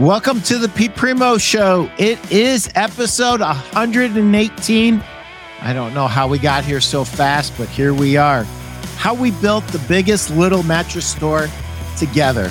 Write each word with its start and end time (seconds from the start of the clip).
Welcome 0.00 0.40
to 0.42 0.58
the 0.58 0.68
Pete 0.70 0.96
Primeau 0.96 1.38
Show. 1.38 1.88
It 1.98 2.18
is 2.32 2.68
episode 2.74 3.38
118. 3.38 5.04
I 5.60 5.72
don't 5.72 5.94
know 5.94 6.08
how 6.08 6.26
we 6.26 6.40
got 6.40 6.64
here 6.64 6.80
so 6.80 7.04
fast, 7.04 7.56
but 7.56 7.68
here 7.68 7.94
we 7.94 8.16
are. 8.16 8.42
How 8.96 9.14
we 9.14 9.30
built 9.30 9.64
the 9.68 9.78
biggest 9.86 10.30
little 10.30 10.64
mattress 10.64 11.06
store 11.06 11.46
together. 11.96 12.50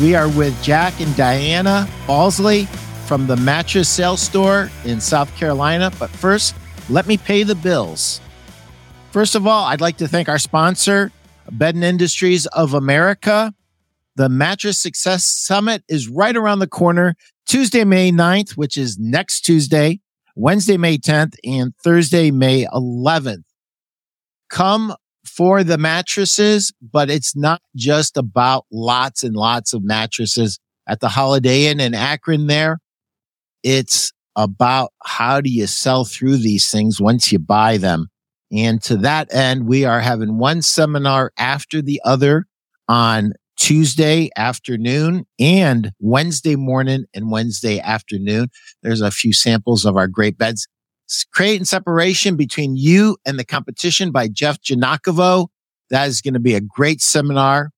We 0.00 0.16
are 0.16 0.28
with 0.28 0.60
Jack 0.60 1.00
and 1.00 1.14
Dianna 1.14 1.86
Balsley 2.08 2.66
from 3.06 3.28
the 3.28 3.36
Mattress 3.36 3.88
Sales 3.88 4.20
Store 4.20 4.68
in 4.84 5.00
South 5.00 5.32
Carolina. 5.36 5.92
But 6.00 6.10
first, 6.10 6.56
let 6.88 7.06
me 7.06 7.16
pay 7.16 7.44
the 7.44 7.54
bills. 7.54 8.20
First 9.12 9.36
of 9.36 9.46
all, 9.46 9.66
I'd 9.66 9.80
like 9.80 9.98
to 9.98 10.08
thank 10.08 10.28
our 10.28 10.40
sponsor, 10.40 11.12
Bedding 11.48 11.84
Industries 11.84 12.46
of 12.46 12.74
America. 12.74 13.54
The 14.16 14.28
Mattress 14.28 14.78
Success 14.78 15.24
Summit 15.24 15.82
is 15.88 16.08
right 16.08 16.36
around 16.36 16.58
the 16.58 16.66
corner, 16.66 17.14
Tuesday, 17.46 17.84
May 17.84 18.12
9th, 18.12 18.52
which 18.52 18.76
is 18.76 18.98
next 18.98 19.40
Tuesday, 19.40 20.00
Wednesday, 20.36 20.76
May 20.76 20.98
10th, 20.98 21.34
and 21.44 21.72
Thursday, 21.82 22.30
May 22.30 22.66
11th. 22.66 23.44
Come 24.50 24.94
for 25.24 25.64
the 25.64 25.78
mattresses, 25.78 26.72
but 26.82 27.08
it's 27.08 27.34
not 27.34 27.62
just 27.74 28.18
about 28.18 28.66
lots 28.70 29.22
and 29.22 29.34
lots 29.34 29.72
of 29.72 29.82
mattresses 29.82 30.58
at 30.86 31.00
the 31.00 31.08
Holiday 31.08 31.66
Inn 31.66 31.80
in 31.80 31.94
Akron 31.94 32.48
there. 32.48 32.80
It's 33.62 34.12
about 34.36 34.92
how 35.04 35.40
do 35.40 35.50
you 35.50 35.66
sell 35.66 36.04
through 36.04 36.38
these 36.38 36.70
things 36.70 37.00
once 37.00 37.32
you 37.32 37.38
buy 37.38 37.78
them. 37.78 38.08
And 38.50 38.82
to 38.82 38.98
that 38.98 39.32
end, 39.32 39.66
we 39.66 39.84
are 39.86 40.00
having 40.00 40.38
one 40.38 40.60
seminar 40.60 41.32
after 41.38 41.80
the 41.80 42.00
other 42.04 42.46
on 42.88 43.32
Tuesday 43.56 44.30
afternoon 44.36 45.24
and 45.38 45.92
Wednesday 46.00 46.56
morning 46.56 47.04
and 47.14 47.30
Wednesday 47.30 47.78
afternoon. 47.80 48.48
There's 48.82 49.00
a 49.00 49.10
few 49.10 49.32
samples 49.32 49.84
of 49.84 49.96
our 49.96 50.08
great 50.08 50.38
beds. 50.38 50.66
Creating 51.32 51.66
separation 51.66 52.36
between 52.36 52.76
you 52.76 53.16
and 53.26 53.38
the 53.38 53.44
competition 53.44 54.10
by 54.10 54.28
Jeff 54.28 54.60
Janakovo. 54.62 55.48
That 55.90 56.08
is 56.08 56.22
going 56.22 56.34
to 56.34 56.40
be 56.40 56.54
a 56.54 56.60
great 56.60 57.02
seminar. 57.02 57.70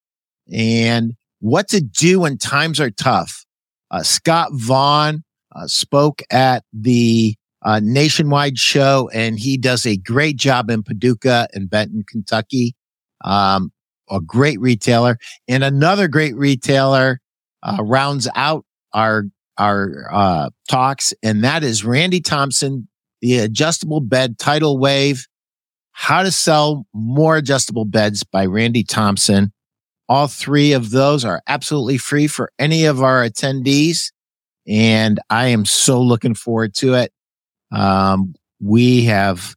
And 0.53 1.15
what 1.41 1.69
to 1.69 1.81
do 1.81 2.21
when 2.21 2.39
times 2.39 2.81
are 2.81 2.91
tough. 2.91 3.45
Uh, 3.91 4.03
Scott 4.03 4.51
Vaughn 4.53 5.25
uh, 5.55 5.67
spoke 5.67 6.23
at 6.31 6.65
the 6.73 7.35
uh, 7.65 7.81
nationwide 7.83 8.59
show 8.59 9.11
and 9.13 9.39
he 9.39 9.57
does 9.57 9.87
a 9.87 9.97
great 9.97 10.37
job 10.37 10.71
in 10.71 10.83
Paducah 10.83 11.49
and 11.53 11.69
Benton, 11.69 12.05
Kentucky. 12.09 12.75
Um, 13.25 13.73
a 14.11 14.21
great 14.21 14.61
retailer 14.61 15.19
and 15.49 15.65
another 15.65 16.09
great 16.09 16.37
retailer 16.37 17.21
uh, 17.63 17.79
rounds 17.81 18.29
out 18.35 18.65
our 18.93 19.25
our 19.57 20.09
uh, 20.13 20.51
talks 20.69 21.15
and 21.23 21.45
that 21.45 21.63
is 21.63 21.85
randy 21.85 22.21
thompson 22.21 22.89
the 23.21 23.39
adjustable 23.39 24.01
bed 24.01 24.39
tidal 24.39 24.79
wave 24.79 25.27
how 25.95 26.25
to 26.25 26.31
sell 26.31 26.87
more 26.93 27.37
adjustable 27.37 27.85
beds 27.85 28.25
by 28.25 28.45
randy 28.45 28.83
thompson. 28.83 29.53
All 30.09 30.27
three 30.27 30.73
of 30.73 30.91
those 30.91 31.25
are 31.25 31.41
absolutely 31.47 31.99
free 31.99 32.27
for 32.27 32.51
any 32.59 32.85
of 32.85 33.03
our 33.03 33.27
attendees 33.27 34.13
and 34.67 35.21
i 35.31 35.47
am 35.47 35.65
so 35.65 36.03
looking 36.03 36.35
forward 36.35 36.75
to 36.75 36.95
it. 36.95 37.13
Um, 37.73 38.35
we 38.61 39.05
have 39.05 39.55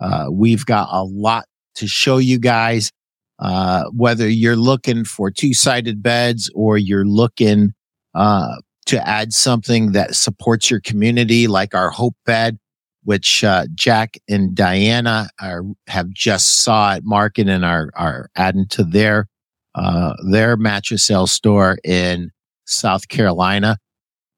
uh, 0.00 0.26
we've 0.30 0.66
got 0.66 0.88
a 0.90 1.04
lot 1.04 1.44
to 1.76 1.86
show 1.86 2.18
you 2.18 2.38
guys 2.38 2.90
uh, 3.38 3.84
whether 3.90 4.28
you're 4.28 4.56
looking 4.56 5.04
for 5.04 5.30
two 5.30 5.54
sided 5.54 6.02
beds 6.02 6.50
or 6.54 6.78
you're 6.78 7.06
looking 7.06 7.72
uh, 8.14 8.56
to 8.86 9.08
add 9.08 9.32
something 9.32 9.92
that 9.92 10.14
supports 10.14 10.70
your 10.70 10.80
community, 10.80 11.46
like 11.46 11.74
our 11.74 11.90
Hope 11.90 12.16
Bed, 12.24 12.58
which 13.02 13.42
uh, 13.42 13.66
Jack 13.74 14.16
and 14.28 14.56
Dianna 14.56 15.28
are, 15.40 15.62
have 15.88 16.10
just 16.10 16.62
saw 16.62 16.92
at 16.92 17.04
market 17.04 17.48
and 17.48 17.64
are 17.64 17.90
are 17.94 18.30
adding 18.36 18.66
to 18.68 18.84
their 18.84 19.26
uh, 19.74 20.14
their 20.30 20.56
mattress 20.56 21.04
sale 21.04 21.26
store 21.26 21.78
in 21.84 22.30
South 22.66 23.08
Carolina. 23.08 23.78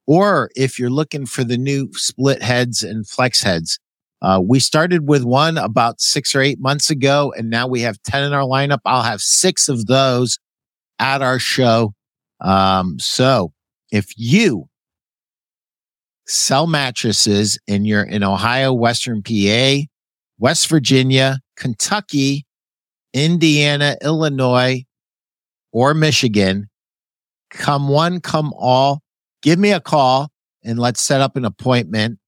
Or 0.07 0.51
if 0.55 0.79
you're 0.79 0.91
looking 0.91 1.27
for 1.27 1.45
the 1.45 1.59
new 1.59 1.91
split 1.93 2.41
heads 2.43 2.83
and 2.83 3.07
flex 3.07 3.43
heads, 3.43 3.79
uh, 4.23 4.41
we 4.43 4.61
started 4.61 5.09
with 5.09 5.25
one 5.25 5.59
about 5.59 6.01
six 6.01 6.35
or 6.35 6.41
eight 6.41 6.59
months 6.59 6.91
ago, 6.91 7.33
and 7.37 7.51
now 7.51 7.67
we 7.67 7.83
have 7.83 8.01
10 8.03 8.25
in 8.25 8.33
our 8.33 8.43
lineup. 8.43 8.79
I'll 8.85 9.03
have 9.03 9.21
six 9.21 9.69
of 9.69 9.87
those 9.87 10.39
at 10.99 11.23
our 11.23 11.39
show. 11.39 11.93
Um, 12.41 12.99
so 12.99 13.53
if 13.91 14.13
you 14.17 14.69
sell 16.27 16.67
mattresses 16.67 17.59
and 17.69 17.87
you're 17.87 18.03
in 18.03 18.25
Ohio, 18.25 18.73
Western 18.73 19.23
PA, 19.23 19.77
West 20.39 20.69
Virginia, 20.69 21.39
Kentucky, 21.57 22.47
Indiana, 23.13 23.97
Illinois, 24.03 24.85
or 25.73 25.95
Michigan, 25.95 26.69
come 27.51 27.89
one, 27.89 28.21
come 28.21 28.53
all, 28.57 29.03
give 29.43 29.59
me 29.59 29.73
a 29.73 29.81
call 29.81 30.31
and 30.65 30.79
let's 30.79 31.03
set 31.03 31.21
up 31.21 31.37
an 31.37 31.45
appointment. 31.45 32.19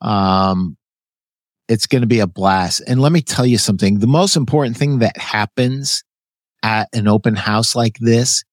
Um, 0.00 0.76
it's 1.68 1.86
going 1.86 2.02
to 2.02 2.08
be 2.08 2.20
a 2.20 2.26
blast. 2.26 2.82
And 2.86 3.00
let 3.00 3.12
me 3.12 3.22
tell 3.22 3.46
you 3.46 3.58
something. 3.58 3.98
The 3.98 4.06
most 4.06 4.36
important 4.36 4.76
thing 4.76 5.00
that 5.00 5.16
happens 5.16 6.04
at 6.62 6.88
an 6.92 7.08
open 7.08 7.36
house 7.36 7.74
like 7.74 7.98
this 8.00 8.44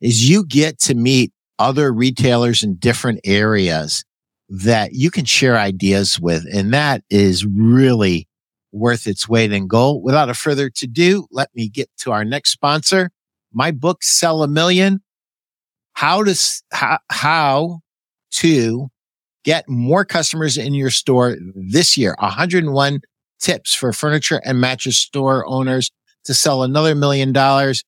is 0.00 0.28
you 0.28 0.44
get 0.46 0.78
to 0.80 0.94
meet 0.94 1.32
other 1.58 1.92
retailers 1.92 2.62
in 2.62 2.76
different 2.76 3.20
areas 3.24 4.04
that 4.48 4.92
you 4.92 5.10
can 5.10 5.24
share 5.24 5.56
ideas 5.56 6.20
with. 6.20 6.44
And 6.52 6.74
that 6.74 7.02
is 7.08 7.46
really 7.46 8.28
worth 8.72 9.06
its 9.06 9.28
weight 9.28 9.52
in 9.52 9.66
gold. 9.66 10.02
Without 10.02 10.28
a 10.28 10.34
further 10.34 10.70
to 10.70 10.86
do, 10.86 11.26
let 11.30 11.50
me 11.54 11.68
get 11.68 11.88
to 11.98 12.12
our 12.12 12.24
next 12.24 12.50
sponsor. 12.50 13.10
My 13.52 13.70
book, 13.70 14.02
Sell 14.02 14.42
a 14.42 14.48
Million. 14.48 15.02
How 15.94 16.24
to, 16.24 16.62
how, 16.72 16.98
how 17.10 17.80
to 18.32 18.88
get 19.44 19.68
more 19.68 20.04
customers 20.04 20.56
in 20.56 20.74
your 20.74 20.90
store 20.90 21.36
this 21.54 21.96
year. 21.96 22.14
101 22.18 23.00
tips 23.40 23.74
for 23.74 23.92
furniture 23.92 24.40
and 24.44 24.60
mattress 24.60 24.98
store 24.98 25.44
owners 25.46 25.90
to 26.24 26.34
sell 26.34 26.62
another 26.62 26.94
million 26.94 27.32
dollars. 27.32 27.82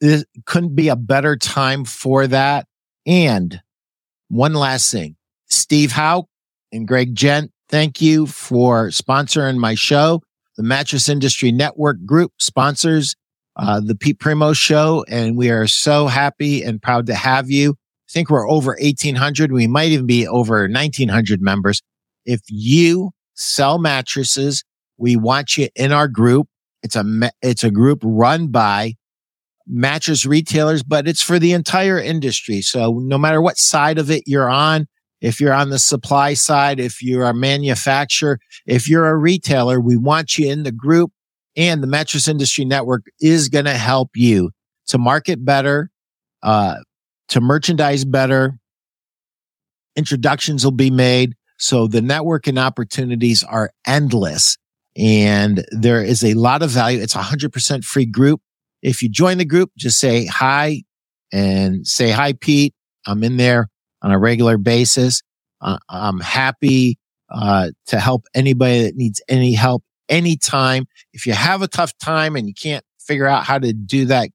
This 0.00 0.24
couldn't 0.46 0.74
be 0.74 0.88
a 0.88 0.96
better 0.96 1.36
time 1.36 1.84
for 1.84 2.26
that. 2.26 2.66
And 3.06 3.60
one 4.28 4.54
last 4.54 4.90
thing, 4.90 5.16
Steve 5.48 5.92
Howe 5.92 6.26
and 6.72 6.88
Greg 6.88 7.14
Gent, 7.14 7.52
thank 7.68 8.00
you 8.00 8.26
for 8.26 8.88
sponsoring 8.88 9.58
my 9.58 9.74
show. 9.74 10.22
The 10.56 10.62
Mattress 10.62 11.08
Industry 11.08 11.52
Network 11.52 12.04
Group 12.04 12.32
sponsors 12.38 13.14
uh, 13.56 13.80
the 13.80 13.94
Pete 13.94 14.18
Primeau 14.18 14.52
Show, 14.52 15.04
and 15.08 15.36
we 15.36 15.50
are 15.50 15.66
so 15.66 16.06
happy 16.06 16.62
and 16.62 16.80
proud 16.80 17.06
to 17.06 17.14
have 17.14 17.50
you 17.50 17.76
think 18.12 18.30
we're 18.30 18.48
over 18.48 18.76
1800. 18.80 19.52
We 19.52 19.66
might 19.66 19.90
even 19.90 20.06
be 20.06 20.26
over 20.26 20.68
1900 20.68 21.40
members. 21.40 21.82
If 22.24 22.40
you 22.48 23.10
sell 23.34 23.78
mattresses, 23.78 24.64
we 24.96 25.16
want 25.16 25.56
you 25.56 25.68
in 25.74 25.92
our 25.92 26.08
group. 26.08 26.48
It's 26.82 26.96
a, 26.96 27.04
it's 27.40 27.64
a 27.64 27.70
group 27.70 28.00
run 28.04 28.48
by 28.48 28.94
mattress 29.66 30.26
retailers, 30.26 30.82
but 30.82 31.08
it's 31.08 31.22
for 31.22 31.38
the 31.38 31.52
entire 31.52 31.98
industry. 31.98 32.60
So 32.60 32.98
no 32.98 33.18
matter 33.18 33.40
what 33.40 33.58
side 33.58 33.98
of 33.98 34.10
it 34.10 34.24
you're 34.26 34.50
on, 34.50 34.86
if 35.20 35.40
you're 35.40 35.52
on 35.52 35.70
the 35.70 35.78
supply 35.78 36.34
side, 36.34 36.80
if 36.80 37.00
you're 37.00 37.24
a 37.24 37.34
manufacturer, 37.34 38.40
if 38.66 38.88
you're 38.88 39.06
a 39.06 39.16
retailer, 39.16 39.80
we 39.80 39.96
want 39.96 40.36
you 40.36 40.50
in 40.50 40.64
the 40.64 40.72
group 40.72 41.12
and 41.56 41.82
the 41.82 41.86
mattress 41.86 42.26
industry 42.26 42.64
network 42.64 43.04
is 43.20 43.48
going 43.48 43.66
to 43.66 43.74
help 43.74 44.10
you 44.14 44.50
to 44.88 44.98
market 44.98 45.44
better, 45.44 45.90
uh, 46.42 46.76
to 47.32 47.40
merchandise 47.40 48.04
better. 48.04 48.58
Introductions 49.96 50.64
will 50.64 50.70
be 50.70 50.90
made. 50.90 51.34
So 51.56 51.86
the 51.86 52.00
networking 52.00 52.60
opportunities 52.60 53.42
are 53.42 53.70
endless 53.86 54.58
and 54.94 55.64
there 55.70 56.02
is 56.02 56.22
a 56.22 56.34
lot 56.34 56.62
of 56.62 56.68
value. 56.68 57.00
It's 57.00 57.14
a 57.14 57.22
hundred 57.22 57.50
percent 57.50 57.84
free 57.84 58.04
group. 58.04 58.42
If 58.82 59.02
you 59.02 59.08
join 59.08 59.38
the 59.38 59.46
group, 59.46 59.70
just 59.78 59.98
say 59.98 60.26
hi 60.26 60.82
and 61.32 61.86
say 61.86 62.10
hi, 62.10 62.34
Pete. 62.34 62.74
I'm 63.06 63.24
in 63.24 63.38
there 63.38 63.68
on 64.02 64.12
a 64.12 64.18
regular 64.18 64.58
basis. 64.58 65.22
Uh, 65.62 65.78
I'm 65.88 66.20
happy 66.20 66.98
uh, 67.30 67.70
to 67.86 67.98
help 67.98 68.26
anybody 68.34 68.82
that 68.82 68.96
needs 68.96 69.22
any 69.26 69.54
help 69.54 69.84
anytime. 70.10 70.84
If 71.14 71.26
you 71.26 71.32
have 71.32 71.62
a 71.62 71.68
tough 71.68 71.96
time 71.96 72.36
and 72.36 72.46
you 72.46 72.52
can't 72.52 72.84
figure 73.00 73.26
out 73.26 73.44
how 73.44 73.58
to 73.58 73.72
do 73.72 74.04
that 74.06 74.28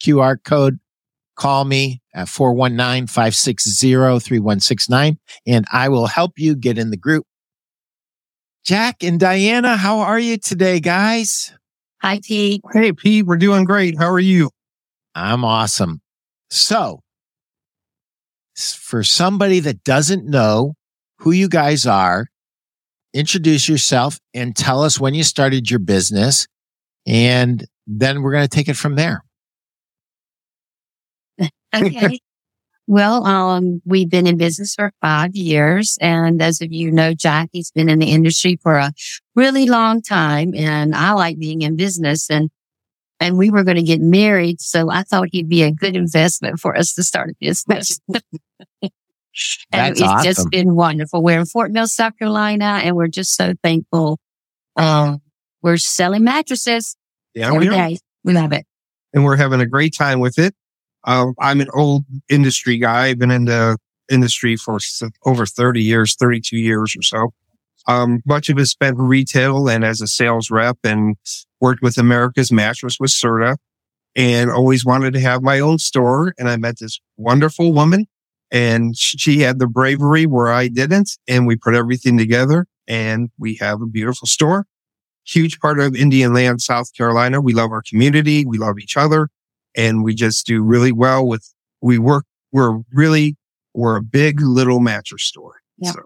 QR 0.00 0.36
code, 0.44 0.78
call 1.36 1.64
me 1.64 2.02
at 2.14 2.28
419-560-3169 2.28 5.18
and 5.46 5.66
I 5.72 5.88
will 5.88 6.06
help 6.06 6.32
you 6.36 6.54
get 6.56 6.78
in 6.78 6.90
the 6.90 6.96
group. 6.96 7.24
Jack 8.64 9.04
and 9.04 9.20
Dianna, 9.20 9.76
how 9.76 9.98
are 10.00 10.18
you 10.18 10.38
today, 10.38 10.80
guys? 10.80 11.52
Hi, 12.02 12.18
Pete. 12.22 12.62
Hey, 12.72 12.92
Pete, 12.92 13.24
we're 13.24 13.36
doing 13.36 13.62
great. 13.64 13.96
How 13.96 14.10
are 14.10 14.18
you? 14.18 14.50
I'm 15.14 15.44
awesome. 15.44 16.00
So 16.50 17.00
for 18.56 19.04
somebody 19.04 19.60
that 19.60 19.84
doesn't 19.84 20.26
know 20.26 20.74
who 21.18 21.30
you 21.30 21.48
guys 21.48 21.86
are, 21.86 22.26
introduce 23.14 23.68
yourself 23.68 24.18
and 24.34 24.56
tell 24.56 24.82
us 24.82 24.98
when 24.98 25.14
you 25.14 25.22
started 25.22 25.70
your 25.70 25.80
business. 25.80 26.48
And 27.06 27.64
then 27.86 28.22
we're 28.22 28.32
going 28.32 28.48
to 28.48 28.50
take 28.54 28.68
it 28.68 28.76
from 28.76 28.96
there. 28.96 29.22
Okay. 31.82 32.18
Well, 32.88 33.26
um, 33.26 33.82
we've 33.84 34.08
been 34.08 34.28
in 34.28 34.36
business 34.36 34.76
for 34.76 34.92
five 35.00 35.34
years. 35.34 35.98
And 36.00 36.40
those 36.40 36.60
of 36.62 36.72
you 36.72 36.92
know, 36.92 37.14
Jackie's 37.14 37.72
been 37.72 37.88
in 37.88 37.98
the 37.98 38.12
industry 38.12 38.60
for 38.62 38.76
a 38.76 38.92
really 39.34 39.66
long 39.66 40.02
time. 40.02 40.54
And 40.54 40.94
I 40.94 41.10
like 41.14 41.36
being 41.36 41.62
in 41.62 41.74
business 41.74 42.30
and, 42.30 42.48
and 43.18 43.36
we 43.36 43.50
were 43.50 43.64
going 43.64 43.76
to 43.78 43.82
get 43.82 44.00
married. 44.00 44.60
So 44.60 44.88
I 44.88 45.02
thought 45.02 45.30
he'd 45.32 45.48
be 45.48 45.64
a 45.64 45.72
good 45.72 45.96
investment 45.96 46.60
for 46.60 46.76
us 46.76 46.94
to 46.94 47.02
start 47.02 47.30
a 47.30 47.34
business. 47.40 47.98
and 48.12 48.90
That's 49.72 50.00
it's 50.00 50.08
awesome. 50.08 50.24
just 50.24 50.50
been 50.50 50.76
wonderful. 50.76 51.24
We're 51.24 51.40
in 51.40 51.46
Fort 51.46 51.72
Mill, 51.72 51.88
South 51.88 52.16
Carolina, 52.18 52.82
and 52.84 52.94
we're 52.94 53.08
just 53.08 53.34
so 53.34 53.54
thankful. 53.64 54.20
Um, 54.76 55.22
we're 55.60 55.76
selling 55.76 56.22
mattresses 56.22 56.96
Yeah, 57.34 57.52
every 57.52 57.68
day. 57.68 57.98
We 58.22 58.32
love 58.32 58.52
it. 58.52 58.64
and 59.12 59.24
we're 59.24 59.36
having 59.36 59.60
a 59.60 59.66
great 59.66 59.92
time 59.92 60.20
with 60.20 60.38
it. 60.38 60.54
Um, 61.06 61.34
I'm 61.38 61.60
an 61.60 61.68
old 61.72 62.04
industry 62.28 62.78
guy. 62.78 63.06
I've 63.06 63.18
been 63.18 63.30
in 63.30 63.44
the 63.44 63.78
industry 64.10 64.56
for 64.56 64.78
over 65.24 65.46
30 65.46 65.82
years, 65.82 66.16
32 66.16 66.56
years 66.56 66.96
or 66.96 67.02
so. 67.02 67.32
Um, 67.86 68.20
much 68.26 68.48
of 68.48 68.58
it 68.58 68.66
spent 68.66 68.98
in 68.98 69.04
retail 69.04 69.68
and 69.68 69.84
as 69.84 70.00
a 70.00 70.08
sales 70.08 70.50
rep 70.50 70.78
and 70.82 71.16
worked 71.60 71.82
with 71.82 71.96
America's 71.96 72.50
Mattress 72.50 72.98
with 72.98 73.10
Serta 73.10 73.56
and 74.16 74.50
always 74.50 74.84
wanted 74.84 75.12
to 75.14 75.20
have 75.20 75.42
my 75.42 75.60
own 75.60 75.78
store. 75.78 76.34
And 76.38 76.48
I 76.48 76.56
met 76.56 76.80
this 76.80 76.98
wonderful 77.16 77.72
woman 77.72 78.06
and 78.50 78.96
she 78.96 79.40
had 79.40 79.60
the 79.60 79.68
bravery 79.68 80.26
where 80.26 80.48
I 80.48 80.66
didn't. 80.66 81.10
And 81.28 81.46
we 81.46 81.54
put 81.54 81.74
everything 81.74 82.18
together 82.18 82.66
and 82.88 83.30
we 83.38 83.54
have 83.56 83.80
a 83.80 83.86
beautiful 83.86 84.26
store. 84.26 84.66
Huge 85.24 85.60
part 85.60 85.78
of 85.78 85.94
Indian 85.94 86.32
land, 86.34 86.62
South 86.62 86.92
Carolina. 86.96 87.40
We 87.40 87.52
love 87.52 87.70
our 87.70 87.82
community. 87.82 88.44
We 88.44 88.58
love 88.58 88.78
each 88.78 88.96
other 88.96 89.28
and 89.76 90.02
we 90.02 90.14
just 90.14 90.46
do 90.46 90.62
really 90.62 90.92
well 90.92 91.26
with, 91.26 91.52
we 91.80 91.98
work, 91.98 92.24
we're 92.52 92.80
really, 92.92 93.36
we're 93.74 93.96
a 93.96 94.02
big 94.02 94.40
little 94.40 94.80
mattress 94.80 95.24
store. 95.24 95.60
Yeah. 95.78 95.92
So 95.92 96.00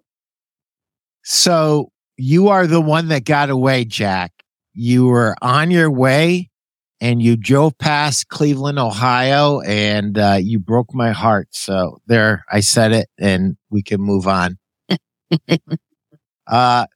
So 1.22 1.92
you 2.16 2.48
are 2.48 2.66
the 2.66 2.80
one 2.80 3.08
that 3.08 3.24
got 3.24 3.50
away, 3.50 3.84
Jack. 3.84 4.32
You 4.74 5.06
were 5.06 5.36
on 5.42 5.70
your 5.70 5.90
way 5.90 6.50
and 7.00 7.22
you 7.22 7.36
drove 7.36 7.76
past 7.78 8.28
Cleveland, 8.28 8.78
Ohio, 8.78 9.60
and 9.60 10.18
uh, 10.18 10.38
you 10.40 10.58
broke 10.58 10.94
my 10.94 11.12
heart. 11.12 11.48
So 11.52 12.00
there, 12.06 12.44
I 12.50 12.60
said 12.60 12.92
it, 12.92 13.08
and 13.18 13.56
we 13.70 13.82
can 13.82 14.00
move 14.00 14.28
on. 14.28 14.58
uh, 16.46 16.86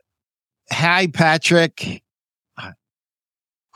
hi, 0.71 1.07
Patrick. 1.07 2.03
Uh, 2.59 2.73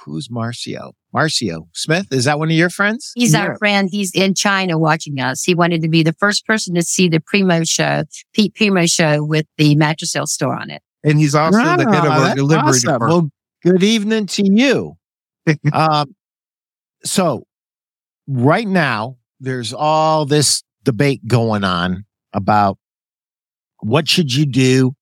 Who's 0.05 0.29
Marcio? 0.29 0.93
Marcio 1.15 1.69
Smith? 1.73 2.07
Is 2.13 2.25
that 2.25 2.39
one 2.39 2.49
of 2.51 2.57
your 2.57 2.71
friends? 2.71 3.13
He's 3.15 3.33
Yeah. 3.33 3.47
our 3.47 3.59
friend. 3.59 3.89
He's 3.91 4.11
in 4.15 4.35
China 4.35 4.79
watching 4.79 5.19
us. 5.21 5.43
He 5.43 5.55
wanted 5.55 5.83
to 5.83 5.89
be 5.89 6.03
the 6.03 6.13
first 6.13 6.47
person 6.47 6.75
to 6.75 6.83
see 6.83 7.09
the 7.09 7.21
Primeau 7.21 7.65
show, 7.65 8.05
Pete 8.35 8.55
Primeau 8.55 8.87
show 8.87 9.25
with 9.25 9.47
the 9.57 9.75
mattress 9.75 10.13
sale 10.13 10.27
store 10.27 10.55
on 10.55 10.71
it. 10.71 10.83
And 11.05 11.19
he's 11.19 11.35
also 11.35 11.59
the 11.59 11.91
head 11.91 12.05
of 12.05 12.11
our 12.13 12.35
delivery 12.35 12.69
awesome. 12.69 12.81
department. 12.93 13.13
Well, 13.13 13.31
good 13.73 13.83
evening 13.83 14.27
to 14.27 14.43
you. 14.45 14.97
um, 15.73 16.15
so 17.05 17.45
right 18.27 18.67
now, 18.67 19.17
there's 19.41 19.73
all 19.73 20.27
this 20.27 20.63
debate 20.85 21.27
going 21.27 21.65
on 21.65 22.05
about 22.33 22.79
what 23.81 24.09
should 24.09 24.35
you 24.35 24.45
do, 24.45 24.93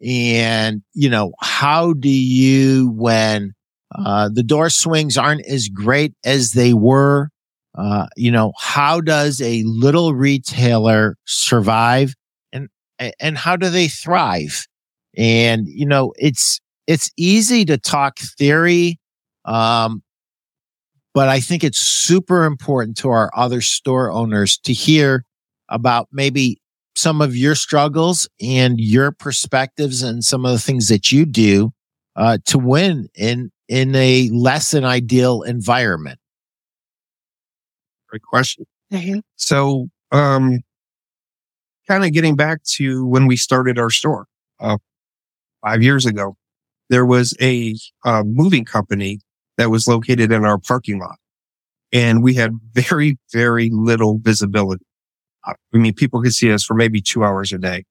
and 0.00 0.82
you 0.92 1.10
know 1.10 1.32
how 1.40 1.92
do 1.92 2.08
you 2.08 2.90
when 2.90 3.52
uh, 3.94 4.28
the 4.32 4.42
door 4.42 4.70
swings 4.70 5.16
aren't 5.16 5.46
as 5.46 5.68
great 5.68 6.14
as 6.24 6.52
they 6.52 6.74
were. 6.74 7.30
Uh, 7.76 8.06
you 8.16 8.30
know 8.30 8.52
how 8.58 9.00
does 9.00 9.40
a 9.40 9.62
little 9.64 10.14
retailer 10.14 11.16
survive, 11.24 12.14
and 12.52 12.68
and 13.18 13.36
how 13.36 13.56
do 13.56 13.68
they 13.68 13.88
thrive? 13.88 14.66
And 15.16 15.66
you 15.66 15.86
know 15.86 16.12
it's 16.16 16.60
it's 16.86 17.10
easy 17.16 17.64
to 17.64 17.78
talk 17.78 18.18
theory, 18.18 19.00
um, 19.44 20.02
but 21.14 21.28
I 21.28 21.40
think 21.40 21.64
it's 21.64 21.78
super 21.78 22.44
important 22.44 22.96
to 22.98 23.08
our 23.10 23.30
other 23.36 23.60
store 23.60 24.10
owners 24.10 24.58
to 24.58 24.72
hear 24.72 25.24
about 25.68 26.08
maybe 26.12 26.60
some 26.96 27.20
of 27.20 27.36
your 27.36 27.54
struggles 27.54 28.28
and 28.40 28.78
your 28.80 29.10
perspectives 29.10 30.02
and 30.02 30.24
some 30.24 30.44
of 30.44 30.52
the 30.52 30.58
things 30.58 30.88
that 30.88 31.10
you 31.10 31.26
do 31.26 31.72
uh, 32.16 32.38
to 32.46 32.58
win 32.58 33.08
in 33.14 33.50
in 33.68 33.94
a 33.94 34.28
less 34.32 34.72
than 34.72 34.84
ideal 34.84 35.42
environment. 35.42 36.18
Great 38.08 38.22
question. 38.22 38.66
So, 39.36 39.88
um, 40.12 40.60
kind 41.88 42.04
of 42.04 42.12
getting 42.12 42.36
back 42.36 42.62
to 42.76 43.06
when 43.06 43.26
we 43.26 43.36
started 43.36 43.78
our 43.78 43.90
store, 43.90 44.26
uh, 44.60 44.78
five 45.64 45.82
years 45.82 46.06
ago, 46.06 46.36
there 46.90 47.06
was 47.06 47.34
a, 47.40 47.74
uh, 48.04 48.22
moving 48.24 48.64
company 48.64 49.20
that 49.56 49.70
was 49.70 49.88
located 49.88 50.30
in 50.32 50.44
our 50.44 50.58
parking 50.58 50.98
lot 50.98 51.16
and 51.94 52.22
we 52.22 52.34
had 52.34 52.58
very, 52.72 53.16
very 53.32 53.70
little 53.70 54.18
visibility. 54.18 54.84
Uh, 55.46 55.54
I 55.72 55.78
mean, 55.78 55.94
people 55.94 56.20
could 56.20 56.34
see 56.34 56.52
us 56.52 56.64
for 56.64 56.74
maybe 56.74 57.00
two 57.00 57.24
hours 57.24 57.52
a 57.52 57.58
day. 57.58 57.84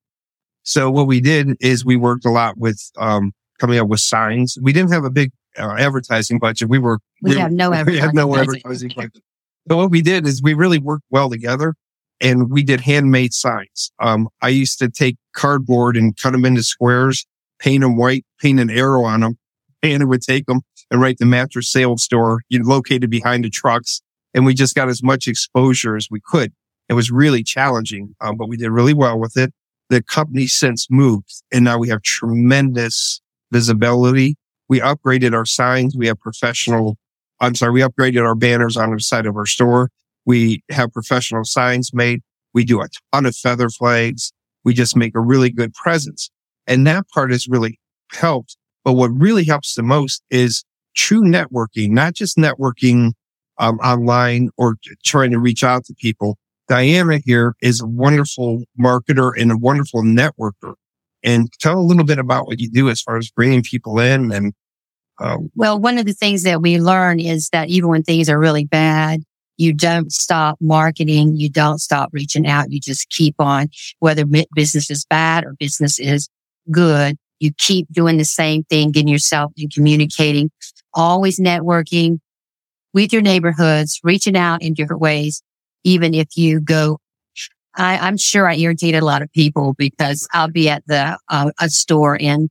So 0.63 0.91
what 0.91 1.07
we 1.07 1.21
did 1.21 1.55
is 1.61 1.85
we 1.85 1.95
worked 1.95 2.25
a 2.25 2.29
lot 2.29 2.57
with, 2.57 2.79
um, 2.97 3.31
coming 3.59 3.79
up 3.79 3.87
with 3.87 4.01
signs. 4.01 4.57
We 4.61 4.73
didn't 4.73 4.91
have 4.91 5.05
a 5.05 5.09
big 5.09 5.31
uh, 5.57 5.75
advertising 5.77 6.39
budget. 6.39 6.69
We 6.69 6.79
were, 6.79 6.99
We 7.21 7.35
have 7.35 7.51
no 7.51 7.69
we 7.85 7.97
had 7.97 8.13
no 8.13 8.35
advertising. 8.35 8.61
advertising 8.61 8.91
budget. 8.95 9.23
So 9.69 9.77
what 9.77 9.91
we 9.91 10.01
did 10.01 10.27
is 10.27 10.41
we 10.41 10.53
really 10.53 10.79
worked 10.79 11.05
well 11.09 11.29
together 11.29 11.75
and 12.19 12.49
we 12.51 12.63
did 12.63 12.81
handmade 12.81 13.33
signs. 13.33 13.91
Um, 13.99 14.29
I 14.41 14.49
used 14.49 14.79
to 14.79 14.89
take 14.89 15.17
cardboard 15.33 15.95
and 15.97 16.17
cut 16.17 16.31
them 16.31 16.45
into 16.45 16.63
squares, 16.63 17.25
paint 17.59 17.81
them 17.81 17.95
white, 17.97 18.25
paint 18.39 18.59
an 18.59 18.69
arrow 18.69 19.03
on 19.03 19.21
them, 19.21 19.37
and 19.81 20.01
it 20.01 20.05
would 20.05 20.21
take 20.21 20.45
them 20.45 20.61
and 20.91 21.01
write 21.01 21.17
the 21.17 21.25
mattress 21.25 21.69
sales 21.71 22.03
store 22.03 22.41
you 22.49 22.59
know, 22.59 22.67
located 22.67 23.09
behind 23.09 23.43
the 23.45 23.49
trucks. 23.49 24.01
And 24.33 24.45
we 24.45 24.53
just 24.53 24.75
got 24.75 24.89
as 24.89 25.03
much 25.03 25.27
exposure 25.27 25.95
as 25.95 26.07
we 26.09 26.19
could. 26.25 26.53
It 26.89 26.93
was 26.93 27.11
really 27.11 27.43
challenging, 27.43 28.15
um, 28.19 28.35
but 28.35 28.47
we 28.49 28.57
did 28.57 28.69
really 28.69 28.93
well 28.93 29.19
with 29.19 29.37
it. 29.37 29.53
The 29.89 30.01
company 30.01 30.47
since 30.47 30.87
moved 30.89 31.43
and 31.51 31.63
now 31.63 31.77
we 31.77 31.89
have 31.89 32.01
tremendous 32.01 33.21
visibility. 33.51 34.35
We 34.73 34.79
upgraded 34.79 35.35
our 35.35 35.45
signs. 35.45 35.95
We 35.95 36.07
have 36.07 36.19
professional 36.19 36.97
I'm 37.39 37.53
sorry, 37.53 37.73
we 37.73 37.81
upgraded 37.81 38.25
our 38.25 38.33
banners 38.33 38.75
on 38.75 38.91
the 38.91 38.99
side 38.99 39.27
of 39.27 39.35
our 39.35 39.45
store. 39.45 39.91
We 40.25 40.63
have 40.71 40.91
professional 40.91 41.43
signs 41.43 41.93
made. 41.93 42.21
We 42.55 42.65
do 42.65 42.81
a 42.81 42.87
ton 43.11 43.27
of 43.27 43.35
feather 43.35 43.69
flags. 43.69 44.33
We 44.63 44.73
just 44.73 44.95
make 44.95 45.13
a 45.13 45.19
really 45.19 45.51
good 45.51 45.75
presence. 45.75 46.31
And 46.65 46.87
that 46.87 47.07
part 47.09 47.29
has 47.29 47.47
really 47.47 47.79
helped. 48.13 48.57
But 48.83 48.93
what 48.93 49.09
really 49.09 49.43
helps 49.43 49.75
the 49.75 49.83
most 49.83 50.23
is 50.31 50.63
true 50.95 51.21
networking, 51.21 51.91
not 51.91 52.15
just 52.15 52.35
networking 52.35 53.11
um, 53.59 53.77
online 53.77 54.49
or 54.57 54.77
trying 55.05 55.29
to 55.33 55.39
reach 55.39 55.63
out 55.63 55.85
to 55.85 55.93
people. 55.93 56.39
Dianna 56.67 57.21
here 57.23 57.53
is 57.61 57.79
a 57.79 57.85
wonderful 57.85 58.63
marketer 58.79 59.33
and 59.39 59.51
a 59.51 59.57
wonderful 59.57 60.01
networker. 60.01 60.73
And 61.23 61.53
tell 61.59 61.77
a 61.77 61.83
little 61.83 62.05
bit 62.05 62.17
about 62.17 62.47
what 62.47 62.59
you 62.59 62.71
do 62.71 62.89
as 62.89 62.99
far 62.99 63.17
as 63.17 63.29
bringing 63.29 63.61
people 63.61 63.99
in 63.99 64.31
and 64.31 64.53
um, 65.23 65.49
Well, 65.55 65.79
one 65.79 65.97
of 65.97 66.05
the 66.05 66.13
things 66.13 66.43
that 66.43 66.61
we 66.61 66.79
learn 66.79 67.19
is 67.19 67.49
that 67.53 67.69
even 67.69 67.89
when 67.89 68.03
things 68.03 68.29
are 68.29 68.39
really 68.39 68.65
bad, 68.65 69.21
you 69.57 69.73
don't 69.73 70.11
stop 70.11 70.57
marketing. 70.59 71.35
You 71.37 71.49
don't 71.49 71.79
stop 71.79 72.09
reaching 72.11 72.47
out. 72.47 72.71
You 72.71 72.79
just 72.79 73.09
keep 73.09 73.35
on, 73.39 73.69
whether 73.99 74.25
business 74.55 74.89
is 74.89 75.05
bad 75.05 75.45
or 75.45 75.53
business 75.59 75.99
is 75.99 76.27
good. 76.71 77.17
You 77.39 77.51
keep 77.57 77.87
doing 77.91 78.17
the 78.17 78.25
same 78.25 78.63
thing, 78.63 78.91
getting 78.91 79.07
yourself 79.07 79.51
and 79.57 79.71
communicating, 79.71 80.49
always 80.93 81.39
networking 81.39 82.19
with 82.93 83.13
your 83.13 83.21
neighborhoods, 83.21 83.99
reaching 84.03 84.37
out 84.37 84.61
in 84.61 84.73
different 84.73 85.01
ways. 85.01 85.41
Even 85.83 86.13
if 86.13 86.35
you 86.35 86.59
go, 86.59 86.99
I, 87.75 87.97
I'm 87.97 88.17
sure 88.17 88.47
I 88.47 88.55
irritated 88.55 89.01
a 89.01 89.05
lot 89.05 89.21
of 89.21 89.31
people 89.33 89.73
because 89.77 90.27
I'll 90.31 90.49
be 90.49 90.69
at 90.69 90.83
the, 90.87 91.17
uh, 91.29 91.51
a 91.59 91.69
store 91.69 92.17
and 92.19 92.49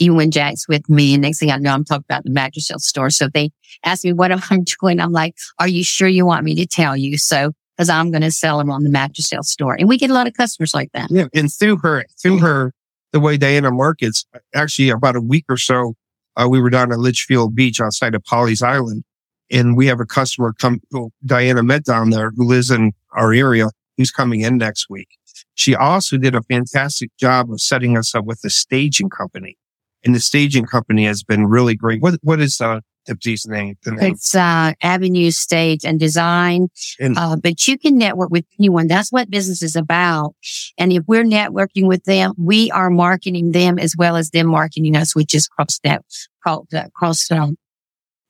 even 0.00 0.16
when 0.16 0.30
Jack's 0.30 0.66
with 0.66 0.88
me, 0.88 1.14
and 1.14 1.22
next 1.22 1.38
thing 1.38 1.50
I 1.50 1.56
know, 1.58 1.72
I'm 1.72 1.84
talking 1.84 2.04
about 2.08 2.24
the 2.24 2.30
mattress 2.30 2.66
sales 2.66 2.86
store. 2.86 3.10
So 3.10 3.28
they 3.28 3.50
ask 3.84 4.02
me 4.04 4.12
what 4.12 4.32
I'm 4.32 4.64
doing. 4.80 4.98
I'm 4.98 5.12
like, 5.12 5.36
are 5.58 5.68
you 5.68 5.84
sure 5.84 6.08
you 6.08 6.26
want 6.26 6.44
me 6.44 6.54
to 6.56 6.66
tell 6.66 6.96
you? 6.96 7.18
So, 7.18 7.52
cause 7.78 7.88
I'm 7.88 8.10
going 8.10 8.22
to 8.22 8.32
sell 8.32 8.58
them 8.58 8.70
on 8.70 8.82
the 8.82 8.90
mattress 8.90 9.28
sales 9.28 9.50
store. 9.50 9.76
And 9.78 9.88
we 9.88 9.98
get 9.98 10.10
a 10.10 10.14
lot 10.14 10.26
of 10.26 10.34
customers 10.34 10.74
like 10.74 10.90
that. 10.92 11.10
Yeah, 11.10 11.26
and 11.34 11.52
through 11.52 11.76
her, 11.78 12.04
through 12.20 12.38
her, 12.38 12.72
the 13.12 13.20
way 13.20 13.36
Dianna 13.36 13.72
markets, 13.72 14.24
actually 14.54 14.88
about 14.88 15.16
a 15.16 15.20
week 15.20 15.44
or 15.48 15.56
so, 15.56 15.94
uh, 16.36 16.48
we 16.48 16.60
were 16.60 16.70
down 16.70 16.92
at 16.92 16.98
Litchfield 16.98 17.54
Beach 17.54 17.80
outside 17.80 18.14
of 18.14 18.22
Pawleys 18.22 18.62
Island, 18.62 19.04
and 19.50 19.76
we 19.76 19.86
have 19.86 20.00
a 20.00 20.06
customer 20.06 20.54
come. 20.58 20.80
Well, 20.90 21.12
Dianna 21.26 21.64
met 21.64 21.84
down 21.84 22.10
there 22.10 22.30
who 22.34 22.44
lives 22.44 22.70
in 22.70 22.92
our 23.12 23.32
area, 23.32 23.66
who's 23.98 24.10
coming 24.10 24.40
in 24.40 24.56
next 24.56 24.88
week. 24.88 25.08
She 25.54 25.74
also 25.74 26.16
did 26.16 26.34
a 26.34 26.42
fantastic 26.42 27.10
job 27.18 27.50
of 27.50 27.60
setting 27.60 27.98
us 27.98 28.14
up 28.14 28.24
with 28.24 28.40
the 28.40 28.50
staging 28.50 29.10
company. 29.10 29.58
And 30.04 30.14
the 30.14 30.20
staging 30.20 30.64
company 30.66 31.04
has 31.06 31.22
been 31.22 31.46
really 31.46 31.74
great. 31.74 32.00
What, 32.02 32.14
what 32.22 32.40
is, 32.40 32.60
uh, 32.60 32.80
Dipsy's 33.08 33.46
name? 33.46 33.76
The 33.82 33.92
name? 33.92 34.12
It's 34.12 34.34
uh, 34.34 34.72
Avenue 34.82 35.30
Stage 35.30 35.84
and 35.84 35.98
Design. 35.98 36.68
And- 36.98 37.16
uh, 37.18 37.36
but 37.36 37.66
you 37.66 37.78
can 37.78 37.96
network 37.98 38.30
with 38.30 38.44
anyone. 38.58 38.86
That's 38.86 39.10
what 39.10 39.30
business 39.30 39.62
is 39.62 39.74
about. 39.76 40.34
And 40.78 40.92
if 40.92 41.04
we're 41.06 41.24
networking 41.24 41.86
with 41.86 42.04
them, 42.04 42.34
we 42.38 42.70
are 42.70 42.90
marketing 42.90 43.52
them 43.52 43.78
as 43.78 43.94
well 43.96 44.16
as 44.16 44.30
them 44.30 44.46
marketing 44.48 44.96
us, 44.96 45.14
which 45.14 45.34
is 45.34 45.48
cross 45.48 45.78
that 45.84 46.02
cross 46.42 46.66
cross. 46.94 47.30
Um, 47.30 47.56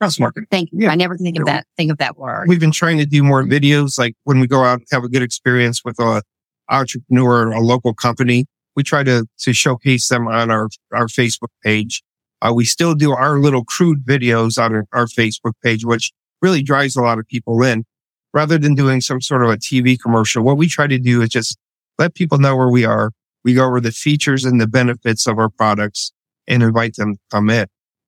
Cross 0.01 0.19
marketing. 0.19 0.47
thank 0.51 0.71
you. 0.73 0.79
Yeah. 0.85 0.93
I 0.93 0.95
never 0.95 1.19
think 1.19 1.39
of 1.39 1.45
that. 1.45 1.67
Think 1.77 1.93
of 1.93 1.99
that 1.99 2.17
word. 2.17 2.49
We've 2.49 2.59
been 2.59 2.71
trying 2.71 2.97
to 2.99 3.05
do 3.07 3.23
more 3.23 3.43
videos, 3.45 3.99
like 3.99 4.15
when 4.25 4.41
we 4.41 4.47
go 4.47 4.65
out 4.65 4.79
and 4.79 4.87
have 4.93 5.05
a 5.05 5.11
good 5.11 5.23
experience 5.23 5.83
with 5.85 5.99
a 6.01 6.23
entrepreneur, 6.71 7.51
a 7.53 7.61
local 7.61 7.93
company. 7.93 8.47
We 8.77 8.83
try 8.83 9.03
to, 9.05 9.27
to 9.41 9.53
showcase 9.53 10.09
them 10.09 10.29
on 10.29 10.51
our, 10.51 10.69
our 10.93 11.07
Facebook 11.07 11.49
page. 11.65 12.03
Uh, 12.43 12.53
we 12.55 12.65
still 12.65 12.95
do 12.95 13.13
our 13.13 13.39
little 13.39 13.65
crude 13.65 14.05
videos 14.05 14.63
on 14.63 14.75
our, 14.75 14.87
our 14.93 15.07
Facebook 15.07 15.53
page, 15.63 15.85
which 15.85 16.13
really 16.41 16.63
drives 16.63 16.97
a 16.97 17.03
lot 17.03 17.19
of 17.19 17.27
people 17.27 17.63
in 17.63 17.85
rather 18.33 18.59
than 18.59 18.75
doing 18.75 19.01
some 19.01 19.21
sort 19.21 19.43
of 19.43 19.51
a 19.51 19.57
TV 19.57 19.99
commercial. 20.01 20.43
What 20.43 20.57
we 20.57 20.69
try 20.69 20.87
to 20.87 20.99
do 20.99 21.21
is 21.23 21.29
just 21.29 21.59
let 21.99 22.15
people 22.15 22.39
know 22.39 22.57
where 22.57 22.71
we 22.71 22.85
are. 22.85 23.11
We 23.45 23.55
go 23.55 23.67
over 23.67 23.81
the 23.81 23.93
features 23.93 24.45
and 24.45 24.61
the 24.61 24.67
benefits 24.67 25.27
of 25.27 25.39
our 25.39 25.49
products 25.51 26.13
and 26.47 26.63
invite 26.63 26.97
them 26.97 27.15
to 27.15 27.21
come 27.31 27.51
in. 27.51 27.67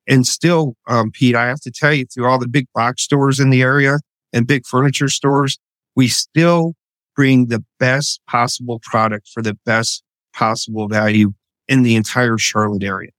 And 0.09 0.27
still, 0.27 0.75
um, 0.89 1.11
Pete, 1.11 1.37
I 1.37 1.47
have 1.47 1.61
to 1.61 1.71
tell 1.71 1.93
you, 1.93 2.07
through 2.07 2.27
all 2.27 2.39
the 2.39 2.49
big 2.49 2.67
box 2.75 3.03
stores 3.03 3.39
in 3.39 3.51
the 3.51 3.63
area 3.63 3.99
and 4.33 4.47
big 4.47 4.67
furniture 4.67 5.09
stores, 5.09 5.59
we 5.95 6.09
still 6.09 6.75
bring 7.15 7.47
the 7.47 7.65
best 7.79 8.21
possible 8.29 8.81
product 8.83 9.29
for 9.33 9.43
the 9.43 9.57
best 9.65 10.03
possible 10.35 10.89
value 10.89 11.33
in 11.69 11.83
the 11.83 11.97
entire 11.97 12.39
Charlotte 12.39 12.83
area. 12.83 13.11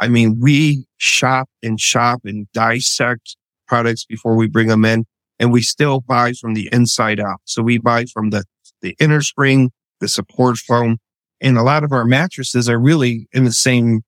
I 0.00 0.08
mean, 0.08 0.38
we 0.40 0.86
shop 0.96 1.48
and 1.62 1.78
shop 1.78 2.20
and 2.24 2.46
dissect 2.52 3.36
products 3.68 4.04
before 4.04 4.34
we 4.34 4.48
bring 4.48 4.68
them 4.68 4.84
in 4.84 5.04
and 5.38 5.52
we 5.52 5.62
still 5.62 6.00
buy 6.00 6.32
from 6.32 6.54
the 6.54 6.68
inside 6.72 7.20
out. 7.20 7.40
So 7.44 7.62
we 7.62 7.78
buy 7.78 8.06
from 8.06 8.30
the, 8.30 8.44
the 8.82 8.96
inner 8.98 9.22
spring, 9.22 9.70
the 10.00 10.08
support 10.08 10.58
foam, 10.58 10.98
and 11.40 11.56
a 11.56 11.62
lot 11.62 11.84
of 11.84 11.92
our 11.92 12.04
mattresses 12.04 12.68
are 12.68 12.78
really 12.78 13.28
in 13.32 13.44
the 13.44 13.52
same 13.52 14.02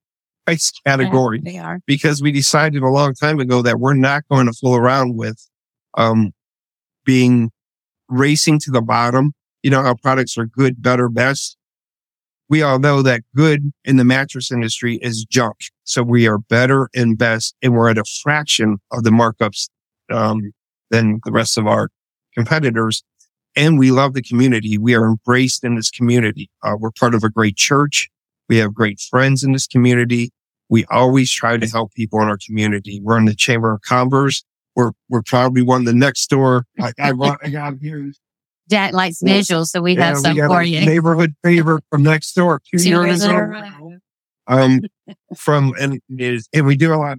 price 0.45 0.71
category 0.85 1.41
They 1.43 1.57
are. 1.57 1.79
because 1.87 2.21
we 2.21 2.31
decided 2.31 2.83
a 2.83 2.89
long 2.89 3.13
time 3.13 3.39
ago 3.39 3.61
that 3.61 3.79
we're 3.79 3.93
not 3.93 4.23
going 4.29 4.45
to 4.47 4.53
fool 4.53 4.75
around 4.75 5.15
with, 5.15 5.37
um, 5.95 6.33
being 7.05 7.51
racing 8.09 8.59
to 8.59 8.71
the 8.71 8.81
bottom. 8.81 9.33
You 9.63 9.71
know 9.71 9.79
our 9.79 9.95
products 9.95 10.37
are 10.37 10.45
good, 10.45 10.81
better, 10.81 11.09
best. 11.09 11.57
We 12.53 12.61
all 12.61 12.77
know 12.77 13.01
that 13.01 13.23
good 13.35 13.71
in 13.83 13.97
the 13.97 14.03
mattress 14.03 14.51
industry 14.51 14.99
is 15.01 15.25
junk. 15.25 15.55
So 15.85 16.03
we 16.03 16.27
are 16.27 16.37
better 16.37 16.87
and 16.93 17.17
best 17.17 17.55
and 17.63 17.73
we're 17.73 17.89
at 17.89 17.97
a 17.97 18.03
fraction 18.21 18.77
of 18.91 19.03
the 19.03 19.09
markups, 19.09 19.69
um, 20.11 20.51
than 20.91 21.19
the 21.25 21.31
rest 21.31 21.57
of 21.57 21.65
our 21.65 21.89
competitors. 22.35 23.03
And 23.55 23.79
we 23.79 23.89
love 23.89 24.13
the 24.13 24.21
community. 24.21 24.77
We 24.77 24.93
are 24.93 25.03
embraced 25.03 25.63
in 25.63 25.77
this 25.77 25.89
community. 25.89 26.47
Uh, 26.61 26.75
we're 26.79 26.91
part 26.91 27.15
of 27.15 27.23
a 27.23 27.29
great 27.31 27.55
church. 27.55 28.07
We 28.47 28.57
have 28.57 28.71
great 28.71 28.99
friends 28.99 29.43
in 29.43 29.53
this 29.53 29.65
community. 29.65 30.29
We 30.69 30.85
always 30.91 31.31
try 31.31 31.57
to 31.57 31.67
help 31.67 31.95
people 31.95 32.21
in 32.21 32.27
our 32.27 32.37
community. 32.37 33.01
We're 33.01 33.17
in 33.17 33.25
the 33.25 33.33
Chamber 33.33 33.73
of 33.73 33.81
Commerce. 33.81 34.43
We're, 34.75 34.91
we're 35.09 35.23
probably 35.23 35.63
one 35.63 35.81
of 35.81 35.85
the 35.87 35.93
next 35.95 36.27
door. 36.29 36.65
I, 36.79 36.93
I, 36.99 37.13
I 37.41 37.49
got 37.49 37.79
here. 37.81 38.11
Jack 38.69 38.93
likes 38.93 39.21
visuals, 39.21 39.67
so 39.67 39.81
we 39.81 39.95
have 39.95 40.15
Yeah, 40.15 40.21
some 40.21 40.37
got 40.37 40.47
for 40.47 40.61
a 40.61 40.65
you. 40.65 40.85
Neighborhood 40.85 41.33
favorite 41.43 41.83
from 41.91 42.03
next 42.03 42.33
door. 42.33 42.61
Two 42.71 42.77
Two 42.77 42.89
years 42.89 43.23
ago. 43.23 43.97
Um, 44.47 44.81
from, 45.37 45.73
and, 45.79 45.99
and 46.09 46.65
we 46.65 46.75
do 46.75 46.93
a 46.93 46.97
lot. 46.97 47.17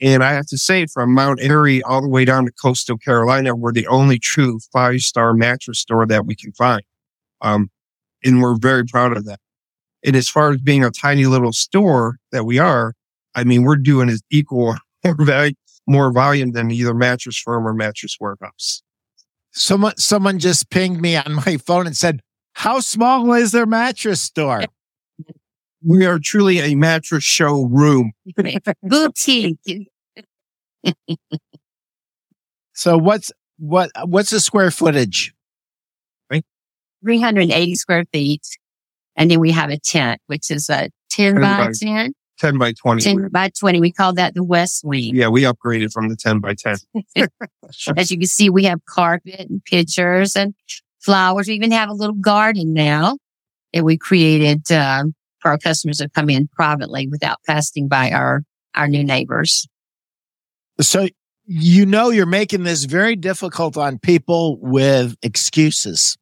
And 0.00 0.24
I 0.24 0.32
have 0.32 0.46
to 0.46 0.56
say, 0.56 0.86
from 0.86 1.12
Mount 1.12 1.40
Airy 1.42 1.82
all 1.82 2.00
the 2.00 2.08
way 2.08 2.24
down 2.24 2.46
to 2.46 2.52
coastal 2.52 2.96
Carolina, 2.96 3.54
we're 3.54 3.72
the 3.72 3.86
only 3.86 4.18
true 4.18 4.58
five 4.72 5.00
star 5.00 5.34
mattress 5.34 5.78
store 5.78 6.06
that 6.06 6.24
we 6.24 6.34
can 6.34 6.52
find. 6.52 6.82
Um, 7.42 7.70
and 8.24 8.40
we're 8.42 8.56
very 8.56 8.84
proud 8.84 9.16
of 9.16 9.26
that. 9.26 9.40
And 10.04 10.16
as 10.16 10.28
far 10.28 10.52
as 10.52 10.58
being 10.58 10.84
a 10.84 10.90
tiny 10.90 11.26
little 11.26 11.52
store 11.52 12.16
that 12.32 12.44
we 12.44 12.58
are, 12.58 12.94
I 13.34 13.44
mean, 13.44 13.62
we're 13.62 13.76
doing 13.76 14.08
as 14.08 14.22
equal 14.30 14.76
or 15.04 15.14
value, 15.24 15.54
more 15.90 16.12
volume 16.12 16.52
than 16.52 16.70
either 16.70 16.94
mattress 16.94 17.38
firm 17.38 17.66
or 17.66 17.74
mattress 17.74 18.16
warehouse. 18.20 18.82
Someone 19.52 19.96
someone 19.96 20.38
just 20.38 20.70
pinged 20.70 21.00
me 21.00 21.16
on 21.16 21.34
my 21.46 21.56
phone 21.56 21.86
and 21.86 21.96
said, 21.96 22.20
"How 22.54 22.80
small 22.80 23.32
is 23.32 23.52
their 23.52 23.66
mattress 23.66 24.20
store?" 24.20 24.64
We 25.84 26.04
are 26.06 26.18
truly 26.18 26.60
a 26.60 26.74
mattress 26.74 27.24
showroom. 27.24 28.12
Boutique. 28.82 29.90
So 32.74 32.96
what's 32.96 33.32
what 33.58 33.90
what's 34.04 34.30
the 34.30 34.40
square 34.40 34.70
footage? 34.70 35.34
Right? 36.30 36.44
380 37.04 37.74
square 37.74 38.04
feet. 38.12 38.46
And 39.16 39.30
then 39.30 39.40
we 39.40 39.50
have 39.50 39.70
a 39.70 39.78
tent, 39.78 40.20
which 40.28 40.50
is 40.50 40.70
a 40.70 40.88
10 41.10 41.34
10 41.34 41.42
by 41.42 41.66
by 41.66 41.72
10, 41.72 42.12
10 42.40 42.56
by 42.56 42.72
20. 42.72 43.02
10 43.02 43.28
by 43.28 43.50
20. 43.50 43.80
We 43.80 43.92
call 43.92 44.14
that 44.14 44.34
the 44.34 44.42
West 44.42 44.82
Wing. 44.82 45.14
Yeah, 45.14 45.28
we 45.28 45.42
upgraded 45.42 45.92
from 45.92 46.08
the 46.08 46.16
10 46.16 46.40
by 46.40 46.54
10. 46.54 46.76
As 47.96 48.10
you 48.10 48.18
can 48.18 48.26
see, 48.26 48.48
we 48.48 48.64
have 48.64 48.84
carpet 48.86 49.46
and 49.48 49.62
pictures 49.64 50.34
and 50.34 50.54
flowers. 51.00 51.48
We 51.48 51.54
even 51.54 51.70
have 51.70 51.90
a 51.90 51.92
little 51.92 52.14
garden 52.14 52.72
now 52.72 53.18
that 53.74 53.84
we 53.84 53.98
created 53.98 54.70
um, 54.72 55.14
for 55.40 55.50
our 55.50 55.58
customers 55.58 55.98
to 55.98 56.08
come 56.08 56.30
in 56.30 56.48
privately 56.48 57.06
without 57.08 57.38
passing 57.46 57.88
by 57.88 58.10
our, 58.10 58.42
our 58.74 58.88
new 58.88 59.04
neighbors. 59.04 59.68
So 60.80 61.08
you 61.44 61.84
know 61.84 62.08
you're 62.08 62.26
making 62.26 62.62
this 62.62 62.84
very 62.84 63.16
difficult 63.16 63.76
on 63.76 63.98
people 63.98 64.58
with 64.60 65.16
excuses. 65.22 66.16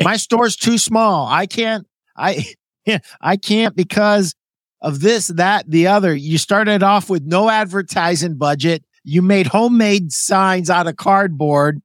My 0.00 0.16
store's 0.16 0.56
too 0.56 0.78
small. 0.78 1.26
I 1.26 1.46
can't 1.46 1.86
I 2.16 2.54
I 3.20 3.36
can't 3.36 3.76
because 3.76 4.34
of 4.80 5.00
this, 5.00 5.28
that, 5.28 5.70
the 5.70 5.86
other. 5.86 6.14
You 6.14 6.38
started 6.38 6.82
off 6.82 7.10
with 7.10 7.24
no 7.24 7.50
advertising 7.50 8.36
budget. 8.36 8.84
You 9.04 9.22
made 9.22 9.46
homemade 9.48 10.12
signs 10.12 10.70
out 10.70 10.86
of 10.86 10.96
cardboard 10.96 11.80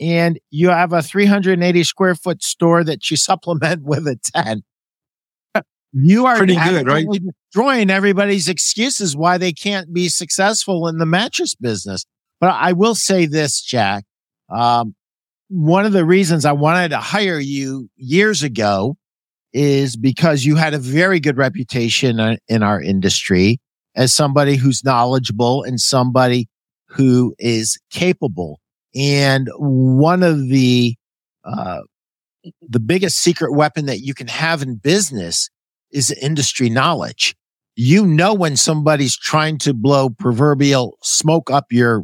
and 0.00 0.38
you 0.50 0.70
have 0.70 0.92
a 0.92 1.02
380 1.02 1.84
square 1.84 2.14
foot 2.14 2.42
store 2.42 2.84
that 2.84 3.10
you 3.10 3.16
supplement 3.16 3.82
with 3.84 4.06
a 4.06 4.18
10. 4.34 4.62
You 5.96 6.26
are 6.26 6.36
Pretty 6.36 6.56
good, 6.56 6.88
right? 6.88 7.06
Destroying 7.52 7.88
everybody's 7.88 8.48
excuses 8.48 9.16
why 9.16 9.38
they 9.38 9.52
can't 9.52 9.94
be 9.94 10.08
successful 10.08 10.88
in 10.88 10.98
the 10.98 11.06
mattress 11.06 11.54
business. 11.54 12.04
But 12.40 12.50
I 12.50 12.72
will 12.72 12.96
say 12.96 13.26
this, 13.26 13.62
Jack. 13.62 14.04
Um, 14.50 14.96
one 15.48 15.86
of 15.86 15.92
the 15.92 16.04
reasons 16.04 16.44
I 16.44 16.52
wanted 16.52 16.88
to 16.88 16.98
hire 16.98 17.38
you 17.38 17.88
years 17.96 18.42
ago 18.42 18.96
is 19.54 19.96
because 19.96 20.44
you 20.44 20.56
had 20.56 20.74
a 20.74 20.78
very 20.78 21.20
good 21.20 21.38
reputation 21.38 22.18
uh, 22.18 22.36
in 22.48 22.62
our 22.62 22.82
industry 22.82 23.60
as 23.94 24.12
somebody 24.12 24.56
who's 24.56 24.84
knowledgeable 24.84 25.62
and 25.62 25.80
somebody 25.80 26.48
who 26.88 27.34
is 27.38 27.78
capable. 27.90 28.60
And 28.94 29.48
one 29.56 30.24
of 30.24 30.48
the, 30.48 30.96
uh, 31.44 31.82
the 32.60 32.80
biggest 32.80 33.18
secret 33.18 33.54
weapon 33.54 33.86
that 33.86 34.00
you 34.00 34.12
can 34.12 34.26
have 34.26 34.60
in 34.60 34.74
business 34.76 35.48
is 35.92 36.10
industry 36.10 36.68
knowledge. 36.68 37.36
You 37.76 38.06
know 38.06 38.34
when 38.34 38.56
somebody's 38.56 39.16
trying 39.16 39.58
to 39.58 39.72
blow 39.72 40.10
proverbial 40.10 40.98
smoke 41.02 41.50
up 41.50 41.66
your 41.70 42.02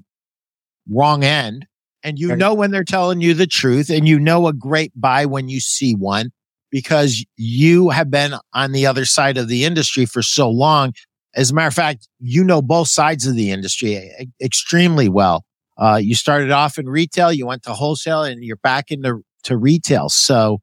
wrong 0.88 1.24
end 1.24 1.66
and 2.02 2.18
you 2.18 2.34
know 2.34 2.54
when 2.54 2.70
they're 2.70 2.82
telling 2.82 3.20
you 3.20 3.34
the 3.34 3.46
truth 3.46 3.90
and 3.90 4.08
you 4.08 4.18
know 4.18 4.48
a 4.48 4.52
great 4.52 4.92
buy 4.96 5.26
when 5.26 5.48
you 5.48 5.60
see 5.60 5.94
one 5.94 6.30
because 6.70 7.24
you 7.36 7.90
have 7.90 8.10
been 8.10 8.34
on 8.54 8.72
the 8.72 8.86
other 8.86 9.04
side 9.04 9.36
of 9.36 9.48
the 9.48 9.64
industry 9.64 10.06
for 10.06 10.22
so 10.22 10.48
long. 10.48 10.92
As 11.34 11.50
a 11.50 11.54
matter 11.54 11.68
of 11.68 11.74
fact, 11.74 12.08
you 12.18 12.42
know 12.42 12.62
both 12.62 12.88
sides 12.88 13.26
of 13.26 13.34
the 13.34 13.50
industry 13.50 13.94
e- 13.94 14.28
extremely 14.42 15.08
well. 15.08 15.44
Uh, 15.78 15.96
you 15.96 16.14
started 16.14 16.50
off 16.50 16.78
in 16.78 16.88
retail, 16.88 17.32
you 17.32 17.46
went 17.46 17.62
to 17.62 17.72
wholesale 17.72 18.22
and 18.22 18.44
you're 18.44 18.56
back 18.56 18.90
into 18.90 19.22
to 19.44 19.56
retail. 19.56 20.08
So 20.08 20.60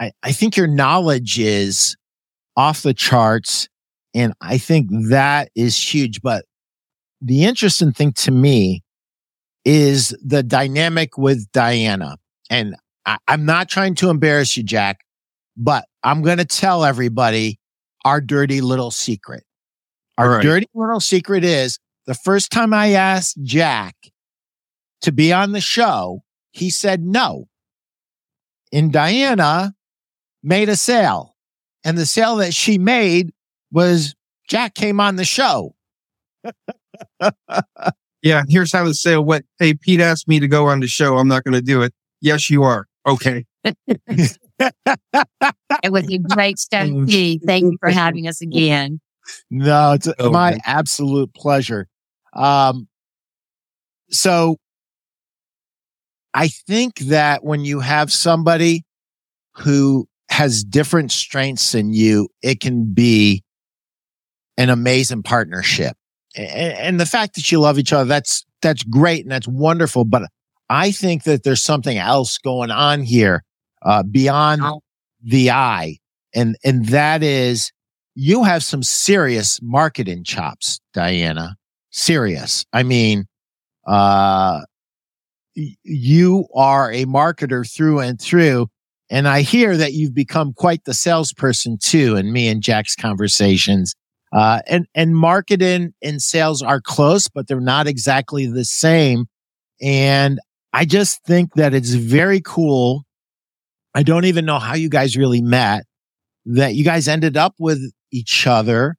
I, 0.00 0.12
I 0.22 0.32
think 0.32 0.56
your 0.56 0.66
knowledge 0.66 1.38
is 1.38 1.96
off 2.56 2.82
the 2.82 2.94
charts. 2.94 3.68
And 4.14 4.32
I 4.40 4.58
think 4.58 4.88
that 5.08 5.50
is 5.54 5.76
huge. 5.76 6.22
But 6.22 6.44
the 7.20 7.44
interesting 7.44 7.92
thing 7.92 8.12
to 8.14 8.30
me 8.30 8.82
is 9.64 10.16
the 10.24 10.42
dynamic 10.42 11.16
with 11.16 11.50
Dianna. 11.52 12.16
And 12.50 12.74
I, 13.06 13.18
I'm 13.28 13.44
not 13.44 13.68
trying 13.68 13.94
to 13.96 14.10
embarrass 14.10 14.56
you, 14.56 14.62
Jack, 14.62 15.00
but 15.62 15.84
I'm 16.02 16.22
going 16.22 16.38
to 16.38 16.44
tell 16.44 16.84
everybody 16.84 17.60
our 18.04 18.20
dirty 18.20 18.60
little 18.60 18.90
secret. 18.90 19.44
Our 20.18 20.26
All 20.26 20.32
right. 20.36 20.42
dirty 20.42 20.66
little 20.74 21.00
secret 21.00 21.44
is 21.44 21.78
the 22.06 22.14
first 22.14 22.50
time 22.50 22.74
I 22.74 22.92
asked 22.92 23.40
Jack 23.42 23.94
to 25.02 25.12
be 25.12 25.32
on 25.32 25.52
the 25.52 25.60
show. 25.60 26.22
He 26.50 26.68
said 26.68 27.04
no. 27.04 27.46
And 28.72 28.92
Dianna 28.92 29.72
made 30.42 30.68
a 30.68 30.76
sale. 30.76 31.36
And 31.84 31.96
the 31.96 32.06
sale 32.06 32.36
that 32.36 32.54
she 32.54 32.76
made 32.76 33.32
was 33.70 34.14
Jack 34.48 34.74
came 34.74 34.98
on 35.00 35.14
the 35.16 35.24
show. 35.24 35.76
yeah, 38.22 38.42
here's 38.48 38.72
how 38.72 38.84
the 38.84 38.94
sale 38.94 39.24
went. 39.24 39.46
Hey, 39.60 39.74
Pete 39.74 40.00
asked 40.00 40.26
me 40.26 40.40
to 40.40 40.48
go 40.48 40.66
on 40.66 40.80
the 40.80 40.88
show. 40.88 41.18
I'm 41.18 41.28
not 41.28 41.44
going 41.44 41.54
to 41.54 41.62
do 41.62 41.82
it. 41.82 41.94
Yes, 42.20 42.50
you 42.50 42.64
are. 42.64 42.86
Okay. 43.06 43.44
it 44.58 45.90
was 45.90 46.10
a 46.10 46.18
great 46.18 46.58
stuff. 46.58 46.88
Thank 47.06 47.10
you 47.10 47.76
for 47.80 47.90
having 47.90 48.28
us 48.28 48.40
again. 48.40 49.00
No, 49.50 49.92
it's 49.92 50.08
oh, 50.18 50.30
my 50.30 50.52
man. 50.52 50.60
absolute 50.64 51.32
pleasure. 51.34 51.88
Um, 52.34 52.88
so 54.10 54.56
I 56.34 56.48
think 56.48 56.98
that 57.00 57.44
when 57.44 57.64
you 57.64 57.80
have 57.80 58.12
somebody 58.12 58.84
who 59.56 60.06
has 60.30 60.64
different 60.64 61.12
strengths 61.12 61.72
than 61.72 61.92
you, 61.92 62.28
it 62.42 62.60
can 62.60 62.92
be 62.92 63.44
an 64.56 64.70
amazing 64.70 65.22
partnership. 65.22 65.96
And, 66.34 66.72
and 66.72 67.00
the 67.00 67.06
fact 67.06 67.34
that 67.34 67.52
you 67.52 67.60
love 67.60 67.78
each 67.78 67.92
other, 67.92 68.08
that's, 68.08 68.44
that's 68.62 68.82
great 68.82 69.24
and 69.24 69.30
that's 69.30 69.48
wonderful. 69.48 70.04
But 70.04 70.22
I 70.70 70.90
think 70.90 71.24
that 71.24 71.42
there's 71.44 71.62
something 71.62 71.98
else 71.98 72.38
going 72.38 72.70
on 72.70 73.02
here, 73.02 73.44
uh, 73.84 74.02
beyond 74.02 74.62
the 75.22 75.50
eye. 75.50 75.98
And, 76.34 76.56
and 76.64 76.86
that 76.86 77.22
is 77.22 77.72
you 78.14 78.44
have 78.44 78.62
some 78.62 78.82
serious 78.82 79.60
marketing 79.62 80.24
chops, 80.24 80.80
Dianna. 80.94 81.54
Serious. 81.90 82.64
I 82.72 82.82
mean, 82.82 83.26
uh, 83.86 84.62
you 85.54 86.46
are 86.54 86.90
a 86.92 87.04
marketer 87.04 87.70
through 87.70 88.00
and 88.00 88.20
through. 88.20 88.68
And 89.10 89.28
I 89.28 89.42
hear 89.42 89.76
that 89.76 89.92
you've 89.92 90.14
become 90.14 90.54
quite 90.54 90.84
the 90.84 90.94
salesperson 90.94 91.76
too 91.78 92.16
in 92.16 92.32
me 92.32 92.48
and 92.48 92.62
Jack's 92.62 92.96
conversations. 92.96 93.94
Uh, 94.32 94.60
and, 94.66 94.86
and 94.94 95.14
marketing 95.14 95.92
and 96.02 96.22
sales 96.22 96.62
are 96.62 96.80
close, 96.80 97.28
but 97.28 97.46
they're 97.46 97.60
not 97.60 97.86
exactly 97.86 98.46
the 98.46 98.64
same. 98.64 99.26
And 99.82 100.40
I 100.72 100.86
just 100.86 101.22
think 101.24 101.54
that 101.54 101.74
it's 101.74 101.92
very 101.92 102.40
cool. 102.40 103.02
I 103.94 104.02
don't 104.02 104.24
even 104.24 104.44
know 104.44 104.58
how 104.58 104.74
you 104.74 104.88
guys 104.88 105.16
really 105.16 105.42
met 105.42 105.84
that 106.46 106.74
you 106.74 106.84
guys 106.84 107.08
ended 107.08 107.36
up 107.36 107.54
with 107.58 107.92
each 108.10 108.46
other. 108.46 108.96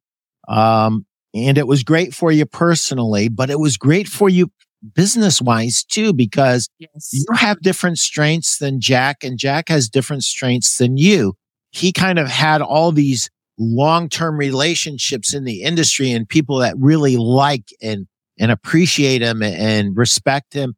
Um, 0.47 1.05
and 1.33 1.57
it 1.57 1.67
was 1.67 1.83
great 1.83 2.13
for 2.13 2.31
you 2.31 2.45
personally, 2.45 3.27
but 3.27 3.50
it 3.50 3.59
was 3.59 3.77
great 3.77 4.07
for 4.07 4.29
you 4.29 4.51
business 4.93 5.41
wise 5.41 5.83
too, 5.83 6.13
because 6.13 6.69
yes. 6.77 7.09
you 7.12 7.25
have 7.35 7.62
different 7.62 7.97
strengths 8.00 8.57
than 8.57 8.81
Jack 8.81 9.23
and 9.23 9.38
Jack 9.38 9.69
has 9.69 9.89
different 9.89 10.23
strengths 10.23 10.77
than 10.77 10.97
you. 10.97 11.35
He 11.71 11.91
kind 11.91 12.19
of 12.19 12.27
had 12.27 12.62
all 12.62 12.91
these 12.91 13.29
long-term 13.57 14.38
relationships 14.38 15.33
in 15.33 15.43
the 15.43 15.63
industry 15.63 16.12
and 16.12 16.27
people 16.27 16.57
that 16.57 16.75
really 16.77 17.17
like 17.17 17.69
and, 17.81 18.07
and 18.38 18.51
appreciate 18.51 19.21
him 19.21 19.41
and 19.41 19.95
respect 19.95 20.53
him. 20.53 20.75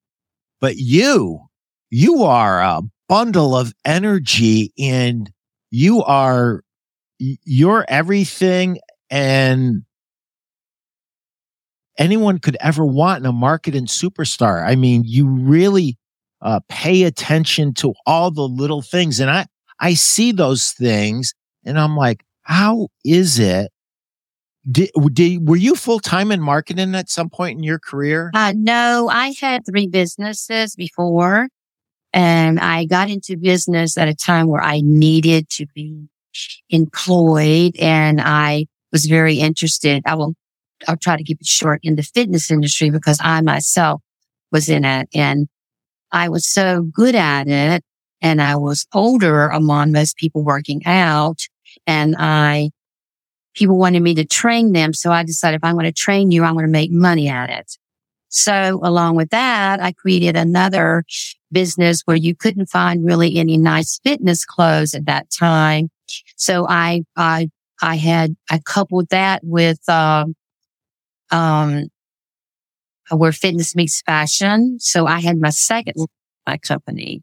But 0.62 0.78
you, 0.78 1.42
you 1.90 2.24
are 2.24 2.62
a 2.62 2.82
bundle 3.08 3.56
of 3.56 3.74
energy 3.84 4.74
and 4.78 5.32
you 5.72 6.04
are, 6.04 6.64
you're 7.20 7.86
everything 7.88 8.80
and 9.10 9.84
anyone 11.98 12.40
could 12.40 12.58
ever 12.60 12.86
want 12.86 13.20
in 13.20 13.26
a 13.26 13.34
marketing 13.34 13.86
superstar. 13.86 14.66
I 14.66 14.76
mean, 14.76 15.04
you 15.06 15.28
really 15.28 15.98
uh, 16.42 16.60
pay 16.70 17.04
attention 17.04 17.74
to 17.76 17.94
all 18.06 18.32
the 18.32 18.48
little 18.48 18.82
things. 18.82 19.20
And 19.20 19.30
I, 19.30 19.46
I 19.80 19.94
see 19.94 20.32
those 20.32 20.72
things 20.72 21.34
and 21.64 21.80
I'm 21.80 21.96
like, 21.96 22.24
how 22.42 22.90
is 23.04 23.40
it? 23.40 23.72
Did, 24.70 24.90
did 25.14 25.48
were 25.48 25.56
you 25.56 25.76
full 25.76 26.00
time 26.00 26.32
in 26.32 26.42
marketing 26.42 26.96
at 26.96 27.10
some 27.10 27.30
point 27.30 27.58
in 27.58 27.64
your 27.64 27.78
career? 27.78 28.32
Uh, 28.34 28.54
no, 28.56 29.10
I 29.12 29.34
had 29.40 29.64
three 29.66 29.88
businesses 29.88 30.76
before 30.76 31.50
and 32.16 32.62
I 32.62 32.86
got 32.86 33.10
into 33.10 33.36
business 33.36 33.98
at 33.98 34.08
a 34.08 34.16
time 34.16 34.48
where 34.48 34.64
I 34.64 34.80
needed 34.82 35.50
to 35.50 35.66
be 35.76 36.08
employed 36.70 37.76
and 37.78 38.22
I 38.22 38.68
was 38.94 39.06
very 39.06 39.36
interested. 39.36 40.02
I 40.06 40.16
will 40.16 40.34
I'll 40.88 40.98
try 40.98 41.18
to 41.18 41.24
keep 41.24 41.42
it 41.42 41.48
short 41.48 41.82
in 41.84 41.98
the 41.98 42.04
fitness 42.04 42.50
industry 42.50 42.90
because 42.90 43.20
I 43.22 43.42
myself 43.42 44.02
was 44.52 44.70
in 44.70 44.86
it 44.86 45.10
and 45.14 45.48
I 46.12 46.30
was 46.30 46.46
so 46.46 46.84
good 46.84 47.16
at 47.16 47.48
it 47.48 47.84
and 48.22 48.42
I 48.42 48.56
was 48.56 48.88
older 48.94 49.48
among 49.48 49.92
most 49.92 50.16
people 50.16 50.44
working 50.44 50.86
out 50.86 51.42
and 51.86 52.16
I, 52.18 52.72
people 53.56 53.78
wanted 53.78 54.02
me 54.02 54.16
to 54.16 54.26
train 54.26 54.72
them. 54.72 54.94
So 54.94 55.12
I 55.12 55.24
decided 55.24 55.58
if 55.58 55.64
I'm 55.64 55.76
going 55.76 55.86
to 55.86 55.92
train 55.92 56.32
you, 56.32 56.44
I'm 56.44 56.54
going 56.54 56.66
to 56.66 56.72
make 56.72 56.92
money 56.92 57.28
at 57.28 57.50
it. 57.50 57.78
So 58.30 58.80
along 58.84 59.16
with 59.16 59.30
that, 59.30 59.80
I 59.82 59.94
created 59.94 60.36
another 60.36 61.04
business 61.56 62.02
where 62.04 62.18
you 62.18 62.36
couldn't 62.36 62.68
find 62.68 63.06
really 63.06 63.38
any 63.38 63.58
nice 63.58 64.00
fitness 64.04 64.44
clothes 64.44 64.94
at 64.94 65.06
that 65.06 65.28
time. 65.32 65.90
So 66.36 66.68
I, 66.68 67.04
I, 67.16 67.50
I 67.82 67.96
had, 67.96 68.36
I 68.52 68.60
coupled 68.60 69.08
that 69.10 69.40
with, 69.44 69.80
um, 69.88 70.36
um, 71.32 71.86
where 73.10 73.32
fitness 73.32 73.74
meets 73.76 74.02
fashion. 74.02 74.78
So 74.80 75.08
I 75.08 75.22
had 75.22 75.38
my 75.38 75.52
second 75.52 75.96
my 76.46 76.58
company. 76.58 77.22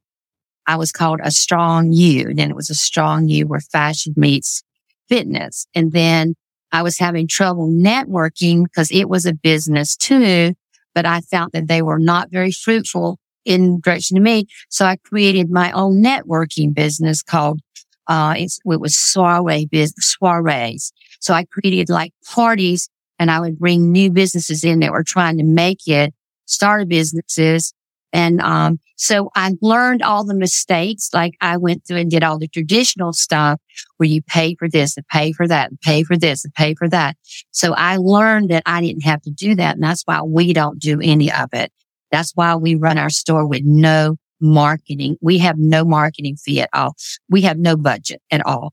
I 0.66 0.76
was 0.76 0.92
called 0.92 1.20
a 1.22 1.30
strong 1.30 1.92
you. 1.92 2.32
Then 2.34 2.50
it 2.50 2.56
was 2.56 2.70
a 2.70 2.74
strong 2.74 3.28
you 3.28 3.46
where 3.46 3.60
fashion 3.60 4.14
meets 4.16 4.62
fitness. 5.08 5.66
And 5.74 5.92
then 5.92 6.34
I 6.72 6.82
was 6.82 6.98
having 6.98 7.28
trouble 7.28 7.68
networking 7.68 8.64
because 8.64 8.90
it 8.90 9.08
was 9.08 9.26
a 9.26 9.34
business 9.34 9.96
too, 9.96 10.54
but 10.94 11.04
I 11.04 11.20
found 11.20 11.50
that 11.52 11.68
they 11.68 11.82
were 11.82 11.98
not 11.98 12.30
very 12.30 12.52
fruitful 12.52 13.18
in 13.44 13.80
direction 13.80 14.16
to 14.16 14.20
me. 14.20 14.46
So 14.68 14.84
I 14.84 14.96
created 14.96 15.50
my 15.50 15.72
own 15.72 16.02
networking 16.02 16.74
business 16.74 17.22
called, 17.22 17.60
uh, 18.06 18.34
it 18.36 18.52
was 18.64 18.96
soiree 18.96 19.66
business, 19.66 20.16
soirees. 20.20 20.92
So 21.20 21.34
I 21.34 21.44
created 21.44 21.88
like 21.88 22.12
parties 22.26 22.88
and 23.18 23.30
I 23.30 23.40
would 23.40 23.58
bring 23.58 23.92
new 23.92 24.10
businesses 24.10 24.64
in 24.64 24.80
that 24.80 24.92
were 24.92 25.04
trying 25.04 25.38
to 25.38 25.44
make 25.44 25.86
it, 25.86 26.12
start 26.46 26.88
businesses. 26.88 27.72
And, 28.12 28.40
um, 28.40 28.78
so 28.96 29.30
I 29.34 29.52
learned 29.60 30.02
all 30.02 30.24
the 30.24 30.34
mistakes. 30.34 31.10
Like 31.12 31.34
I 31.40 31.56
went 31.56 31.84
through 31.84 31.96
and 31.96 32.10
did 32.10 32.22
all 32.22 32.38
the 32.38 32.46
traditional 32.46 33.12
stuff 33.12 33.60
where 33.96 34.08
you 34.08 34.22
pay 34.22 34.54
for 34.54 34.68
this 34.68 34.96
and 34.96 35.06
pay 35.08 35.32
for 35.32 35.48
that 35.48 35.70
and 35.70 35.80
pay 35.80 36.04
for 36.04 36.16
this 36.16 36.44
and 36.44 36.54
pay 36.54 36.74
for 36.74 36.88
that. 36.88 37.16
So 37.50 37.74
I 37.74 37.96
learned 37.96 38.50
that 38.50 38.62
I 38.64 38.80
didn't 38.80 39.02
have 39.02 39.22
to 39.22 39.30
do 39.30 39.56
that. 39.56 39.74
And 39.74 39.82
that's 39.82 40.02
why 40.04 40.22
we 40.22 40.52
don't 40.52 40.78
do 40.78 41.00
any 41.00 41.32
of 41.32 41.48
it. 41.52 41.72
That's 42.12 42.32
why 42.36 42.54
we 42.54 42.76
run 42.76 42.98
our 42.98 43.10
store 43.10 43.46
with 43.46 43.62
no 43.64 44.16
marketing. 44.40 45.16
We 45.20 45.38
have 45.38 45.58
no 45.58 45.84
marketing 45.84 46.36
fee 46.36 46.60
at 46.60 46.70
all. 46.72 46.94
We 47.28 47.42
have 47.42 47.58
no 47.58 47.76
budget 47.76 48.22
at 48.30 48.44
all. 48.46 48.72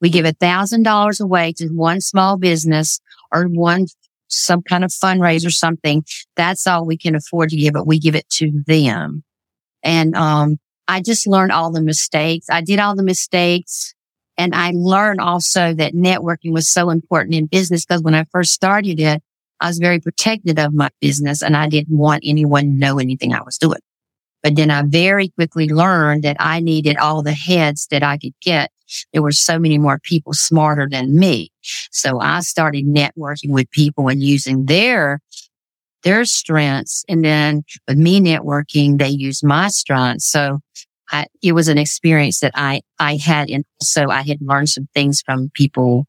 We 0.00 0.10
give 0.10 0.24
a 0.24 0.32
thousand 0.32 0.84
dollars 0.84 1.20
away 1.20 1.52
to 1.58 1.68
one 1.68 2.00
small 2.00 2.36
business 2.38 3.00
or 3.32 3.44
one 3.44 3.86
some 4.28 4.62
kind 4.62 4.84
of 4.84 4.90
fundraiser, 4.90 5.46
or 5.46 5.50
something. 5.50 6.04
That's 6.36 6.66
all 6.66 6.84
we 6.84 6.96
can 6.98 7.14
afford 7.14 7.50
to 7.50 7.56
give 7.56 7.76
it. 7.76 7.86
We 7.86 7.98
give 7.98 8.14
it 8.14 8.28
to 8.32 8.62
them. 8.66 9.24
And, 9.82 10.14
um, 10.14 10.58
I 10.86 11.02
just 11.02 11.26
learned 11.26 11.52
all 11.52 11.70
the 11.70 11.82
mistakes. 11.82 12.46
I 12.50 12.62
did 12.62 12.78
all 12.78 12.96
the 12.96 13.02
mistakes. 13.02 13.94
And 14.38 14.54
I 14.54 14.72
learned 14.74 15.20
also 15.20 15.74
that 15.74 15.94
networking 15.94 16.52
was 16.52 16.68
so 16.68 16.90
important 16.90 17.34
in 17.34 17.46
business 17.46 17.84
because 17.84 18.02
when 18.02 18.14
I 18.14 18.24
first 18.30 18.52
started 18.52 19.00
it, 19.00 19.22
I 19.60 19.68
was 19.68 19.78
very 19.78 20.00
protective 20.00 20.58
of 20.58 20.72
my 20.72 20.90
business 21.00 21.42
and 21.42 21.56
I 21.56 21.68
didn't 21.68 21.96
want 21.96 22.22
anyone 22.24 22.64
to 22.64 22.70
know 22.70 22.98
anything 22.98 23.32
I 23.32 23.42
was 23.42 23.58
doing. 23.58 23.80
But 24.42 24.54
then 24.54 24.70
I 24.70 24.82
very 24.82 25.30
quickly 25.30 25.68
learned 25.68 26.22
that 26.22 26.36
I 26.38 26.60
needed 26.60 26.96
all 26.96 27.22
the 27.22 27.32
heads 27.32 27.88
that 27.90 28.02
I 28.02 28.18
could 28.18 28.34
get 28.40 28.70
there 29.12 29.22
were 29.22 29.32
so 29.32 29.58
many 29.58 29.78
more 29.78 29.98
people 29.98 30.32
smarter 30.32 30.88
than 30.90 31.18
me. 31.18 31.50
So 31.90 32.20
I 32.20 32.40
started 32.40 32.86
networking 32.86 33.50
with 33.50 33.70
people 33.70 34.08
and 34.08 34.22
using 34.22 34.66
their 34.66 35.20
their 36.04 36.24
strengths. 36.24 37.04
And 37.08 37.24
then 37.24 37.64
with 37.88 37.98
me 37.98 38.20
networking, 38.20 38.98
they 38.98 39.08
used 39.08 39.44
my 39.44 39.68
strengths. 39.68 40.30
So 40.30 40.60
I, 41.10 41.26
it 41.42 41.52
was 41.52 41.66
an 41.66 41.76
experience 41.76 42.38
that 42.40 42.52
I, 42.54 42.82
I 43.00 43.16
had. 43.16 43.50
And 43.50 43.64
so 43.82 44.08
I 44.08 44.22
had 44.22 44.38
learned 44.40 44.68
some 44.68 44.88
things 44.94 45.22
from 45.22 45.50
people, 45.54 46.06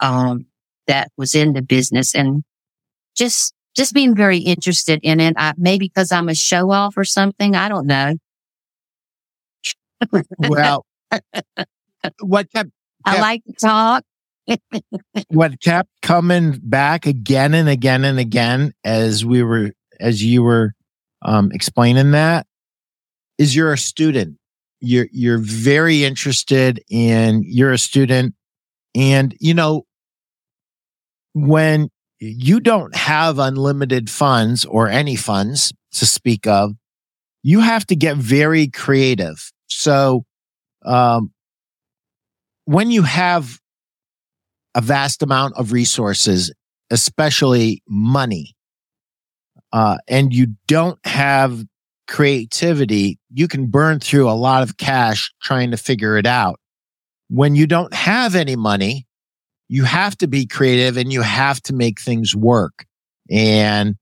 um, 0.00 0.46
that 0.86 1.10
was 1.18 1.34
in 1.34 1.52
the 1.52 1.62
business 1.62 2.14
and 2.14 2.44
just, 3.16 3.54
just 3.74 3.94
being 3.94 4.14
very 4.14 4.38
interested 4.38 5.00
in 5.02 5.20
it. 5.20 5.34
I, 5.36 5.54
maybe 5.56 5.88
because 5.88 6.12
I'm 6.12 6.28
a 6.28 6.34
show 6.34 6.70
off 6.70 6.96
or 6.96 7.04
something. 7.04 7.54
I 7.54 7.68
don't 7.68 7.86
know. 7.86 8.14
well, 10.38 10.84
what 12.20 12.50
kept, 12.52 12.70
kept 12.70 12.70
I 13.04 13.20
like 13.20 13.42
to 13.44 13.52
talk. 13.52 14.04
what 15.28 15.60
kept 15.60 15.90
coming 16.02 16.60
back 16.62 17.04
again 17.06 17.52
and 17.52 17.68
again 17.68 18.04
and 18.04 18.18
again 18.20 18.72
as 18.84 19.24
we 19.24 19.42
were 19.42 19.72
as 19.98 20.22
you 20.22 20.42
were 20.42 20.72
um, 21.22 21.50
explaining 21.52 22.12
that 22.12 22.46
is 23.38 23.54
you're 23.54 23.72
a 23.72 23.78
student. 23.78 24.38
You're, 24.80 25.08
you're 25.10 25.38
very 25.38 26.04
interested 26.04 26.82
in, 26.88 27.42
you're 27.44 27.72
a 27.72 27.78
student. 27.78 28.34
And, 28.94 29.34
you 29.40 29.54
know, 29.54 29.86
when 31.34 31.90
you 32.18 32.60
don't 32.60 32.94
have 32.94 33.38
unlimited 33.38 34.08
funds 34.08 34.64
or 34.64 34.88
any 34.88 35.16
funds 35.16 35.72
to 35.92 36.06
speak 36.06 36.46
of, 36.46 36.72
you 37.42 37.60
have 37.60 37.86
to 37.86 37.96
get 37.96 38.16
very 38.16 38.68
creative. 38.68 39.52
So, 39.68 40.24
um, 40.84 41.32
when 42.64 42.90
you 42.90 43.02
have 43.02 43.58
a 44.74 44.80
vast 44.80 45.22
amount 45.22 45.56
of 45.56 45.72
resources, 45.72 46.52
especially 46.90 47.82
money, 47.88 48.54
uh, 49.72 49.98
and 50.08 50.32
you 50.32 50.54
don't 50.66 50.98
have 51.06 51.64
creativity, 52.08 53.18
you 53.32 53.48
can 53.48 53.66
burn 53.66 54.00
through 54.00 54.28
a 54.28 54.32
lot 54.32 54.62
of 54.62 54.76
cash 54.76 55.32
trying 55.42 55.70
to 55.70 55.76
figure 55.76 56.16
it 56.16 56.26
out. 56.26 56.60
When 57.28 57.54
you 57.54 57.66
don't 57.66 57.92
have 57.92 58.34
any 58.34 58.56
money, 58.56 59.05
you 59.68 59.84
have 59.84 60.16
to 60.18 60.28
be 60.28 60.46
creative 60.46 60.96
and 60.96 61.12
you 61.12 61.22
have 61.22 61.60
to 61.62 61.74
make 61.74 62.00
things 62.00 62.34
work. 62.34 62.86
And 63.30 63.96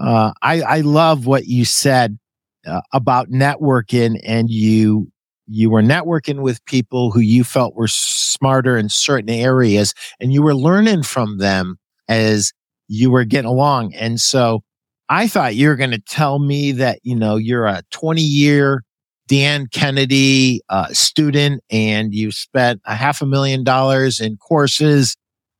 uh, 0.00 0.32
I, 0.42 0.62
I 0.62 0.80
love 0.80 1.26
what 1.26 1.46
you 1.46 1.64
said 1.64 2.18
uh, 2.66 2.80
about 2.92 3.30
networking 3.30 4.20
and 4.24 4.50
you 4.50 5.10
you 5.52 5.68
were 5.68 5.82
networking 5.82 6.42
with 6.42 6.64
people 6.64 7.10
who 7.10 7.18
you 7.18 7.42
felt 7.42 7.74
were 7.74 7.88
smarter 7.88 8.78
in 8.78 8.88
certain 8.88 9.30
areas 9.30 9.94
and 10.20 10.32
you 10.32 10.42
were 10.42 10.54
learning 10.54 11.02
from 11.02 11.38
them 11.38 11.76
as 12.08 12.52
you 12.86 13.10
were 13.10 13.24
getting 13.24 13.50
along. 13.50 13.92
And 13.94 14.20
so 14.20 14.62
I 15.08 15.26
thought 15.26 15.56
you 15.56 15.66
were 15.66 15.76
going 15.76 15.90
to 15.90 15.98
tell 15.98 16.38
me 16.38 16.70
that, 16.72 17.00
you 17.02 17.16
know, 17.16 17.34
you're 17.34 17.66
a 17.66 17.82
20 17.90 18.22
year 18.22 18.84
Dan 19.30 19.68
Kennedy 19.68 20.60
uh, 20.68 20.88
student 20.88 21.62
and 21.70 22.12
you 22.12 22.32
spent 22.32 22.80
a 22.84 22.96
half 22.96 23.22
a 23.22 23.26
million 23.26 23.62
dollars 23.62 24.18
in 24.18 24.36
courses. 24.36 25.16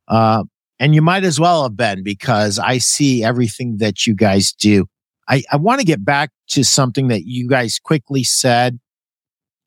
Uh, 0.08 0.42
and 0.80 0.92
you 0.92 1.00
might 1.00 1.22
as 1.22 1.38
well 1.38 1.62
have 1.62 1.76
been 1.76 2.02
because 2.02 2.58
I 2.58 2.78
see 2.78 3.22
everything 3.22 3.76
that 3.78 4.08
you 4.08 4.16
guys 4.16 4.52
do. 4.52 4.86
I, 5.28 5.44
I 5.52 5.56
want 5.56 5.78
to 5.78 5.86
get 5.86 6.04
back 6.04 6.30
to 6.48 6.64
something 6.64 7.06
that 7.08 7.26
you 7.26 7.46
guys 7.48 7.78
quickly 7.78 8.24
said. 8.24 8.80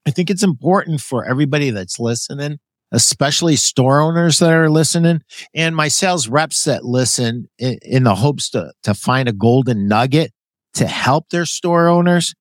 I 0.05 0.11
think 0.11 0.29
it's 0.29 0.43
important 0.43 0.99
for 0.99 1.23
everybody 1.23 1.69
that's 1.69 1.97
listening 1.97 2.59
especially 2.93 3.55
store 3.55 3.99
owners 3.99 4.37
that 4.37 4.51
are 4.51 4.69
listening 4.69 5.19
and 5.55 5.75
my 5.75 5.87
sales 5.87 6.29
reps 6.29 6.63
that 6.65 6.85
listen 6.85 7.49
in, 7.57 7.79
in 7.81 8.03
the 8.03 8.13
hopes 8.13 8.51
to, 8.51 8.71
to 8.83 8.93
find 8.93 9.27
a 9.27 9.33
golden 9.33 9.87
nugget 9.87 10.31
to 10.75 10.85
help 10.85 11.29
their 11.29 11.45
store 11.45 11.87
owners. 11.87 12.35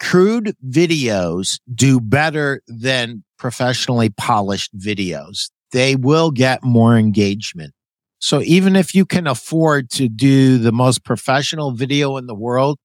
Crude 0.00 0.56
videos 0.66 1.60
do 1.72 2.00
better 2.00 2.62
than 2.66 3.22
professionally 3.38 4.08
polished 4.10 4.76
videos. 4.76 5.50
They 5.72 5.94
will 5.94 6.30
get 6.30 6.64
more 6.64 6.96
engagement. 6.96 7.74
So 8.18 8.42
even 8.42 8.76
if 8.76 8.94
you 8.94 9.06
can 9.06 9.26
afford 9.26 9.90
to 9.90 10.08
do 10.08 10.58
the 10.58 10.72
most 10.72 11.04
professional 11.04 11.72
video 11.72 12.16
in 12.16 12.26
the 12.26 12.34
world, 12.34 12.78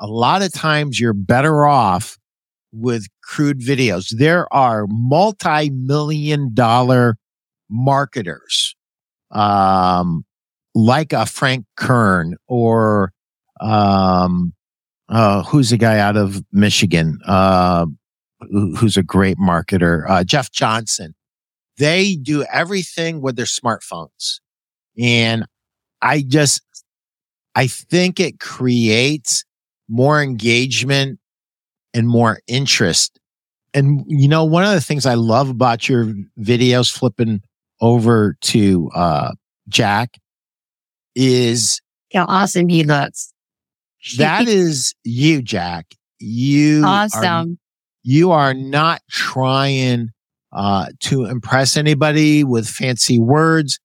a 0.00 0.06
lot 0.06 0.42
of 0.42 0.52
times 0.52 0.98
you're 0.98 1.12
better 1.12 1.66
off 1.66 2.16
with 2.72 3.06
crude 3.22 3.60
videos. 3.60 4.16
There 4.16 4.52
are 4.52 4.86
multi-million 4.88 6.54
dollar 6.54 7.16
marketers, 7.68 8.74
um, 9.30 10.24
like 10.74 11.12
a 11.12 11.26
Frank 11.26 11.66
Kern 11.76 12.36
or, 12.48 13.12
um, 13.60 14.54
uh, 15.10 15.42
who's 15.42 15.72
a 15.72 15.76
guy 15.76 15.98
out 15.98 16.16
of 16.16 16.42
Michigan, 16.52 17.18
uh, 17.26 17.86
who's 18.76 18.96
a 18.96 19.02
great 19.02 19.36
marketer, 19.38 20.08
uh, 20.08 20.24
Jeff 20.24 20.50
Johnson. 20.50 21.14
They 21.78 22.14
do 22.16 22.44
everything 22.52 23.20
with 23.20 23.36
their 23.36 23.46
smartphones. 23.46 24.40
And 24.98 25.46
I 26.00 26.22
just, 26.26 26.62
I 27.54 27.66
think 27.66 28.20
it 28.20 28.38
creates 28.38 29.44
more 29.88 30.22
engagement 30.22 31.18
and 31.92 32.06
more 32.06 32.40
interest. 32.46 33.18
And 33.74 34.04
you 34.06 34.28
know, 34.28 34.44
one 34.44 34.64
of 34.64 34.72
the 34.72 34.80
things 34.80 35.06
I 35.06 35.14
love 35.14 35.48
about 35.48 35.88
your 35.88 36.14
videos 36.38 36.90
flipping 36.90 37.42
over 37.80 38.36
to 38.40 38.90
uh 38.94 39.32
Jack 39.68 40.18
is 41.14 41.80
how 42.12 42.26
awesome 42.26 42.68
he 42.68 42.84
looks. 42.84 43.32
That 44.18 44.48
is 44.48 44.94
you, 45.04 45.42
Jack. 45.42 45.94
You 46.18 46.82
awesome. 46.84 47.24
Are, 47.24 47.46
you 48.02 48.30
are 48.32 48.54
not 48.54 49.02
trying 49.10 50.10
uh 50.52 50.86
to 51.00 51.26
impress 51.26 51.76
anybody 51.76 52.44
with 52.44 52.68
fancy 52.68 53.18
words. 53.18 53.78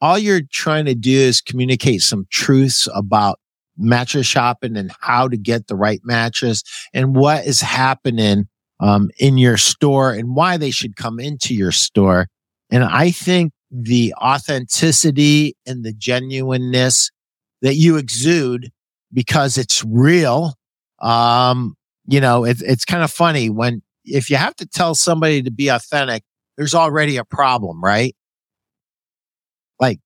All 0.00 0.18
you're 0.18 0.42
trying 0.50 0.86
to 0.86 0.94
do 0.94 1.16
is 1.16 1.40
communicate 1.40 2.02
some 2.02 2.26
truths 2.30 2.88
about 2.92 3.38
mattress 3.78 4.26
shopping 4.26 4.76
and 4.76 4.92
how 5.00 5.28
to 5.28 5.36
get 5.36 5.66
the 5.66 5.76
right 5.76 6.00
mattress 6.04 6.62
and 6.92 7.14
what 7.14 7.46
is 7.46 7.60
happening 7.60 8.48
um, 8.80 9.10
in 9.18 9.38
your 9.38 9.56
store 9.56 10.12
and 10.12 10.34
why 10.34 10.56
they 10.56 10.70
should 10.70 10.96
come 10.96 11.20
into 11.20 11.54
your 11.54 11.72
store. 11.72 12.26
And 12.70 12.82
I 12.82 13.12
think 13.12 13.52
the 13.70 14.12
authenticity 14.20 15.56
and 15.66 15.84
the 15.84 15.92
genuineness 15.92 17.10
that 17.62 17.76
you 17.76 17.96
exude 17.96 18.71
because 19.12 19.58
it's 19.58 19.84
real. 19.84 20.54
Um, 21.00 21.76
you 22.06 22.20
know, 22.20 22.44
it, 22.44 22.62
it's 22.62 22.84
kind 22.84 23.02
of 23.02 23.10
funny 23.10 23.50
when, 23.50 23.82
if 24.04 24.30
you 24.30 24.36
have 24.36 24.56
to 24.56 24.66
tell 24.66 24.94
somebody 24.94 25.42
to 25.42 25.50
be 25.50 25.68
authentic, 25.68 26.24
there's 26.56 26.74
already 26.74 27.16
a 27.16 27.24
problem, 27.24 27.82
right? 27.82 28.14
Like 29.78 30.00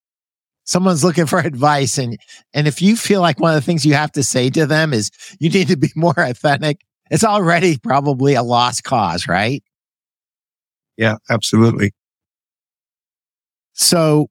someone's 0.67 1.03
looking 1.03 1.27
for 1.27 1.39
advice 1.45 1.97
and 1.97 2.19
and 2.53 2.69
if 2.69 2.83
you 2.83 2.97
feel 2.97 3.23
like 3.23 3.41
one 3.41 3.53
of 3.53 3.57
the 3.57 3.65
things 3.65 3.87
you 3.87 3.95
have 3.95 4.13
to 4.13 4.23
say 4.23 4.51
to 4.51 4.67
them 4.67 4.93
is 4.93 5.11
you 5.41 5.49
need 5.49 5.69
to 5.69 5.77
be 5.77 5.89
more 5.97 6.15
authentic 6.19 6.83
it's 7.11 7.25
already 7.25 7.79
probably 7.79 8.35
a 8.35 8.43
lost 8.43 8.85
cause 8.85 9.27
right 9.27 9.63
yeah 10.97 11.17
absolutely 11.31 11.93
so 13.73 14.29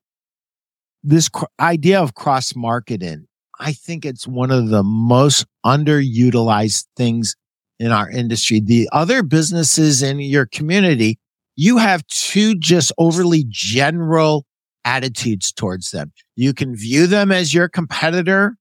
this 1.03 1.29
cr- 1.29 1.45
idea 1.59 2.01
of 2.01 2.13
cross 2.13 2.55
marketing 2.55 3.27
i 3.59 3.71
think 3.71 4.05
it's 4.05 4.27
one 4.27 4.51
of 4.51 4.69
the 4.69 4.83
most 4.83 5.45
underutilized 5.65 6.85
things 6.95 7.35
in 7.79 7.91
our 7.91 8.09
industry 8.09 8.59
the 8.59 8.89
other 8.91 9.23
businesses 9.23 10.01
in 10.01 10.19
your 10.19 10.45
community 10.45 11.19
you 11.55 11.77
have 11.77 12.05
two 12.07 12.55
just 12.55 12.91
overly 12.97 13.45
general 13.47 14.45
attitudes 14.83 15.51
towards 15.51 15.91
them. 15.91 16.13
You 16.35 16.53
can 16.53 16.75
view 16.75 17.07
them 17.07 17.31
as 17.31 17.53
your 17.53 17.67
competitor 17.67 18.57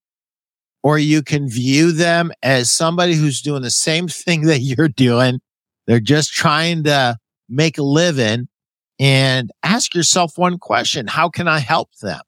or 0.82 0.98
you 0.98 1.22
can 1.22 1.48
view 1.48 1.92
them 1.92 2.32
as 2.42 2.70
somebody 2.70 3.14
who's 3.14 3.40
doing 3.40 3.62
the 3.62 3.70
same 3.70 4.08
thing 4.08 4.42
that 4.42 4.60
you're 4.60 4.88
doing. 4.88 5.40
They're 5.86 6.00
just 6.00 6.32
trying 6.32 6.84
to 6.84 7.18
make 7.48 7.78
a 7.78 7.82
living 7.82 8.48
and 8.98 9.50
ask 9.62 9.94
yourself 9.94 10.38
one 10.38 10.58
question. 10.58 11.06
How 11.06 11.28
can 11.28 11.46
I 11.46 11.58
help 11.58 11.90
them? 12.00 12.20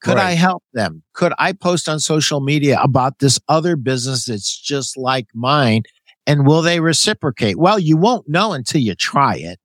Could 0.00 0.16
right. 0.16 0.28
I 0.28 0.30
help 0.32 0.62
them? 0.72 1.02
Could 1.12 1.32
I 1.38 1.52
post 1.52 1.88
on 1.88 1.98
social 2.00 2.40
media 2.40 2.78
about 2.80 3.18
this 3.18 3.40
other 3.48 3.76
business 3.76 4.26
that's 4.26 4.56
just 4.56 4.96
like 4.96 5.26
mine? 5.34 5.82
And 6.26 6.46
will 6.46 6.62
they 6.62 6.80
reciprocate? 6.80 7.58
Well, 7.58 7.78
you 7.78 7.96
won't 7.96 8.28
know 8.28 8.52
until 8.52 8.80
you 8.80 8.94
try 8.94 9.36
it. 9.36 9.58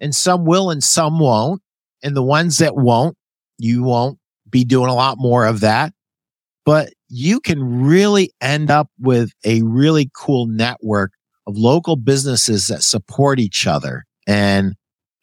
And 0.00 0.14
some 0.14 0.44
will 0.44 0.70
and 0.70 0.82
some 0.82 1.18
won't. 1.18 1.60
And 2.02 2.16
the 2.16 2.22
ones 2.22 2.58
that 2.58 2.76
won't, 2.76 3.16
you 3.58 3.82
won't 3.82 4.18
be 4.48 4.64
doing 4.64 4.90
a 4.90 4.94
lot 4.94 5.16
more 5.18 5.46
of 5.46 5.60
that, 5.60 5.92
but 6.64 6.90
you 7.08 7.40
can 7.40 7.84
really 7.84 8.30
end 8.40 8.70
up 8.70 8.88
with 8.98 9.32
a 9.44 9.62
really 9.62 10.10
cool 10.16 10.46
network 10.46 11.12
of 11.46 11.56
local 11.56 11.96
businesses 11.96 12.68
that 12.68 12.82
support 12.82 13.40
each 13.40 13.66
other. 13.66 14.04
And 14.26 14.74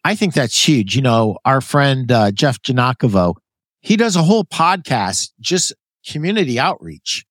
I 0.04 0.14
think 0.14 0.34
that's 0.34 0.68
huge. 0.68 0.96
You 0.96 1.02
know, 1.02 1.38
our 1.44 1.60
friend 1.60 2.10
uh, 2.10 2.30
Jeff 2.32 2.60
Janakovo, 2.62 3.34
he 3.82 3.96
does 3.96 4.16
a 4.16 4.22
whole 4.22 4.44
podcast, 4.44 5.30
just 5.40 5.74
community 6.08 6.58
outreach. 6.58 7.24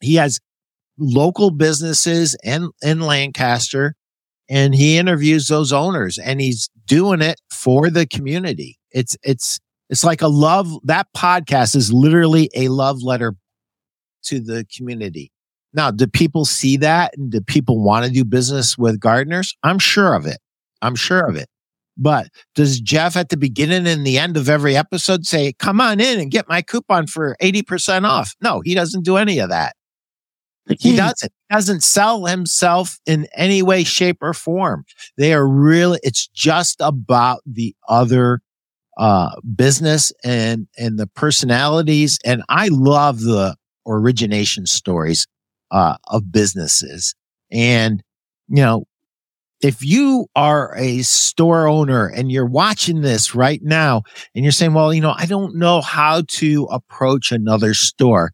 He 0.00 0.16
has 0.16 0.38
local 0.98 1.50
businesses 1.50 2.36
in, 2.44 2.70
in 2.82 3.00
Lancaster 3.00 3.94
and 4.48 4.74
he 4.74 4.98
interviews 4.98 5.48
those 5.48 5.72
owners 5.72 6.18
and 6.18 6.40
he's 6.40 6.70
doing 6.86 7.22
it 7.22 7.40
for 7.50 7.90
the 7.90 8.06
community. 8.06 8.78
It's, 8.92 9.16
it's, 9.22 9.58
it's 9.88 10.04
like 10.04 10.22
a 10.22 10.28
love, 10.28 10.68
that 10.84 11.08
podcast 11.16 11.74
is 11.74 11.92
literally 11.92 12.50
a 12.54 12.68
love 12.68 13.02
letter 13.02 13.34
to 14.24 14.40
the 14.40 14.66
community. 14.76 15.32
Now, 15.72 15.90
do 15.90 16.06
people 16.06 16.44
see 16.44 16.76
that 16.78 17.16
and 17.16 17.30
do 17.30 17.40
people 17.40 17.82
want 17.82 18.06
to 18.06 18.10
do 18.10 18.24
business 18.24 18.78
with 18.78 19.00
gardeners? 19.00 19.56
I'm 19.62 19.78
sure 19.78 20.14
of 20.14 20.26
it. 20.26 20.38
I'm 20.82 20.94
sure 20.94 21.26
of 21.26 21.36
it. 21.36 21.48
But 21.96 22.28
does 22.54 22.80
Jeff 22.80 23.16
at 23.16 23.30
the 23.30 23.36
beginning 23.36 23.86
and 23.86 24.06
the 24.06 24.18
end 24.18 24.36
of 24.36 24.48
every 24.48 24.76
episode 24.76 25.24
say, 25.24 25.54
come 25.58 25.80
on 25.80 26.00
in 26.00 26.20
and 26.20 26.30
get 26.30 26.48
my 26.48 26.62
coupon 26.62 27.06
for 27.06 27.36
80% 27.40 28.04
off? 28.04 28.34
No, 28.40 28.60
he 28.60 28.74
doesn't 28.74 29.04
do 29.04 29.16
any 29.16 29.38
of 29.38 29.48
that. 29.48 29.74
He 30.80 30.96
doesn't 30.96 31.32
doesn't 31.50 31.82
sell 31.82 32.24
himself 32.26 32.98
in 33.06 33.28
any 33.36 33.62
way, 33.62 33.84
shape, 33.84 34.18
or 34.20 34.34
form. 34.34 34.84
They 35.16 35.32
are 35.32 35.46
really. 35.46 36.00
It's 36.02 36.26
just 36.26 36.78
about 36.80 37.40
the 37.46 37.74
other 37.88 38.40
uh, 38.98 39.30
business 39.54 40.12
and 40.24 40.66
and 40.76 40.98
the 40.98 41.06
personalities. 41.06 42.18
And 42.24 42.42
I 42.48 42.68
love 42.72 43.20
the 43.20 43.56
origination 43.86 44.66
stories 44.66 45.28
uh, 45.70 45.96
of 46.08 46.32
businesses. 46.32 47.14
And 47.52 48.02
you 48.48 48.62
know, 48.62 48.86
if 49.62 49.84
you 49.84 50.26
are 50.36 50.74
a 50.76 51.02
store 51.02 51.66
owner 51.66 52.06
and 52.06 52.30
you're 52.30 52.46
watching 52.46 53.00
this 53.00 53.34
right 53.34 53.60
now, 53.62 54.02
and 54.34 54.44
you're 54.44 54.52
saying, 54.52 54.74
"Well, 54.74 54.92
you 54.92 55.00
know, 55.00 55.14
I 55.16 55.26
don't 55.26 55.56
know 55.56 55.80
how 55.80 56.22
to 56.28 56.64
approach 56.70 57.32
another 57.32 57.74
store," 57.74 58.32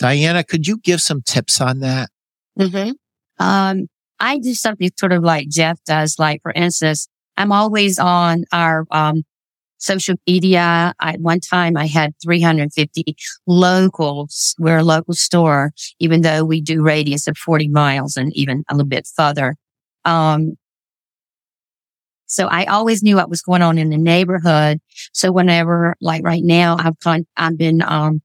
Dianna, 0.00 0.46
could 0.46 0.66
you 0.66 0.78
give 0.78 1.00
some 1.00 1.22
tips 1.22 1.60
on 1.60 1.80
that? 1.80 2.10
Mm-hmm. 2.58 2.92
Um, 3.44 3.86
I 4.20 4.38
do 4.38 4.54
something 4.54 4.90
sort 4.98 5.12
of 5.12 5.22
like 5.22 5.48
Jeff 5.48 5.78
does. 5.84 6.18
Like, 6.18 6.42
for 6.42 6.52
instance, 6.52 7.08
I'm 7.36 7.52
always 7.52 7.98
on 7.98 8.44
our, 8.52 8.84
um, 8.90 9.22
social 9.78 10.16
media. 10.26 10.92
At 11.00 11.20
one 11.20 11.40
time 11.40 11.76
I 11.76 11.86
had 11.86 12.12
350 12.22 13.16
locals. 13.46 14.54
We're 14.58 14.78
a 14.78 14.84
local 14.84 15.14
store, 15.14 15.72
even 16.00 16.22
though 16.22 16.44
we 16.44 16.60
do 16.60 16.82
radius 16.82 17.26
of 17.26 17.38
40 17.38 17.68
miles 17.68 18.16
and 18.16 18.36
even 18.36 18.64
a 18.68 18.74
little 18.74 18.88
bit 18.88 19.08
further. 19.16 19.56
Um, 20.08 20.56
so 22.26 22.46
I 22.46 22.66
always 22.66 23.02
knew 23.02 23.16
what 23.16 23.30
was 23.30 23.42
going 23.42 23.62
on 23.62 23.78
in 23.78 23.90
the 23.90 23.96
neighborhood. 23.96 24.80
So 25.12 25.32
whenever, 25.32 25.96
like 26.00 26.22
right 26.24 26.42
now, 26.44 26.76
I've 26.78 26.98
con- 27.00 27.26
I've 27.36 27.56
been, 27.56 27.82
um, 27.82 28.22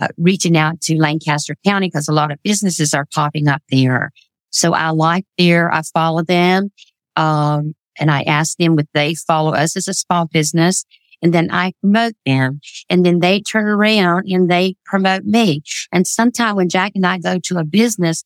uh, 0.00 0.08
reaching 0.18 0.56
out 0.56 0.80
to 0.82 0.96
Lancaster 0.96 1.56
County 1.64 1.86
because 1.86 2.08
a 2.08 2.12
lot 2.12 2.32
of 2.32 2.42
businesses 2.42 2.94
are 2.94 3.06
popping 3.14 3.48
up 3.48 3.62
there. 3.70 4.10
So 4.50 4.74
I 4.74 4.90
like 4.90 5.24
there. 5.38 5.72
I 5.72 5.82
follow 5.82 6.22
them. 6.22 6.70
Um, 7.16 7.74
and 7.98 8.10
I 8.10 8.22
ask 8.22 8.56
them 8.56 8.76
would 8.76 8.88
they 8.92 9.14
follow 9.14 9.52
us 9.54 9.76
as 9.76 9.88
a 9.88 9.94
small 9.94 10.26
business. 10.26 10.84
And 11.22 11.32
then 11.32 11.50
I 11.50 11.72
promote 11.80 12.14
them 12.26 12.60
and 12.90 13.06
then 13.06 13.20
they 13.20 13.40
turn 13.40 13.66
around 13.66 14.26
and 14.28 14.50
they 14.50 14.74
promote 14.84 15.24
me. 15.24 15.62
And 15.92 16.06
sometimes 16.06 16.56
when 16.56 16.68
Jack 16.68 16.92
and 16.94 17.06
I 17.06 17.18
go 17.18 17.38
to 17.38 17.58
a 17.58 17.64
business, 17.64 18.24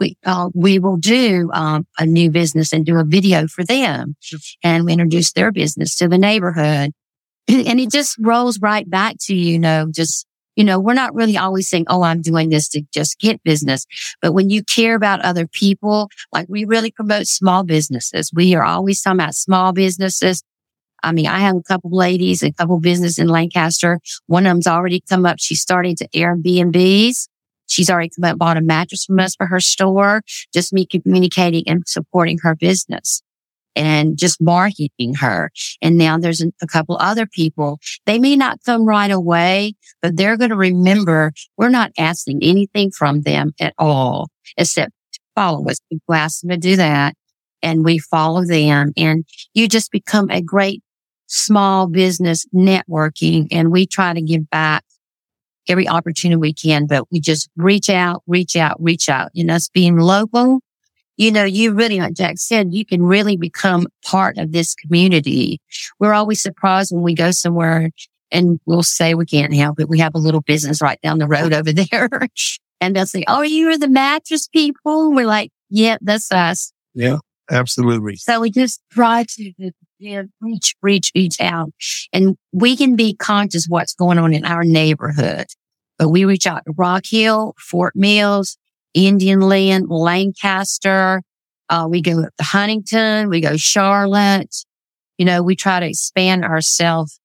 we, 0.00 0.16
uh, 0.24 0.50
we 0.54 0.78
will 0.78 0.96
do, 0.96 1.50
um, 1.52 1.86
a 1.98 2.06
new 2.06 2.30
business 2.30 2.72
and 2.72 2.84
do 2.84 2.98
a 2.98 3.04
video 3.04 3.46
for 3.46 3.62
them 3.64 4.16
and 4.64 4.84
we 4.84 4.92
introduce 4.92 5.32
their 5.32 5.52
business 5.52 5.94
to 5.96 6.08
the 6.08 6.18
neighborhood. 6.18 6.92
And 7.48 7.80
it 7.80 7.90
just 7.90 8.16
rolls 8.20 8.60
right 8.60 8.88
back 8.88 9.16
to, 9.22 9.34
you 9.34 9.58
know, 9.58 9.90
just 9.90 10.26
you 10.56 10.64
know, 10.64 10.78
we're 10.78 10.92
not 10.92 11.14
really 11.14 11.38
always 11.38 11.70
saying, 11.70 11.86
Oh, 11.88 12.02
I'm 12.02 12.20
doing 12.20 12.50
this 12.50 12.68
to 12.70 12.82
just 12.92 13.18
get 13.18 13.42
business. 13.42 13.86
But 14.20 14.32
when 14.32 14.50
you 14.50 14.62
care 14.62 14.94
about 14.94 15.22
other 15.22 15.46
people, 15.46 16.10
like 16.32 16.46
we 16.50 16.66
really 16.66 16.90
promote 16.90 17.28
small 17.28 17.64
businesses. 17.64 18.30
We 18.34 18.54
are 18.54 18.62
always 18.62 19.00
talking 19.00 19.20
about 19.20 19.34
small 19.34 19.72
businesses. 19.72 20.42
I 21.02 21.12
mean, 21.12 21.26
I 21.26 21.38
have 21.38 21.56
a 21.56 21.62
couple 21.62 21.90
ladies, 21.96 22.42
a 22.42 22.52
couple 22.52 22.78
business 22.78 23.18
in 23.18 23.28
Lancaster. 23.28 24.00
One 24.26 24.44
of 24.44 24.50
them's 24.50 24.66
already 24.66 25.02
come 25.08 25.24
up. 25.24 25.36
She's 25.38 25.62
starting 25.62 25.96
to 25.96 26.08
Airbnbs. 26.08 27.28
She's 27.70 27.88
already 27.88 28.10
come 28.10 28.30
up, 28.30 28.38
bought 28.38 28.56
a 28.56 28.60
mattress 28.60 29.04
from 29.04 29.20
us 29.20 29.34
for 29.36 29.46
her 29.46 29.60
store. 29.60 30.22
Just 30.52 30.72
me 30.72 30.86
communicating 30.86 31.64
and 31.66 31.82
supporting 31.86 32.38
her 32.42 32.54
business 32.54 33.22
and 33.76 34.18
just 34.18 34.40
marketing 34.40 35.14
her. 35.14 35.50
And 35.80 35.96
now 35.96 36.18
there's 36.18 36.42
a, 36.42 36.66
couple 36.66 36.96
other 36.98 37.26
people. 37.26 37.78
They 38.06 38.18
may 38.18 38.36
not 38.36 38.58
come 38.64 38.84
right 38.84 39.10
away, 39.10 39.74
but 40.02 40.16
they're 40.16 40.36
going 40.36 40.50
to 40.50 40.56
remember 40.56 41.32
we're 41.56 41.68
not 41.68 41.92
asking 41.98 42.40
anything 42.42 42.90
from 42.90 43.22
them 43.22 43.52
at 43.60 43.74
all, 43.78 44.28
except 44.56 44.92
follow 45.34 45.68
us. 45.68 45.78
We 45.90 45.98
ask 46.10 46.40
them 46.40 46.50
to 46.50 46.56
do 46.56 46.76
that 46.76 47.14
and 47.62 47.84
we 47.84 47.98
follow 47.98 48.44
them 48.44 48.92
and 48.96 49.24
you 49.54 49.68
just 49.68 49.90
become 49.90 50.30
a 50.30 50.42
great 50.42 50.82
small 51.26 51.86
business 51.86 52.44
networking 52.54 53.46
and 53.50 53.70
we 53.70 53.86
try 53.86 54.12
to 54.12 54.20
give 54.20 54.50
back 54.50 54.84
every 55.68 55.88
opportunity 55.88 56.36
we 56.36 56.52
can, 56.52 56.86
but 56.86 57.04
we 57.10 57.20
just 57.20 57.48
reach 57.56 57.90
out, 57.90 58.22
reach 58.26 58.56
out, 58.56 58.82
reach 58.82 59.08
out. 59.08 59.30
And 59.34 59.50
us 59.50 59.68
being 59.68 59.96
local, 59.98 60.60
you 61.16 61.30
know, 61.30 61.44
you 61.44 61.72
really, 61.72 61.98
like 62.00 62.14
Jack 62.14 62.38
said, 62.38 62.72
you 62.72 62.86
can 62.86 63.02
really 63.02 63.36
become 63.36 63.86
part 64.04 64.38
of 64.38 64.52
this 64.52 64.74
community. 64.74 65.60
We're 65.98 66.14
always 66.14 66.40
surprised 66.40 66.92
when 66.92 67.02
we 67.02 67.14
go 67.14 67.30
somewhere 67.30 67.90
and 68.30 68.58
we'll 68.64 68.82
say 68.82 69.14
we 69.14 69.26
can't 69.26 69.54
help 69.54 69.80
it. 69.80 69.88
We 69.88 69.98
have 69.98 70.14
a 70.14 70.18
little 70.18 70.40
business 70.40 70.80
right 70.80 71.00
down 71.02 71.18
the 71.18 71.26
road 71.26 71.52
over 71.52 71.72
there. 71.72 72.08
and 72.80 72.96
they'll 72.96 73.06
say, 73.06 73.24
Oh, 73.28 73.42
you 73.42 73.68
are 73.68 73.78
the 73.78 73.88
mattress 73.88 74.48
people. 74.48 75.12
We're 75.12 75.26
like, 75.26 75.50
yeah, 75.68 75.98
that's 76.00 76.32
us. 76.32 76.72
Yeah, 76.94 77.18
absolutely. 77.50 78.16
So 78.16 78.40
we 78.40 78.50
just 78.50 78.80
try 78.90 79.24
to 79.36 79.72
yeah, 80.00 80.22
reach, 80.40 80.74
reach, 80.80 81.12
reach 81.14 81.36
out 81.40 81.70
and 82.10 82.36
we 82.52 82.74
can 82.74 82.96
be 82.96 83.14
conscious 83.14 83.66
what's 83.68 83.94
going 83.94 84.18
on 84.18 84.32
in 84.32 84.46
our 84.46 84.64
neighborhood. 84.64 85.46
But 85.98 86.08
we 86.08 86.24
reach 86.24 86.46
out 86.46 86.64
to 86.64 86.72
Rock 86.72 87.04
Hill, 87.06 87.54
Fort 87.58 87.94
Mills, 87.94 88.56
Indian 88.94 89.40
Land, 89.40 89.90
Lancaster. 89.90 91.22
Uh, 91.68 91.86
we 91.88 92.00
go 92.00 92.22
to 92.22 92.30
Huntington, 92.40 93.28
we 93.28 93.42
go 93.42 93.58
Charlotte. 93.58 94.64
You 95.18 95.26
know, 95.26 95.42
we 95.42 95.54
try 95.54 95.80
to 95.80 95.86
expand 95.86 96.46
ourselves 96.46 97.20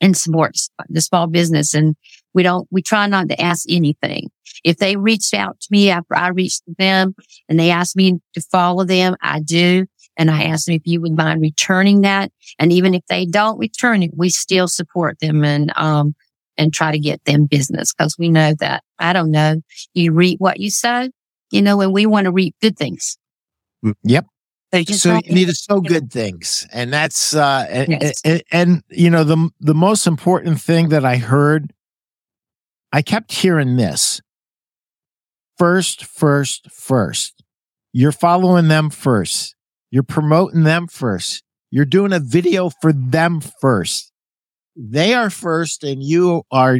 and 0.00 0.16
support 0.16 0.56
the 0.88 1.00
small 1.00 1.28
business. 1.28 1.72
And 1.72 1.94
we 2.34 2.42
don't, 2.42 2.66
we 2.72 2.82
try 2.82 3.06
not 3.06 3.28
to 3.28 3.40
ask 3.40 3.64
anything. 3.70 4.30
If 4.64 4.78
they 4.78 4.96
reached 4.96 5.34
out 5.34 5.60
to 5.60 5.68
me 5.70 5.90
after 5.90 6.16
I 6.16 6.28
reached 6.28 6.62
them 6.78 7.14
and 7.48 7.60
they 7.60 7.70
asked 7.70 7.94
me 7.94 8.18
to 8.34 8.40
follow 8.40 8.84
them, 8.84 9.14
I 9.22 9.38
do. 9.38 9.86
And 10.16 10.30
I 10.30 10.44
ask 10.44 10.66
them 10.66 10.74
if 10.74 10.82
you 10.84 11.00
would 11.00 11.16
mind 11.16 11.40
returning 11.40 12.02
that. 12.02 12.30
And 12.58 12.72
even 12.72 12.94
if 12.94 13.02
they 13.08 13.26
don't 13.26 13.58
return 13.58 14.02
it, 14.02 14.10
we 14.16 14.28
still 14.28 14.68
support 14.68 15.18
them. 15.20 15.44
And, 15.44 15.72
um, 15.76 16.14
and 16.58 16.72
try 16.72 16.92
to 16.92 16.98
get 16.98 17.24
them 17.24 17.46
business 17.46 17.94
because 17.94 18.16
we 18.18 18.28
know 18.28 18.54
that, 18.60 18.84
I 18.98 19.14
don't 19.14 19.30
know, 19.30 19.62
you 19.94 20.12
reap 20.12 20.38
what 20.38 20.60
you 20.60 20.70
sow, 20.70 21.08
you 21.50 21.62
know, 21.62 21.80
and 21.80 21.94
we 21.94 22.04
want 22.04 22.26
to 22.26 22.30
reap 22.30 22.54
good 22.60 22.76
things. 22.76 23.16
Mm, 23.84 23.94
yep. 24.02 24.26
So, 24.86 25.20
you 25.24 25.34
need 25.34 25.48
to 25.48 25.54
sow 25.54 25.80
good 25.80 26.12
things. 26.12 26.66
And 26.72 26.92
that's, 26.92 27.34
uh, 27.34 27.66
and, 27.68 27.88
yes. 27.88 28.20
and, 28.22 28.42
and, 28.52 28.82
you 28.90 29.10
know, 29.10 29.24
the, 29.24 29.50
the 29.60 29.74
most 29.74 30.06
important 30.06 30.60
thing 30.60 30.90
that 30.90 31.04
I 31.04 31.16
heard, 31.16 31.72
I 32.92 33.02
kept 33.02 33.32
hearing 33.32 33.76
this 33.76 34.20
first, 35.58 36.04
first, 36.04 36.70
first. 36.70 37.42
You're 37.92 38.12
following 38.12 38.68
them 38.68 38.88
first. 38.90 39.54
You're 39.92 40.02
promoting 40.02 40.64
them 40.64 40.88
first. 40.88 41.44
You're 41.70 41.84
doing 41.84 42.12
a 42.12 42.18
video 42.18 42.70
for 42.80 42.92
them 42.92 43.40
first 43.40 44.12
they 44.76 45.14
are 45.14 45.30
first 45.30 45.84
and 45.84 46.02
you 46.02 46.42
are 46.50 46.78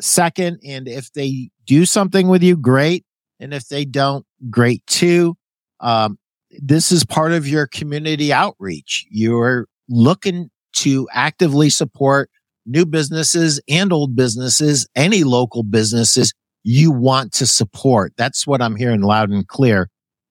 second. 0.00 0.60
And 0.64 0.88
if 0.88 1.12
they 1.12 1.50
do 1.66 1.84
something 1.84 2.28
with 2.28 2.42
you, 2.42 2.56
great. 2.56 3.04
And 3.40 3.52
if 3.52 3.68
they 3.68 3.84
don't, 3.84 4.24
great 4.50 4.86
too. 4.86 5.36
Um, 5.80 6.18
this 6.50 6.92
is 6.92 7.04
part 7.04 7.32
of 7.32 7.48
your 7.48 7.66
community 7.66 8.32
outreach. 8.32 9.06
You're 9.10 9.66
looking 9.88 10.50
to 10.74 11.08
actively 11.12 11.70
support 11.70 12.30
new 12.66 12.86
businesses 12.86 13.60
and 13.68 13.92
old 13.92 14.16
businesses, 14.16 14.86
any 14.94 15.24
local 15.24 15.62
businesses 15.62 16.32
you 16.62 16.90
want 16.90 17.32
to 17.32 17.46
support. 17.46 18.12
That's 18.16 18.46
what 18.46 18.62
I'm 18.62 18.76
hearing 18.76 19.02
loud 19.02 19.30
and 19.30 19.46
clear. 19.46 19.90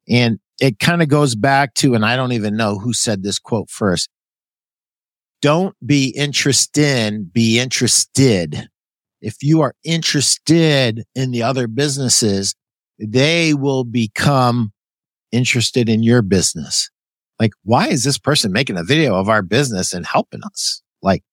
And 0.10 0.40
it 0.60 0.80
kind 0.80 1.02
of 1.02 1.08
goes 1.08 1.36
back 1.36 1.74
to, 1.76 1.96
and 1.96 2.06
I 2.06 2.16
don't 2.16 2.32
even 2.32 2.56
know 2.56 2.80
who 2.80 2.94
said 2.94 3.24
this 3.24 3.39
quote 3.39 3.70
first 3.70 4.10
don't 5.44 5.76
be 5.86 6.08
interested, 6.16 7.13
in, 7.13 7.26
be 7.26 7.60
interested. 7.60 8.70
If 9.20 9.44
you 9.44 9.60
are 9.60 9.76
interested 9.84 11.04
in 11.16 11.32
the 11.32 11.44
other 11.44 11.68
businesses, 11.68 12.56
they 12.98 13.54
will 13.54 13.84
become 13.84 14.72
interested 15.34 15.89
in 15.89 16.02
your 16.02 16.22
business. 16.22 16.89
Like, 17.42 17.52
why 17.63 17.89
is 17.89 18.06
this 18.06 18.18
person 18.18 18.54
making 18.54 18.78
a 18.78 18.86
video 18.86 19.16
of 19.16 19.28
our 19.28 19.42
business 19.42 19.92
and 19.92 20.06
helping 20.06 20.42
us? 20.46 20.82
Like, 21.02 21.24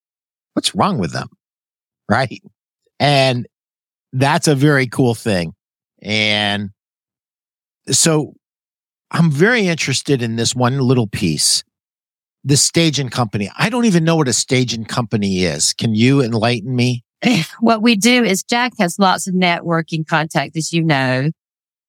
what's 0.55 0.75
wrong 0.75 0.99
with 0.99 1.13
them? 1.13 1.29
Right. 2.09 2.43
And 2.99 3.47
that's 4.13 4.49
a 4.49 4.57
very 4.57 4.89
cool 4.89 5.15
thing. 5.15 5.53
And 6.03 6.71
so 7.93 8.35
I'm 9.11 9.31
very 9.31 9.67
interested 9.67 10.23
in 10.23 10.37
this 10.37 10.55
one 10.55 10.79
little 10.79 11.07
piece 11.07 11.65
the 12.45 12.57
staging 12.57 13.11
company. 13.11 13.51
I 13.59 13.69
don't 13.69 13.85
even 13.85 14.05
know 14.05 14.17
what 14.17 14.29
a 14.29 14.33
staging 14.33 14.85
company 14.87 15.45
is. 15.45 15.75
Can 15.75 15.95
you 15.95 16.23
enlighten 16.23 16.75
me? 16.75 17.05
What 17.61 17.83
we 17.83 17.97
do 17.97 18.25
is 18.25 18.43
Jack 18.43 18.73
has 18.79 18.99
lots 18.99 19.27
of 19.27 19.35
networking 19.35 20.07
contacts, 20.07 20.57
as 20.57 20.73
you 20.73 20.83
know. 20.83 21.31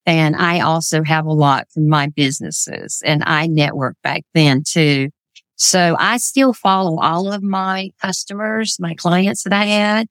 And 0.06 0.36
I 0.36 0.60
also 0.60 1.04
have 1.04 1.26
a 1.26 1.32
lot 1.32 1.68
from 1.74 1.88
my 1.88 2.08
businesses 2.08 3.02
and 3.06 3.24
I 3.26 3.48
network 3.48 3.96
back 4.04 4.24
then 4.34 4.64
too. 4.64 5.10
So 5.56 5.96
I 6.00 6.18
still 6.18 6.54
follow 6.54 7.00
all 7.00 7.32
of 7.32 7.44
my 7.44 7.92
customers, 8.02 8.78
my 8.80 8.96
clients 8.96 9.44
that 9.44 9.54
I 9.54 9.66
had. 9.66 10.08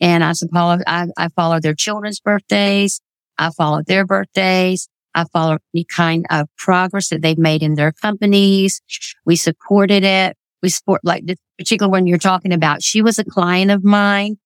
And 0.00 0.24
I 0.24 0.32
follow, 0.52 0.78
I, 0.86 1.06
I 1.16 1.28
follow 1.28 1.60
their 1.60 1.74
children's 1.74 2.20
birthdays. 2.20 3.00
I 3.38 3.50
follow 3.50 3.82
their 3.82 4.04
birthdays. 4.04 4.88
I 5.14 5.24
follow 5.24 5.58
any 5.74 5.84
kind 5.84 6.26
of 6.30 6.48
progress 6.56 7.08
that 7.08 7.22
they've 7.22 7.38
made 7.38 7.62
in 7.62 7.74
their 7.74 7.92
companies. 7.92 8.80
We 9.24 9.36
supported 9.36 10.04
it. 10.04 10.36
We 10.62 10.68
support 10.68 11.00
like 11.04 11.26
this 11.26 11.38
particular 11.58 11.90
one 11.90 12.06
you're 12.06 12.18
talking 12.18 12.52
about. 12.52 12.82
She 12.82 13.02
was 13.02 13.18
a 13.18 13.24
client 13.24 13.70
of 13.70 13.82
mine 13.82 14.36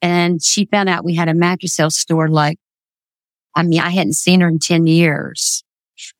and 0.00 0.42
she 0.42 0.66
found 0.66 0.88
out 0.88 1.04
we 1.04 1.14
had 1.14 1.28
a 1.28 1.34
mattress 1.34 1.74
sale 1.74 1.90
store. 1.90 2.28
Like, 2.28 2.58
I 3.54 3.62
mean, 3.62 3.80
I 3.80 3.90
hadn't 3.90 4.14
seen 4.14 4.40
her 4.40 4.48
in 4.48 4.58
10 4.58 4.86
years, 4.86 5.62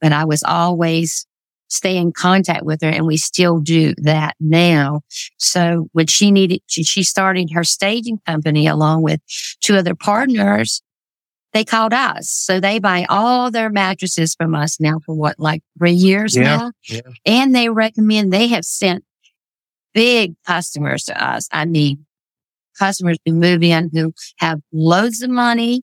but 0.01 0.13
I 0.13 0.25
was 0.25 0.43
always 0.43 1.27
stay 1.69 1.97
in 1.97 2.13
contact 2.13 2.65
with 2.65 2.81
her 2.83 2.89
and 2.89 3.07
we 3.07 3.17
still 3.17 3.61
do 3.61 3.95
that 3.99 4.35
now. 4.41 5.03
So 5.39 5.89
when 5.93 6.07
she 6.07 6.31
needed, 6.31 6.61
she 6.67 7.03
started 7.03 7.51
her 7.53 7.65
staging 7.65 8.19
company 8.27 8.67
along 8.67 9.03
with 9.03 9.21
two 9.61 9.77
other 9.77 9.95
partners. 9.95 10.83
They 11.53 11.65
called 11.65 11.95
us. 11.95 12.29
So 12.31 12.61
they 12.61 12.79
buy 12.79 13.07
all 13.09 13.51
their 13.51 13.71
mattresses 13.71 14.35
from 14.35 14.55
us 14.55 14.79
now 14.81 15.01
for 15.05 15.15
what, 15.15 15.39
like 15.39 15.63
three 15.79 15.93
years 15.93 16.37
Yeah, 16.37 16.43
now? 16.43 16.73
yeah. 16.89 17.01
And 17.25 17.55
they 17.55 17.69
recommend 17.71 18.33
they 18.33 18.49
have 18.49 18.65
sent 18.65 19.05
big 19.95 20.35
customers 20.47 21.05
to 21.05 21.25
us. 21.25 21.49
I 21.51 21.65
mean, 21.65 22.05
customers 22.79 23.19
who 23.25 23.33
move 23.33 23.63
in 23.63 23.91
who 23.93 24.13
have 24.39 24.61
loads 24.73 25.23
of 25.23 25.31
money 25.31 25.83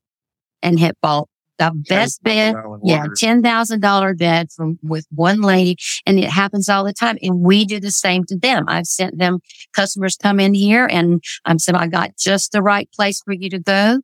and 0.61 0.79
have 0.79 0.95
bought 1.01 1.27
the 1.57 1.71
best 1.89 2.23
bed. 2.23 2.55
Yeah, 2.83 3.05
ten 3.15 3.41
thousand 3.41 3.81
dollar 3.81 4.13
bed 4.13 4.49
from 4.55 4.79
with 4.83 5.05
one 5.13 5.41
lady, 5.41 5.77
and 6.05 6.19
it 6.19 6.29
happens 6.29 6.69
all 6.69 6.83
the 6.83 6.93
time. 6.93 7.17
And 7.21 7.41
we 7.41 7.65
do 7.65 7.79
the 7.79 7.91
same 7.91 8.23
to 8.25 8.37
them. 8.37 8.65
I've 8.67 8.87
sent 8.87 9.17
them 9.17 9.39
customers 9.73 10.17
come 10.17 10.39
in 10.39 10.53
here, 10.53 10.85
and 10.85 11.23
I'm 11.45 11.59
saying 11.59 11.75
I 11.75 11.87
got 11.87 12.17
just 12.17 12.51
the 12.51 12.61
right 12.61 12.89
place 12.91 13.21
for 13.23 13.33
you 13.33 13.49
to 13.49 13.59
go, 13.59 13.99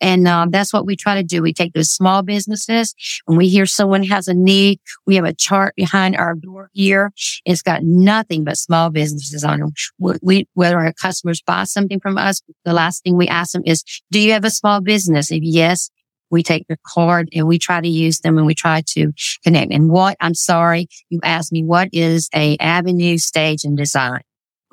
and 0.00 0.28
um, 0.28 0.50
that's 0.50 0.72
what 0.72 0.86
we 0.86 0.96
try 0.96 1.14
to 1.14 1.22
do. 1.22 1.42
We 1.42 1.52
take 1.52 1.72
those 1.72 1.90
small 1.90 2.22
businesses 2.22 2.94
when 3.24 3.38
we 3.38 3.48
hear 3.48 3.66
someone 3.66 4.02
has 4.04 4.28
a 4.28 4.34
need. 4.34 4.80
We 5.06 5.16
have 5.16 5.24
a 5.24 5.34
chart 5.34 5.74
behind 5.76 6.16
our 6.16 6.34
door 6.34 6.70
here. 6.72 7.12
It's 7.44 7.62
got 7.62 7.82
nothing 7.82 8.44
but 8.44 8.58
small 8.58 8.90
businesses 8.90 9.44
on 9.44 9.60
them. 9.60 9.72
We, 9.98 10.14
we 10.22 10.48
whether 10.54 10.78
our 10.78 10.92
customers 10.92 11.42
buy 11.42 11.64
something 11.64 12.00
from 12.00 12.18
us, 12.18 12.42
the 12.64 12.72
last 12.72 13.04
thing 13.04 13.16
we 13.16 13.28
ask 13.28 13.52
them 13.52 13.62
is, 13.64 13.84
"Do 14.10 14.20
you 14.20 14.32
have 14.32 14.44
a 14.44 14.50
small 14.50 14.80
business?" 14.80 15.30
If 15.30 15.42
yes, 15.42 15.90
we 16.30 16.42
take 16.42 16.66
their 16.66 16.78
card 16.86 17.28
and 17.34 17.46
we 17.46 17.58
try 17.58 17.80
to 17.80 17.88
use 17.88 18.20
them 18.20 18.38
and 18.38 18.46
we 18.46 18.54
try 18.54 18.82
to 18.88 19.12
connect. 19.44 19.72
And 19.72 19.90
what, 19.90 20.16
I'm 20.20 20.34
sorry, 20.34 20.88
you 21.08 21.20
asked 21.22 21.52
me, 21.52 21.62
what 21.62 21.88
is 21.92 22.28
a 22.34 22.56
Avenue 22.58 23.18
Stage 23.18 23.64
and 23.64 23.76
Design? 23.76 24.22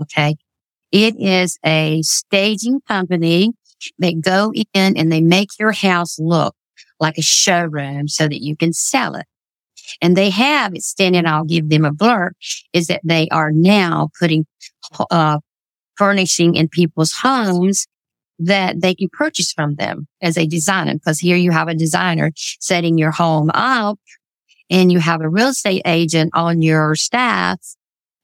Okay. 0.01 0.35
It 0.91 1.15
is 1.19 1.57
a 1.65 2.01
staging 2.03 2.81
company 2.87 3.51
that 3.99 4.21
go 4.21 4.53
in 4.53 4.97
and 4.97 5.11
they 5.11 5.21
make 5.21 5.49
your 5.59 5.71
house 5.71 6.19
look 6.19 6.55
like 6.99 7.17
a 7.17 7.23
showroom 7.23 8.07
so 8.07 8.27
that 8.27 8.43
you 8.43 8.55
can 8.55 8.73
sell 8.73 9.15
it. 9.15 9.25
And 10.01 10.15
they 10.15 10.29
have 10.29 10.73
extended, 10.73 11.25
I'll 11.25 11.43
give 11.43 11.69
them 11.69 11.85
a 11.85 11.91
blurb, 11.91 12.31
is 12.71 12.87
that 12.87 13.01
they 13.03 13.27
are 13.29 13.51
now 13.51 14.09
putting, 14.19 14.45
uh, 15.11 15.39
furnishing 15.97 16.55
in 16.55 16.69
people's 16.69 17.11
homes 17.11 17.85
that 18.45 18.82
they 18.82 18.95
can 18.95 19.10
purchase 19.12 19.51
from 19.51 19.75
them 19.75 20.08
as 20.21 20.38
a 20.38 20.45
designer. 20.47 20.93
Because 20.95 21.19
here 21.19 21.38
you 21.38 21.51
have 21.51 21.67
a 21.67 21.75
designer 21.75 22.32
setting 22.36 22.97
your 22.97 23.12
home 23.12 23.49
up 23.53 23.99
and 24.69 24.91
you 24.91 24.99
have 24.99 25.21
a 25.21 25.29
real 25.29 25.47
estate 25.49 25.82
agent 25.86 26.32
on 26.34 26.62
your 26.62 26.95
staff. 26.95 27.60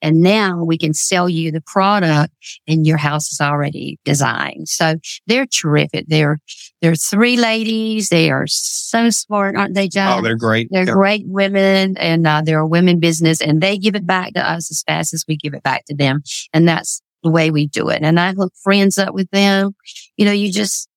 And 0.01 0.21
now 0.21 0.63
we 0.63 0.77
can 0.77 0.93
sell 0.93 1.27
you 1.27 1.51
the 1.51 1.59
product 1.59 2.33
and 2.69 2.87
your 2.87 2.95
house 2.95 3.33
is 3.33 3.41
already 3.41 3.99
designed. 4.05 4.69
So 4.69 4.95
they're 5.27 5.45
terrific. 5.45 6.05
They're, 6.07 6.39
they're 6.81 6.95
three 6.95 7.35
ladies. 7.35 8.07
They 8.07 8.31
are 8.31 8.47
so 8.47 9.09
smart, 9.09 9.57
aren't 9.57 9.75
they, 9.75 9.89
John? 9.89 10.19
Oh, 10.19 10.21
they're 10.21 10.37
great. 10.37 10.69
They're 10.71 10.85
Yeah. 10.85 10.93
great 10.93 11.23
women 11.27 11.97
and 11.97 12.25
uh, 12.25 12.41
they're 12.45 12.59
a 12.59 12.67
women 12.67 13.01
business 13.01 13.41
and 13.41 13.59
they 13.61 13.77
give 13.77 13.93
it 13.93 14.07
back 14.07 14.31
to 14.35 14.49
us 14.49 14.71
as 14.71 14.83
fast 14.87 15.13
as 15.13 15.25
we 15.27 15.35
give 15.35 15.53
it 15.53 15.63
back 15.63 15.83
to 15.87 15.95
them. 15.95 16.21
And 16.53 16.65
that's 16.65 17.01
the 17.23 17.29
way 17.29 17.51
we 17.51 17.67
do 17.67 17.89
it. 17.89 18.01
And 18.01 18.19
I 18.19 18.33
hook 18.33 18.53
friends 18.63 18.97
up 18.97 19.13
with 19.13 19.29
them. 19.31 19.75
You 20.17 20.25
know, 20.25 20.31
you 20.31 20.51
just, 20.51 20.87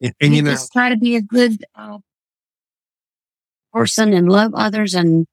And, 0.00 0.14
and 0.20 0.34
you 0.34 0.42
know, 0.42 0.52
just 0.52 0.72
try 0.72 0.88
to 0.90 0.96
be 0.96 1.16
a 1.16 1.22
good 1.22 1.64
uh, 1.74 1.98
person 3.72 4.12
and 4.12 4.30
love 4.30 4.52
others 4.54 4.94
and 4.94 5.26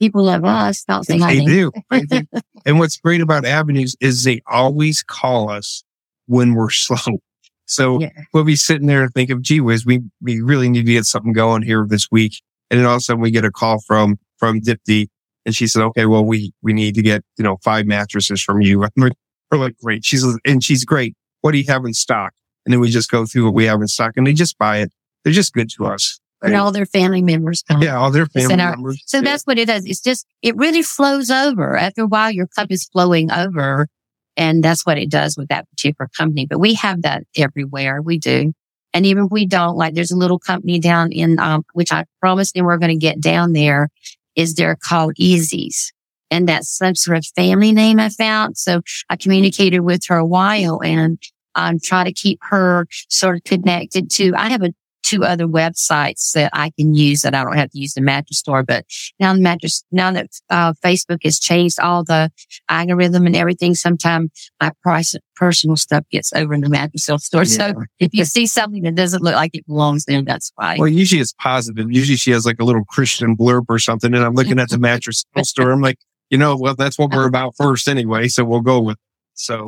people 0.00 0.24
love 0.24 0.44
us. 0.44 0.84
Don't 0.84 1.06
they 1.06 1.18
do. 1.44 1.72
They 1.90 2.00
do. 2.02 2.22
and 2.66 2.78
what's 2.78 2.96
great 2.96 3.20
about 3.20 3.44
avenues 3.44 3.96
is 4.00 4.24
they 4.24 4.42
always 4.46 5.02
call 5.02 5.50
us 5.50 5.84
when 6.26 6.54
we're 6.54 6.70
slow. 6.70 7.18
So 7.66 8.00
Yeah. 8.00 8.10
we'll 8.32 8.44
be 8.44 8.56
sitting 8.56 8.86
there 8.86 9.02
and 9.02 9.12
think 9.12 9.30
of, 9.30 9.40
gee 9.40 9.60
whiz, 9.60 9.86
we, 9.86 10.02
we 10.20 10.40
really 10.40 10.68
need 10.68 10.86
to 10.86 10.92
get 10.92 11.06
something 11.06 11.32
going 11.32 11.62
here 11.62 11.86
this 11.88 12.10
week. 12.10 12.42
And 12.70 12.78
then 12.78 12.86
all 12.86 12.94
of 12.94 12.98
a 12.98 13.00
sudden 13.00 13.22
we 13.22 13.30
get 13.30 13.44
a 13.44 13.50
call 13.50 13.80
from, 13.80 14.18
from 14.38 14.60
Dipti 14.60 15.08
and 15.46 15.54
she 15.54 15.66
said, 15.66 15.82
okay, 15.82 16.06
well, 16.06 16.24
we, 16.24 16.52
we 16.62 16.72
need 16.72 16.94
to 16.94 17.02
get, 17.02 17.22
you 17.38 17.44
know, 17.44 17.58
five 17.62 17.86
mattresses 17.86 18.42
from 18.42 18.60
you. 18.60 18.82
And 18.82 18.92
we're, 18.96 19.10
we're 19.50 19.58
like, 19.58 19.76
great. 19.78 20.04
She's, 20.04 20.24
and 20.44 20.62
she's 20.62 20.84
great. 20.84 21.14
What 21.42 21.52
do 21.52 21.58
you 21.58 21.64
have 21.68 21.84
in 21.84 21.94
stock? 21.94 22.32
And 22.64 22.72
then 22.72 22.80
we 22.80 22.88
just 22.90 23.10
go 23.10 23.26
through 23.26 23.44
what 23.44 23.54
we 23.54 23.64
have 23.66 23.80
in 23.80 23.88
stock 23.88 24.12
and 24.16 24.26
they 24.26 24.32
just 24.32 24.56
buy 24.58 24.78
it. 24.78 24.92
They're 25.22 25.32
just 25.32 25.52
good 25.52 25.68
to 25.70 25.86
us. 25.86 26.18
And 26.42 26.54
all 26.56 26.72
their 26.72 26.84
family 26.86 27.22
members 27.22 27.62
come. 27.62 27.80
Yeah. 27.80 27.96
All 27.96 28.10
their 28.10 28.26
family 28.26 28.60
our- 28.60 28.70
members. 28.72 29.02
So 29.06 29.18
Yeah. 29.18 29.24
that's 29.24 29.44
what 29.44 29.58
it 29.58 29.66
does. 29.66 29.86
It's 29.86 30.00
just, 30.00 30.26
it 30.42 30.56
really 30.56 30.82
flows 30.82 31.30
over. 31.30 31.76
After 31.76 32.02
a 32.02 32.06
while, 32.06 32.30
your 32.30 32.46
cup 32.46 32.70
is 32.70 32.84
flowing 32.84 33.30
over. 33.32 33.88
And 34.36 34.62
that's 34.62 34.84
what 34.84 34.98
it 34.98 35.10
does 35.10 35.36
with 35.36 35.48
that 35.48 35.68
particular 35.70 36.10
company. 36.16 36.46
But 36.46 36.58
we 36.58 36.74
have 36.74 37.02
that 37.02 37.24
everywhere. 37.36 38.02
We 38.02 38.18
do. 38.18 38.52
And 38.92 39.06
even 39.06 39.24
if 39.26 39.30
we 39.30 39.46
don't, 39.46 39.76
like 39.76 39.94
there's 39.94 40.10
a 40.10 40.16
little 40.16 40.38
company 40.38 40.78
down 40.78 41.12
in, 41.12 41.38
um, 41.38 41.64
which 41.72 41.92
I 41.92 42.04
promised 42.20 42.54
them 42.54 42.64
we're 42.64 42.78
going 42.78 42.98
to 42.98 43.06
get 43.06 43.20
down 43.20 43.52
there 43.52 43.88
is 44.36 44.54
they're 44.54 44.76
called 44.76 45.14
Easies. 45.16 45.92
And 46.30 46.48
that's 46.48 46.76
some 46.76 46.94
sort 46.94 47.18
of 47.18 47.26
family 47.36 47.72
name 47.72 48.00
I 48.00 48.08
found. 48.08 48.56
So 48.56 48.82
I 49.08 49.16
communicated 49.16 49.80
with 49.80 50.06
her 50.08 50.16
a 50.16 50.26
while 50.26 50.80
and 50.82 51.18
um, 51.54 51.74
I'm 51.74 51.80
trying 51.80 52.06
to 52.06 52.12
keep 52.12 52.40
her 52.42 52.86
sort 53.08 53.36
of 53.36 53.44
connected 53.44 54.10
to, 54.12 54.32
I 54.36 54.50
have 54.50 54.62
a, 54.62 54.74
two 55.04 55.22
other 55.22 55.46
websites 55.46 56.32
that 56.32 56.50
I 56.52 56.70
can 56.70 56.94
use 56.94 57.22
that 57.22 57.34
I 57.34 57.44
don't 57.44 57.56
have 57.56 57.70
to 57.70 57.78
use 57.78 57.94
the 57.94 58.00
mattress 58.00 58.38
store. 58.38 58.62
But 58.62 58.86
now 59.20 59.32
the 59.34 59.40
mattress, 59.40 59.84
now 59.92 60.10
that 60.12 60.30
uh, 60.50 60.72
Facebook 60.84 61.18
has 61.24 61.38
changed 61.38 61.78
all 61.78 62.02
the 62.02 62.32
algorithm 62.68 63.26
and 63.26 63.36
everything, 63.36 63.74
sometimes 63.74 64.30
my 64.60 64.72
price, 64.82 65.14
personal 65.36 65.76
stuff 65.76 66.04
gets 66.10 66.32
over 66.32 66.54
in 66.54 66.62
the 66.62 66.68
mattress 66.68 67.04
store. 67.04 67.44
So 67.44 67.74
if 67.98 68.14
you 68.14 68.24
see 68.24 68.46
something 68.46 68.82
that 68.82 68.94
doesn't 68.94 69.22
look 69.22 69.34
like 69.34 69.50
it 69.54 69.66
belongs 69.66 70.06
there, 70.06 70.22
that's 70.22 70.50
why. 70.56 70.76
Well, 70.78 70.88
usually 70.88 71.20
it's 71.20 71.34
positive. 71.38 71.92
Usually 71.92 72.16
she 72.16 72.30
has 72.30 72.46
like 72.46 72.60
a 72.60 72.64
little 72.64 72.84
Christian 72.84 73.36
blurb 73.36 73.66
or 73.68 73.78
something. 73.78 74.14
And 74.14 74.24
I'm 74.24 74.34
looking 74.34 74.58
at 74.58 74.70
the 74.70 74.78
mattress 74.78 75.24
store. 75.42 75.70
I'm 75.70 75.82
like, 75.82 75.98
you 76.30 76.38
know, 76.38 76.56
well, 76.56 76.74
that's 76.74 76.98
what 76.98 77.12
we're 77.12 77.28
about 77.28 77.54
first 77.56 77.86
anyway. 77.86 78.28
So 78.28 78.44
we'll 78.44 78.60
go 78.60 78.80
with 78.80 78.96
it. 78.96 79.00
So 79.34 79.66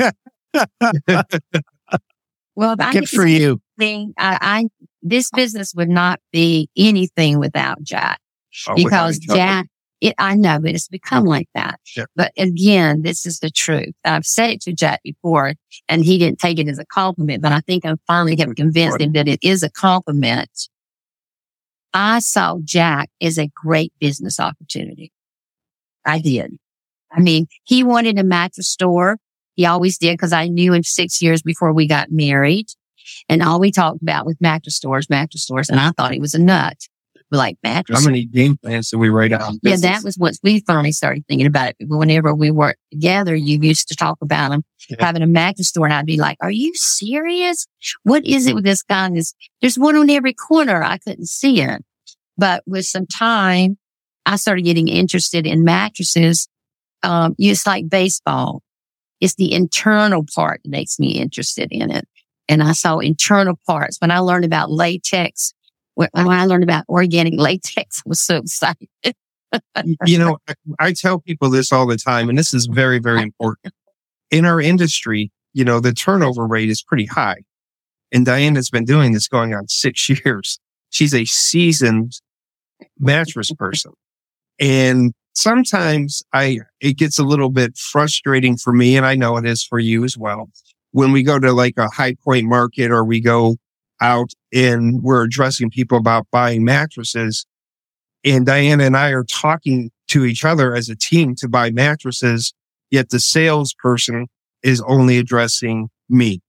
well, 2.56 2.72
if 2.72 2.80
I 2.80 2.92
Good 2.92 3.08
for 3.08 3.26
you. 3.26 3.60
Thing, 3.78 4.14
I, 4.18 4.38
I 4.40 4.68
this 5.02 5.30
business 5.30 5.72
would 5.74 5.88
not 5.88 6.20
be 6.32 6.68
anything 6.76 7.38
without 7.38 7.82
Jack. 7.82 8.20
oh, 8.68 8.74
because. 8.74 9.18
Jack, 9.18 9.66
it, 10.00 10.14
I 10.18 10.34
know, 10.34 10.58
but 10.60 10.72
it's 10.72 10.88
become 10.88 11.24
like 11.24 11.48
that. 11.54 11.80
Yeah. 11.96 12.04
But 12.14 12.32
again, 12.36 13.02
this 13.02 13.24
is 13.24 13.38
the 13.38 13.50
truth. 13.50 13.94
I've 14.04 14.26
said 14.26 14.50
it 14.50 14.60
to 14.62 14.72
Jack 14.72 15.00
before 15.02 15.54
and 15.88 16.04
he 16.04 16.18
didn't 16.18 16.38
take 16.38 16.58
it 16.58 16.68
as 16.68 16.78
a 16.78 16.84
compliment, 16.84 17.42
but 17.42 17.52
I 17.52 17.60
think 17.60 17.84
I 17.86 17.94
finally 18.06 18.36
have 18.36 18.54
convinced 18.56 19.00
him 19.00 19.12
that 19.12 19.26
it 19.26 19.38
is 19.42 19.62
a 19.62 19.70
compliment. 19.70 20.68
I 21.94 22.18
saw 22.18 22.58
Jack 22.62 23.08
as 23.22 23.38
a 23.38 23.48
great 23.54 23.92
business 23.98 24.38
opportunity. 24.38 25.12
I 26.04 26.20
did. 26.20 26.56
I 27.10 27.20
mean, 27.20 27.46
he 27.64 27.82
wanted 27.82 28.18
a 28.18 28.24
mattress 28.24 28.68
store. 28.68 29.16
He 29.54 29.64
always 29.64 29.96
did 29.96 30.12
because 30.12 30.32
I 30.32 30.48
knew 30.48 30.74
him 30.74 30.82
six 30.82 31.22
years 31.22 31.40
before 31.40 31.72
we 31.72 31.88
got 31.88 32.10
married. 32.10 32.66
And 33.28 33.42
all 33.42 33.60
we 33.60 33.70
talked 33.72 34.02
about 34.02 34.26
was 34.26 34.36
mattress 34.40 34.76
stores, 34.76 35.08
mattress 35.10 35.42
stores. 35.44 35.68
And 35.68 35.80
I 35.80 35.90
thought 35.90 36.12
he 36.12 36.20
was 36.20 36.34
a 36.34 36.38
nut. 36.40 36.76
We're 37.32 37.38
like 37.38 37.56
mattress 37.64 37.98
how 37.98 38.04
many 38.06 38.24
game 38.24 38.56
plans 38.56 38.90
did 38.90 38.98
we 38.98 39.08
write 39.08 39.32
out? 39.32 39.54
yeah, 39.62 39.74
that 39.76 40.04
was 40.04 40.16
once 40.16 40.38
we 40.44 40.60
finally 40.60 40.92
started 40.92 41.24
thinking 41.26 41.48
about 41.48 41.70
it. 41.70 41.76
Whenever 41.88 42.32
we 42.32 42.52
worked 42.52 42.78
together, 42.92 43.34
you 43.34 43.58
used 43.60 43.88
to 43.88 43.96
talk 43.96 44.18
about 44.22 44.52
him 44.52 44.62
Yeah. 44.88 44.98
having 45.04 45.22
a 45.22 45.26
mattress 45.26 45.68
store, 45.70 45.86
and 45.86 45.94
I'd 45.94 46.06
be 46.06 46.18
like, 46.18 46.36
"Are 46.40 46.52
you 46.52 46.70
serious? 46.74 47.66
What 48.04 48.24
is 48.24 48.46
it 48.46 48.54
with 48.54 48.62
this 48.62 48.82
guy? 48.84 49.06
And 49.06 49.16
this, 49.16 49.34
there's 49.60 49.76
one 49.76 49.96
on 49.96 50.08
every 50.08 50.34
corner. 50.34 50.84
I 50.84 50.98
couldn't 50.98 51.26
see 51.26 51.60
it, 51.60 51.82
but 52.38 52.62
with 52.64 52.86
some 52.86 53.06
time, 53.06 53.76
I 54.24 54.36
started 54.36 54.62
getting 54.62 54.86
interested 54.86 55.46
in 55.48 55.64
mattresses. 55.64 56.46
Um, 57.02 57.34
it's 57.38 57.66
like 57.66 57.88
baseball. 57.88 58.62
It's 59.20 59.34
the 59.34 59.52
internal 59.52 60.24
part 60.32 60.60
that 60.62 60.70
makes 60.70 61.00
me 61.00 61.08
interested 61.18 61.68
in 61.72 61.90
it. 61.90 62.06
And 62.48 62.62
I 62.62 62.72
saw 62.72 62.98
internal 62.98 63.58
parts 63.66 63.98
when 64.00 64.10
I 64.10 64.18
learned 64.18 64.44
about 64.44 64.70
latex. 64.70 65.52
When 65.94 66.08
I 66.14 66.44
learned 66.44 66.64
about 66.64 66.84
organic 66.88 67.34
latex, 67.38 68.02
I 68.04 68.08
was 68.08 68.20
so 68.20 68.36
excited. 68.36 68.88
you 70.04 70.18
know, 70.18 70.38
I 70.78 70.92
tell 70.92 71.20
people 71.20 71.50
this 71.50 71.72
all 71.72 71.86
the 71.86 71.96
time, 71.96 72.28
and 72.28 72.36
this 72.36 72.52
is 72.52 72.66
very, 72.66 72.98
very 72.98 73.22
important. 73.22 73.72
In 74.30 74.44
our 74.44 74.60
industry, 74.60 75.30
you 75.54 75.64
know, 75.64 75.80
the 75.80 75.92
turnover 75.92 76.46
rate 76.46 76.68
is 76.68 76.82
pretty 76.82 77.06
high. 77.06 77.38
And 78.12 78.26
Dianna's 78.26 78.70
been 78.70 78.84
doing 78.84 79.12
this 79.12 79.28
going 79.28 79.54
on 79.54 79.68
six 79.68 80.08
years. 80.24 80.58
she's 80.90 81.14
a 81.14 81.24
seasoned 81.24 82.20
mattress 82.98 83.50
person. 83.52 83.92
And 84.58 85.12
sometimes 85.32 86.22
I, 86.32 86.60
it 86.80 86.96
gets 86.98 87.18
a 87.18 87.24
little 87.24 87.50
bit 87.50 87.76
frustrating 87.76 88.56
for 88.56 88.72
me. 88.72 88.96
And 88.96 89.06
I 89.06 89.14
know 89.14 89.36
it 89.36 89.46
is 89.46 89.64
for 89.64 89.78
you 89.78 90.04
as 90.04 90.16
well. 90.16 90.50
When 90.96 91.12
we 91.12 91.22
go 91.22 91.38
to 91.38 91.52
like 91.52 91.74
a 91.76 91.88
high 91.88 92.14
point 92.24 92.46
market 92.46 92.90
or 92.90 93.04
we 93.04 93.20
go 93.20 93.56
out 94.00 94.30
and 94.50 95.02
we're 95.02 95.24
addressing 95.24 95.68
people 95.68 95.98
about 95.98 96.26
buying 96.30 96.64
mattresses 96.64 97.44
and 98.24 98.46
Dianna 98.46 98.86
and 98.86 98.96
I 98.96 99.10
are 99.10 99.24
talking 99.24 99.90
to 100.08 100.24
each 100.24 100.42
other 100.42 100.74
as 100.74 100.88
a 100.88 100.96
team 100.96 101.34
to 101.34 101.50
buy 101.50 101.70
mattresses, 101.70 102.54
yet 102.90 103.10
the 103.10 103.20
salesperson 103.20 104.28
is 104.62 104.82
only 104.86 105.18
addressing 105.18 105.90
me. 106.08 106.40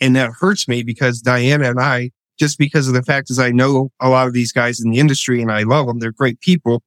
And 0.00 0.14
that 0.14 0.30
hurts 0.38 0.68
me 0.68 0.84
because 0.84 1.20
Dianna 1.20 1.70
and 1.70 1.80
I, 1.80 2.12
just 2.38 2.58
because 2.58 2.86
of 2.86 2.94
the 2.94 3.02
fact 3.02 3.30
is 3.30 3.40
I 3.40 3.50
know 3.50 3.90
a 4.00 4.08
lot 4.08 4.28
of 4.28 4.32
these 4.32 4.52
guys 4.52 4.80
in 4.80 4.92
the 4.92 5.00
industry 5.00 5.42
and 5.42 5.50
I 5.50 5.64
love 5.64 5.88
them. 5.88 5.98
They're 5.98 6.12
great 6.12 6.40
people. 6.40 6.84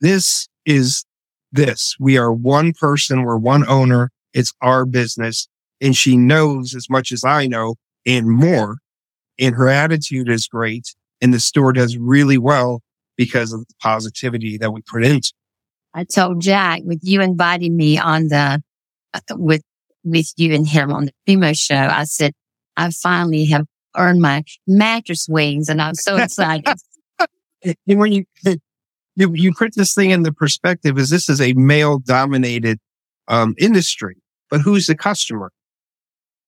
This 0.00 0.48
is 0.64 1.04
this. 1.52 1.96
We 2.00 2.16
are 2.16 2.32
one 2.32 2.72
person. 2.72 3.24
We're 3.24 3.36
one 3.36 3.68
owner. 3.68 4.10
It's 4.32 4.54
our 4.62 4.86
business. 4.86 5.48
And 5.80 5.96
she 5.96 6.16
knows 6.16 6.74
as 6.74 6.88
much 6.88 7.12
as 7.12 7.24
I 7.24 7.46
know 7.46 7.76
and 8.06 8.30
more. 8.30 8.78
And 9.38 9.54
her 9.54 9.68
attitude 9.68 10.28
is 10.28 10.46
great. 10.46 10.94
And 11.20 11.34
the 11.34 11.40
store 11.40 11.72
does 11.72 11.96
really 11.96 12.38
well 12.38 12.80
because 13.16 13.52
of 13.52 13.66
the 13.66 13.74
positivity 13.80 14.58
that 14.58 14.72
we 14.72 14.82
put 14.82 15.04
into. 15.04 15.32
I 15.94 16.04
told 16.04 16.40
Jack 16.40 16.82
with 16.84 17.00
you 17.02 17.20
inviting 17.22 17.76
me 17.76 17.98
on 17.98 18.28
the, 18.28 18.62
uh, 19.14 19.20
with, 19.30 19.62
with 20.04 20.32
you 20.36 20.54
and 20.54 20.66
him 20.66 20.92
on 20.92 21.06
the 21.06 21.12
Primeau 21.26 21.54
show, 21.54 21.74
I 21.74 22.04
said, 22.04 22.32
I 22.76 22.90
finally 22.90 23.46
have 23.46 23.66
earned 23.96 24.20
my 24.20 24.44
mattress 24.66 25.26
wings 25.28 25.68
and 25.68 25.80
I'm 25.80 25.94
so 25.94 26.16
excited. 26.16 26.66
And 27.64 27.98
when 27.98 28.12
you, 28.12 28.24
you, 29.16 29.32
you 29.34 29.52
put 29.52 29.74
this 29.74 29.92
thing 29.92 30.10
in 30.10 30.22
the 30.22 30.32
perspective 30.32 30.98
is 30.98 31.10
this 31.10 31.28
is 31.28 31.40
a 31.40 31.52
male 31.54 31.98
dominated, 31.98 32.78
um, 33.26 33.54
industry, 33.58 34.18
but 34.50 34.60
who's 34.60 34.86
the 34.86 34.94
customer? 34.94 35.50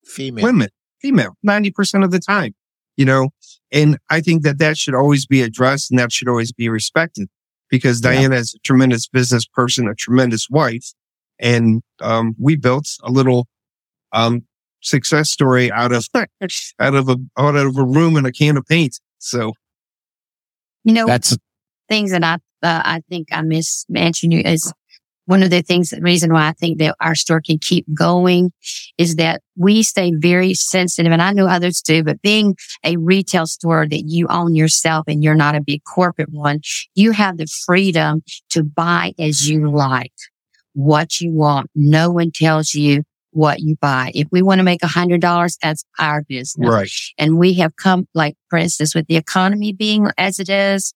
Female. 0.08 0.44
Women, 0.44 0.68
female, 1.00 1.34
90% 1.46 2.04
of 2.04 2.10
the 2.10 2.18
time, 2.18 2.54
you 2.96 3.04
know, 3.04 3.30
and 3.70 3.98
I 4.10 4.20
think 4.20 4.42
that 4.42 4.58
that 4.58 4.76
should 4.76 4.94
always 4.94 5.26
be 5.26 5.42
addressed 5.42 5.90
and 5.90 5.98
that 5.98 6.12
should 6.12 6.28
always 6.28 6.52
be 6.52 6.68
respected 6.68 7.28
because 7.68 8.00
Dianna 8.00 8.30
yeah. 8.30 8.38
is 8.38 8.54
a 8.54 8.58
tremendous 8.60 9.06
business 9.06 9.46
person, 9.46 9.86
a 9.86 9.94
tremendous 9.94 10.48
wife. 10.48 10.92
And, 11.38 11.82
um, 12.00 12.34
we 12.38 12.56
built 12.56 12.88
a 13.02 13.10
little, 13.10 13.46
um, 14.12 14.46
success 14.80 15.30
story 15.30 15.70
out 15.70 15.92
of, 15.92 16.06
out 16.14 16.94
of 16.94 17.08
a, 17.08 17.16
out 17.36 17.56
of 17.56 17.76
a 17.76 17.84
room 17.84 18.16
and 18.16 18.26
a 18.26 18.32
can 18.32 18.56
of 18.56 18.64
paint. 18.66 18.98
So, 19.18 19.52
you 20.84 20.94
know, 20.94 21.06
that's 21.06 21.36
things 21.88 22.12
that 22.12 22.24
I, 22.24 22.34
uh, 22.62 22.82
I 22.84 23.02
think 23.08 23.28
I 23.30 23.42
miss 23.42 23.84
mentioning 23.88 24.40
is 24.40 24.72
one 25.28 25.42
of 25.42 25.50
the 25.50 25.60
things, 25.60 25.90
the 25.90 26.00
reason 26.00 26.32
why 26.32 26.48
I 26.48 26.52
think 26.52 26.78
that 26.78 26.96
our 27.00 27.14
store 27.14 27.42
can 27.42 27.58
keep 27.58 27.84
going 27.92 28.50
is 28.96 29.16
that 29.16 29.42
we 29.56 29.82
stay 29.82 30.10
very 30.16 30.54
sensitive. 30.54 31.12
And 31.12 31.20
I 31.20 31.34
know 31.34 31.46
others 31.46 31.82
do, 31.82 32.02
but 32.02 32.22
being 32.22 32.56
a 32.82 32.96
retail 32.96 33.46
store 33.46 33.86
that 33.86 34.04
you 34.06 34.26
own 34.28 34.54
yourself 34.54 35.04
and 35.06 35.22
you're 35.22 35.34
not 35.34 35.54
a 35.54 35.60
big 35.60 35.84
corporate 35.84 36.30
one, 36.30 36.60
you 36.94 37.12
have 37.12 37.36
the 37.36 37.46
freedom 37.66 38.22
to 38.48 38.64
buy 38.64 39.12
as 39.18 39.46
you 39.46 39.70
like, 39.70 40.14
what 40.72 41.20
you 41.20 41.30
want. 41.30 41.70
No 41.74 42.10
one 42.10 42.30
tells 42.30 42.72
you 42.72 43.02
what 43.32 43.60
you 43.60 43.76
buy. 43.76 44.12
If 44.14 44.28
we 44.32 44.40
want 44.40 44.60
to 44.60 44.64
make 44.64 44.82
a 44.82 44.86
hundred 44.86 45.20
dollars, 45.20 45.58
that's 45.62 45.84
our 45.98 46.22
business. 46.22 46.70
Right. 46.70 46.90
And 47.18 47.36
we 47.36 47.52
have 47.54 47.76
come, 47.76 48.08
like, 48.14 48.34
for 48.48 48.58
instance, 48.58 48.94
with 48.94 49.06
the 49.08 49.16
economy 49.16 49.74
being 49.74 50.08
as 50.16 50.38
it 50.38 50.48
is, 50.48 50.94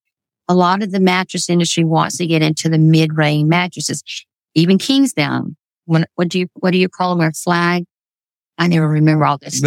a 0.53 0.55
lot 0.55 0.83
of 0.83 0.93
the 0.93 1.01
mattress 1.01 1.49
industry 1.49 1.83
wants 1.83 2.19
to 2.19 2.27
get 2.27 2.43
into 2.43 2.69
the 2.69 2.77
mid-range 2.77 3.49
mattresses, 3.49 4.03
even 4.55 4.77
Kingsdown. 4.77 5.57
When, 5.87 6.05
what 6.17 6.29
do 6.29 6.39
you, 6.39 6.47
what 6.55 6.73
do 6.73 6.79
you 6.79 6.91
call 6.91 7.17
them? 7.17 7.25
Our 7.25 7.33
flag? 7.33 7.85
I 8.59 8.67
never 8.67 8.87
remember 8.87 9.25
all 9.25 9.39
this. 9.39 9.63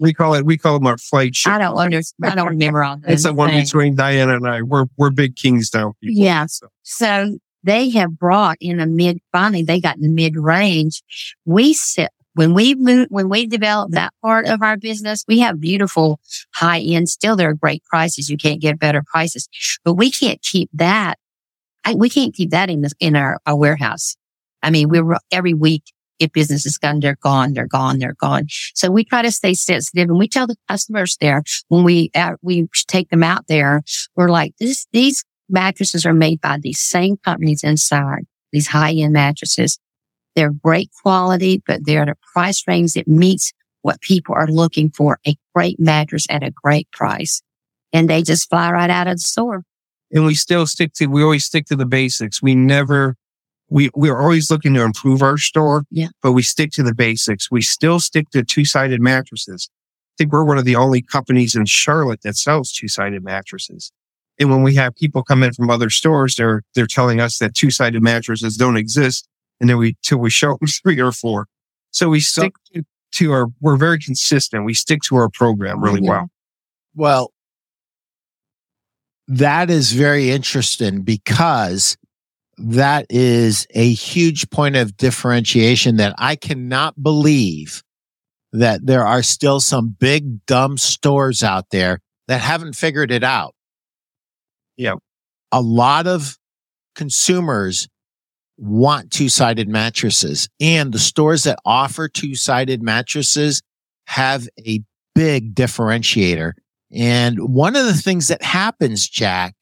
We 0.00 0.14
call 0.14 0.34
it, 0.34 0.46
we 0.46 0.56
call 0.56 0.78
them 0.78 0.86
our 0.86 0.96
flight 0.96 1.36
I 1.46 1.58
don't 1.58 1.76
understand. 1.76 2.32
I 2.32 2.34
don't 2.34 2.48
remember 2.48 2.82
all 2.82 2.96
this. 2.96 3.12
it's 3.12 3.22
the 3.24 3.34
one 3.34 3.50
between 3.50 3.96
Dianna 3.96 4.36
and 4.36 4.48
I. 4.48 4.62
We're, 4.62 4.86
we're 4.96 5.10
big 5.10 5.36
Kingsdown 5.36 5.92
people. 6.00 6.24
Yeah. 6.24 6.46
So. 6.46 6.68
so 6.82 7.38
they 7.62 7.90
have 7.90 8.18
brought 8.18 8.56
in 8.60 8.80
a 8.80 8.86
mid, 8.86 9.18
finally 9.30 9.62
they 9.62 9.78
got 9.78 9.96
in 9.96 10.02
the 10.02 10.08
mid 10.08 10.36
range. 10.36 11.02
We 11.44 11.74
sit 11.74 12.08
when 12.34 12.54
we 12.54 12.74
move, 12.74 13.08
when 13.10 13.28
we 13.28 13.46
develop 13.46 13.90
that 13.92 14.12
part 14.22 14.46
of 14.46 14.62
our 14.62 14.76
business, 14.76 15.24
we 15.26 15.40
have 15.40 15.60
beautiful 15.60 16.20
high 16.54 16.80
end. 16.80 17.08
Still, 17.08 17.36
there 17.36 17.50
are 17.50 17.54
great 17.54 17.84
prices. 17.84 18.28
You 18.28 18.36
can't 18.36 18.60
get 18.60 18.78
better 18.78 19.02
prices, 19.06 19.48
but 19.84 19.94
we 19.94 20.10
can't 20.10 20.40
keep 20.42 20.70
that. 20.72 21.18
I, 21.84 21.94
we 21.94 22.10
can't 22.10 22.34
keep 22.34 22.50
that 22.50 22.70
in 22.70 22.82
the, 22.82 22.90
in 23.00 23.16
our, 23.16 23.40
our 23.46 23.56
warehouse. 23.56 24.16
I 24.62 24.70
mean, 24.70 24.88
we're 24.88 25.16
every 25.30 25.54
week. 25.54 25.84
If 26.18 26.32
business 26.32 26.66
is 26.66 26.76
gone, 26.76 27.00
they're 27.00 27.16
gone, 27.22 27.54
they're 27.54 27.66
gone, 27.66 27.98
they're 27.98 28.16
gone. 28.20 28.44
So 28.74 28.90
we 28.90 29.04
try 29.04 29.22
to 29.22 29.32
stay 29.32 29.54
sensitive 29.54 30.10
and 30.10 30.18
we 30.18 30.28
tell 30.28 30.46
the 30.46 30.56
customers 30.68 31.16
there 31.18 31.42
when 31.68 31.82
we, 31.82 32.10
uh, 32.14 32.34
we 32.42 32.68
take 32.88 33.08
them 33.08 33.22
out 33.22 33.46
there, 33.48 33.80
we're 34.16 34.28
like, 34.28 34.52
this, 34.60 34.86
these 34.92 35.24
mattresses 35.48 36.04
are 36.04 36.12
made 36.12 36.42
by 36.42 36.58
these 36.60 36.78
same 36.78 37.16
companies 37.24 37.64
inside, 37.64 38.26
these 38.52 38.66
high 38.66 38.92
end 38.92 39.14
mattresses. 39.14 39.78
They're 40.36 40.52
great 40.52 40.90
quality, 41.02 41.62
but 41.66 41.84
they're 41.84 42.02
at 42.02 42.08
a 42.08 42.16
price 42.32 42.62
range 42.66 42.92
that 42.94 43.08
meets 43.08 43.52
what 43.82 44.00
people 44.00 44.34
are 44.34 44.46
looking 44.46 44.90
for. 44.90 45.18
A 45.26 45.36
great 45.54 45.80
mattress 45.80 46.26
at 46.30 46.42
a 46.42 46.50
great 46.50 46.90
price. 46.92 47.42
And 47.92 48.08
they 48.08 48.22
just 48.22 48.48
fly 48.48 48.70
right 48.70 48.90
out 48.90 49.08
of 49.08 49.16
the 49.16 49.20
store. 49.20 49.64
And 50.12 50.24
we 50.24 50.34
still 50.34 50.66
stick 50.66 50.92
to, 50.94 51.06
we 51.06 51.22
always 51.22 51.44
stick 51.44 51.66
to 51.66 51.76
the 51.76 51.86
basics. 51.86 52.42
We 52.42 52.54
never, 52.54 53.16
we, 53.68 53.90
we're 53.94 54.20
always 54.20 54.50
looking 54.50 54.74
to 54.74 54.82
improve 54.82 55.22
our 55.22 55.38
store, 55.38 55.84
yeah. 55.90 56.08
but 56.22 56.32
we 56.32 56.42
stick 56.42 56.72
to 56.72 56.82
the 56.82 56.94
basics. 56.94 57.50
We 57.50 57.62
still 57.62 58.00
stick 58.00 58.30
to 58.30 58.44
two 58.44 58.64
sided 58.64 59.00
mattresses. 59.00 59.68
I 59.70 60.14
think 60.18 60.32
we're 60.32 60.44
one 60.44 60.58
of 60.58 60.64
the 60.64 60.76
only 60.76 61.02
companies 61.02 61.54
in 61.54 61.64
Charlotte 61.66 62.22
that 62.22 62.36
sells 62.36 62.72
two 62.72 62.88
sided 62.88 63.24
mattresses. 63.24 63.92
And 64.38 64.50
when 64.50 64.62
we 64.62 64.74
have 64.76 64.96
people 64.96 65.22
come 65.22 65.42
in 65.42 65.52
from 65.52 65.70
other 65.70 65.90
stores, 65.90 66.36
they're, 66.36 66.62
they're 66.74 66.86
telling 66.86 67.20
us 67.20 67.38
that 67.38 67.54
two 67.54 67.70
sided 67.70 68.02
mattresses 68.02 68.56
don't 68.56 68.76
exist 68.76 69.28
and 69.60 69.68
then 69.68 69.78
we 69.78 69.96
till 70.02 70.18
we 70.18 70.30
show 70.30 70.56
them 70.56 70.68
three 70.82 71.00
or 71.00 71.12
four. 71.12 71.46
So 71.90 72.08
we 72.08 72.20
stick 72.20 72.52
to, 72.74 72.84
to 73.16 73.32
our. 73.32 73.46
We're 73.60 73.76
very 73.76 73.98
consistent. 73.98 74.64
We 74.64 74.74
stick 74.74 75.00
to 75.08 75.16
our 75.16 75.28
program 75.28 75.82
really 75.82 76.00
mm-hmm. 76.00 76.10
well. 76.10 76.30
Well, 76.94 77.32
that 79.28 79.70
is 79.70 79.92
very 79.92 80.30
interesting 80.30 81.02
because 81.02 81.96
that 82.58 83.06
is 83.08 83.66
a 83.74 83.92
huge 83.92 84.50
point 84.50 84.76
of 84.76 84.96
differentiation 84.96 85.96
that 85.96 86.14
I 86.18 86.36
cannot 86.36 87.00
believe 87.02 87.82
that 88.52 88.84
there 88.84 89.06
are 89.06 89.22
still 89.22 89.60
some 89.60 89.96
big 89.98 90.44
dumb 90.46 90.76
stores 90.76 91.42
out 91.42 91.70
there 91.70 92.00
that 92.28 92.40
haven't 92.40 92.74
figured 92.74 93.10
it 93.10 93.22
out. 93.22 93.54
Yeah. 94.76 94.94
A 95.52 95.60
lot 95.60 96.06
of 96.06 96.36
consumers 96.94 97.88
want 98.60 99.10
two 99.10 99.30
sided 99.30 99.68
mattresses 99.68 100.48
and 100.60 100.92
the 100.92 100.98
stores 100.98 101.44
that 101.44 101.58
offer 101.64 102.08
two 102.08 102.34
sided 102.34 102.82
mattresses 102.82 103.62
have 104.06 104.46
a 104.66 104.82
big 105.14 105.54
differentiator. 105.54 106.52
And 106.92 107.38
one 107.38 107.74
of 107.74 107.86
the 107.86 107.94
things 107.94 108.28
that 108.28 108.42
happens, 108.42 109.08
Jack, 109.08 109.54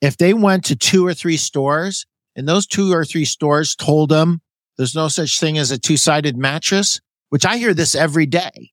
if 0.00 0.16
they 0.16 0.32
went 0.32 0.64
to 0.66 0.76
two 0.76 1.06
or 1.06 1.12
three 1.12 1.36
stores 1.36 2.06
and 2.34 2.48
those 2.48 2.66
two 2.66 2.94
or 2.94 3.04
three 3.04 3.24
stores 3.26 3.74
told 3.74 4.08
them 4.08 4.40
there's 4.78 4.94
no 4.94 5.08
such 5.08 5.38
thing 5.38 5.58
as 5.58 5.70
a 5.70 5.78
two 5.78 5.96
sided 5.96 6.36
mattress, 6.36 7.00
which 7.28 7.44
I 7.44 7.58
hear 7.58 7.74
this 7.74 7.94
every 7.94 8.26
day. 8.26 8.70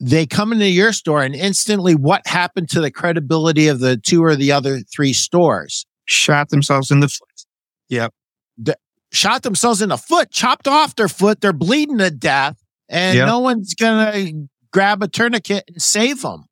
They 0.00 0.26
come 0.26 0.52
into 0.52 0.66
your 0.66 0.92
store 0.92 1.22
and 1.22 1.36
instantly 1.36 1.94
what 1.94 2.26
happened 2.26 2.70
to 2.70 2.80
the 2.80 2.90
credibility 2.90 3.68
of 3.68 3.78
the 3.78 3.98
two 3.98 4.24
or 4.24 4.34
the 4.34 4.50
other 4.50 4.80
three 4.80 5.12
stores? 5.12 5.86
Shot 6.06 6.48
themselves 6.48 6.90
in 6.90 7.00
the 7.00 7.08
foot. 7.08 7.28
Yep. 7.90 8.14
Shot 9.12 9.42
themselves 9.42 9.82
in 9.82 9.88
the 9.88 9.96
foot, 9.96 10.30
chopped 10.30 10.68
off 10.68 10.94
their 10.94 11.08
foot. 11.08 11.40
They're 11.40 11.52
bleeding 11.52 11.98
to 11.98 12.10
death 12.10 12.56
and 12.88 13.16
yep. 13.16 13.26
no 13.26 13.38
one's 13.38 13.74
going 13.74 14.12
to 14.12 14.48
grab 14.72 15.02
a 15.02 15.08
tourniquet 15.08 15.64
and 15.68 15.80
save 15.80 16.22
them. 16.22 16.44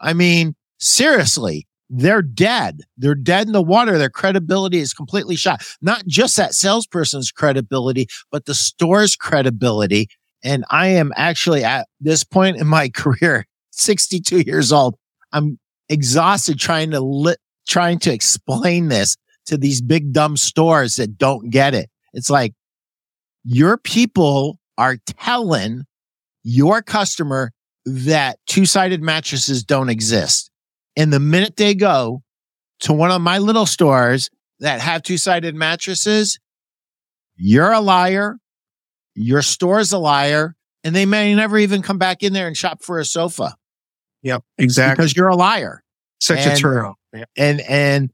I 0.00 0.12
mean, 0.12 0.54
seriously, 0.78 1.66
they're 1.88 2.22
dead. 2.22 2.82
They're 2.96 3.14
dead 3.14 3.46
in 3.46 3.52
the 3.52 3.62
water. 3.62 3.98
Their 3.98 4.10
credibility 4.10 4.78
is 4.78 4.92
completely 4.92 5.36
shot. 5.36 5.64
Not 5.80 6.06
just 6.06 6.36
that 6.36 6.54
salesperson's 6.54 7.30
credibility, 7.30 8.06
but 8.30 8.44
the 8.44 8.54
store's 8.54 9.16
credibility. 9.16 10.08
And 10.42 10.64
I 10.70 10.88
am 10.88 11.12
actually 11.16 11.64
at 11.64 11.88
this 12.00 12.24
point 12.24 12.58
in 12.58 12.66
my 12.66 12.88
career, 12.94 13.46
62 13.72 14.40
years 14.40 14.72
old. 14.72 14.96
I'm 15.32 15.58
exhausted 15.88 16.58
trying 16.58 16.90
to 16.90 17.00
lit, 17.00 17.38
trying 17.66 17.98
to 18.00 18.12
explain 18.12 18.88
this 18.88 19.16
to 19.46 19.56
these 19.56 19.80
big 19.80 20.12
dumb 20.12 20.36
stores 20.36 20.96
that 20.96 21.18
don't 21.18 21.50
get 21.50 21.74
it. 21.74 21.90
It's 22.12 22.30
like 22.30 22.54
your 23.44 23.76
people 23.76 24.58
are 24.78 24.96
telling 25.06 25.84
your 26.42 26.82
customer 26.82 27.52
that 27.84 28.38
two 28.46 28.66
sided 28.66 29.02
mattresses 29.02 29.62
don't 29.64 29.90
exist. 29.90 30.50
And 30.96 31.12
the 31.12 31.20
minute 31.20 31.56
they 31.56 31.74
go 31.74 32.22
to 32.80 32.92
one 32.92 33.10
of 33.10 33.20
my 33.20 33.38
little 33.38 33.66
stores 33.66 34.30
that 34.60 34.80
have 34.80 35.02
two 35.02 35.18
sided 35.18 35.54
mattresses, 35.54 36.38
you're 37.36 37.72
a 37.72 37.80
liar. 37.80 38.38
Your 39.14 39.42
store's 39.42 39.92
a 39.92 39.98
liar. 39.98 40.56
And 40.82 40.94
they 40.94 41.06
may 41.06 41.34
never 41.34 41.58
even 41.58 41.82
come 41.82 41.98
back 41.98 42.22
in 42.22 42.32
there 42.32 42.46
and 42.46 42.56
shop 42.56 42.82
for 42.82 42.98
a 42.98 43.04
sofa. 43.04 43.54
Yep, 44.22 44.42
exactly. 44.58 45.02
Because 45.02 45.16
you're 45.16 45.28
a 45.28 45.36
liar. 45.36 45.82
Such 46.20 46.40
and, 46.40 46.52
a 46.52 46.56
true. 46.56 46.94
Yep. 47.12 47.28
And, 47.36 47.60
and 47.62 48.10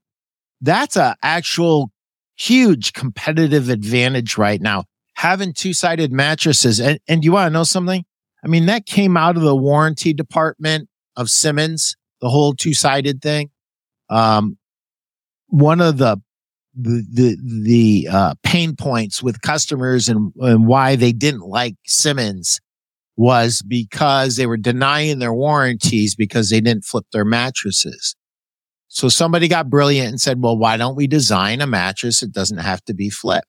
that's 0.61 0.97
a 0.97 1.17
actual 1.23 1.91
huge 2.37 2.93
competitive 2.93 3.69
advantage 3.69 4.39
right 4.39 4.61
now. 4.61 4.85
Having 5.17 5.53
two 5.53 5.75
sided 5.75 6.13
mattresses. 6.13 6.81
And, 6.81 6.99
and 7.09 7.25
you 7.25 7.33
want 7.33 7.49
to 7.49 7.53
know 7.53 7.65
something? 7.65 8.05
I 8.43 8.49
mean, 8.49 8.67
that 8.67 8.87
came 8.87 9.17
out 9.17 9.37
of 9.37 9.43
the 9.43 9.57
warranty 9.57 10.15
department 10.15 10.89
of 11.17 11.29
Simmons, 11.29 11.97
the 12.21 12.31
whole 12.31 12.55
two 12.55 12.73
sided 12.73 13.21
thing. 13.21 13.51
Um, 14.09 14.57
one 15.49 15.81
of 15.81 15.99
the 15.99 16.19
the 16.75 17.05
the, 17.13 17.63
the 17.65 18.09
uh, 18.11 18.35
pain 18.43 18.77
points 18.77 19.23
with 19.23 19.43
customers 19.43 20.09
and, 20.09 20.33
and 20.39 20.67
why 20.67 20.97
they 20.97 21.13
didn't 21.13 21.47
like 21.47 21.77
Simmons 21.87 22.61
was 23.17 23.63
because 23.67 24.37
they 24.37 24.47
were 24.47 24.57
denying 24.57 25.19
their 25.19 25.35
warranties 25.35 26.15
because 26.15 26.49
they 26.49 26.61
didn't 26.61 26.85
flip 26.85 27.05
their 27.13 27.25
mattresses. 27.25 28.17
So 28.93 29.09
somebody 29.09 29.47
got 29.47 29.71
brilliant 29.71 30.09
and 30.09 30.21
said, 30.21 30.43
well, 30.43 30.59
why 30.59 30.77
don't 30.77 30.97
we 30.97 31.07
design 31.07 31.61
a 31.61 31.67
mattress 31.67 32.25
It 32.25 32.33
doesn't 32.33 32.59
have 32.59 32.85
to 32.87 32.95
be 32.95 33.09
flipped? 33.09 33.47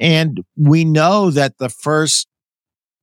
And 0.00 0.40
we 0.56 0.86
know 0.86 1.30
that 1.30 1.58
the 1.58 1.68
first 1.68 2.26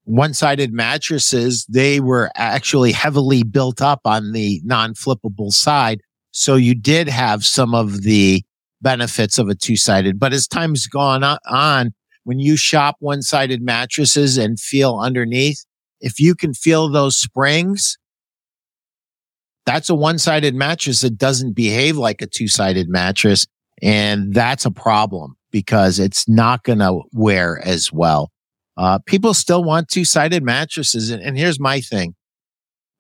one-sided 0.03 0.73
mattresses, 0.73 1.65
they 1.69 1.99
were 1.99 2.31
actually 2.35 2.91
heavily 2.91 3.43
built 3.43 3.79
up 3.79 4.01
on 4.05 4.31
the 4.31 4.59
non-flippable 4.63 5.51
side. 5.51 6.01
So 6.31 6.55
you 6.55 6.73
did 6.73 7.07
have 7.07 7.45
some 7.45 7.75
of 7.75 8.01
the 8.01 8.41
benefits 8.81 9.37
of 9.37 9.47
a 9.47 9.53
two-sided. 9.53 10.19
But 10.19 10.33
as 10.33 10.47
time's 10.47 10.87
gone 10.87 11.23
on, 11.23 11.91
when 12.23 12.39
you 12.39 12.57
shop 12.57 12.95
one-sided 12.99 13.61
mattresses 13.61 14.35
and 14.35 14.59
feel 14.59 14.97
underneath, 14.99 15.63
if 15.99 16.19
you 16.19 16.33
can 16.33 16.55
feel 16.55 16.89
those 16.89 17.15
springs, 17.15 17.99
that's 19.65 19.89
a 19.89 19.95
one-sided 19.95 20.55
mattress 20.55 21.01
that 21.01 21.17
doesn't 21.17 21.53
behave 21.53 21.97
like 21.97 22.21
a 22.21 22.27
two-sided 22.27 22.89
mattress. 22.89 23.47
And 23.81 24.33
that's 24.33 24.65
a 24.65 24.71
problem 24.71 25.35
because 25.51 25.99
it's 25.99 26.27
not 26.27 26.63
going 26.63 26.79
to 26.79 27.01
wear 27.11 27.59
as 27.65 27.91
well. 27.91 28.31
Uh, 28.77 28.99
people 29.05 29.33
still 29.33 29.63
want 29.63 29.89
two-sided 29.89 30.43
mattresses. 30.43 31.09
And, 31.09 31.21
and 31.21 31.37
here's 31.37 31.59
my 31.59 31.81
thing. 31.81 32.15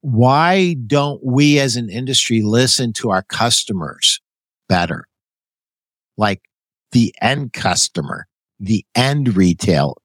Why 0.01 0.75
don't 0.87 1.23
we 1.23 1.59
as 1.59 1.75
an 1.75 1.89
industry 1.89 2.41
listen 2.41 2.93
to 2.93 3.11
our 3.11 3.21
customers 3.23 4.19
better? 4.67 5.05
Like 6.17 6.41
the 6.91 7.13
end 7.21 7.53
customer, 7.53 8.27
the 8.59 8.85
end 8.95 9.35
retail 9.35 9.97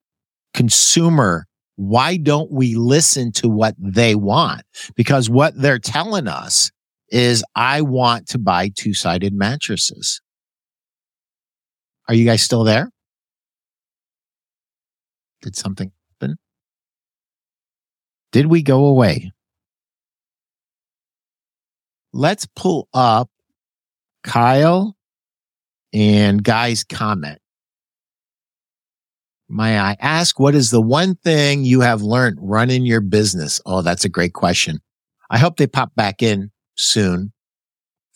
consumer. 0.54 1.46
Why 1.76 2.16
don't 2.16 2.50
we 2.50 2.74
listen 2.74 3.32
to 3.32 3.48
what 3.48 3.74
they 3.78 4.14
want? 4.14 4.62
Because 4.94 5.30
what 5.30 5.54
they're 5.56 5.78
telling 5.78 6.26
us 6.26 6.70
is 7.10 7.44
I 7.54 7.82
want 7.82 8.28
to 8.28 8.38
buy 8.38 8.70
two-sided 8.74 9.32
mattresses. 9.32 10.20
Are 12.08 12.14
you 12.14 12.24
guys 12.24 12.42
still 12.42 12.64
there? 12.64 12.90
Did 15.42 15.54
something 15.56 15.92
happen? 16.20 16.36
Did 18.32 18.46
we 18.46 18.62
go 18.62 18.86
away? 18.86 19.32
Let's 22.12 22.46
pull 22.56 22.88
up 22.94 23.30
Kyle 24.24 24.96
and 25.92 26.42
Guy's 26.42 26.84
comment. 26.84 27.38
May 29.48 29.78
I 29.78 29.96
ask, 30.00 30.40
what 30.40 30.54
is 30.56 30.70
the 30.70 30.80
one 30.80 31.14
thing 31.14 31.64
you 31.64 31.80
have 31.80 32.02
learned 32.02 32.38
running 32.40 32.84
your 32.84 33.00
business? 33.00 33.60
Oh, 33.64 33.80
that's 33.80 34.04
a 34.04 34.08
great 34.08 34.32
question. 34.32 34.80
I 35.30 35.38
hope 35.38 35.56
they 35.56 35.66
pop 35.66 35.94
back 35.94 36.22
in 36.22 36.50
soon. 36.74 37.32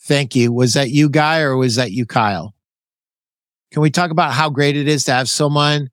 Thank 0.01 0.35
you. 0.35 0.51
Was 0.51 0.73
that 0.73 0.89
you, 0.89 1.09
Guy, 1.09 1.39
or 1.39 1.55
was 1.55 1.75
that 1.75 1.91
you, 1.91 2.05
Kyle? 2.05 2.53
Can 3.71 3.81
we 3.81 3.91
talk 3.91 4.11
about 4.11 4.33
how 4.33 4.49
great 4.49 4.75
it 4.75 4.87
is 4.87 5.05
to 5.05 5.13
have 5.13 5.29
someone 5.29 5.89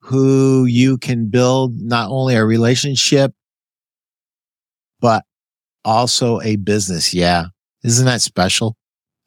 who 0.00 0.64
you 0.64 0.98
can 0.98 1.28
build 1.28 1.80
not 1.80 2.10
only 2.10 2.34
a 2.34 2.44
relationship, 2.44 3.32
but 5.00 5.24
also 5.84 6.40
a 6.40 6.56
business? 6.56 7.14
Yeah. 7.14 7.46
Isn't 7.84 8.06
that 8.06 8.22
special? 8.22 8.76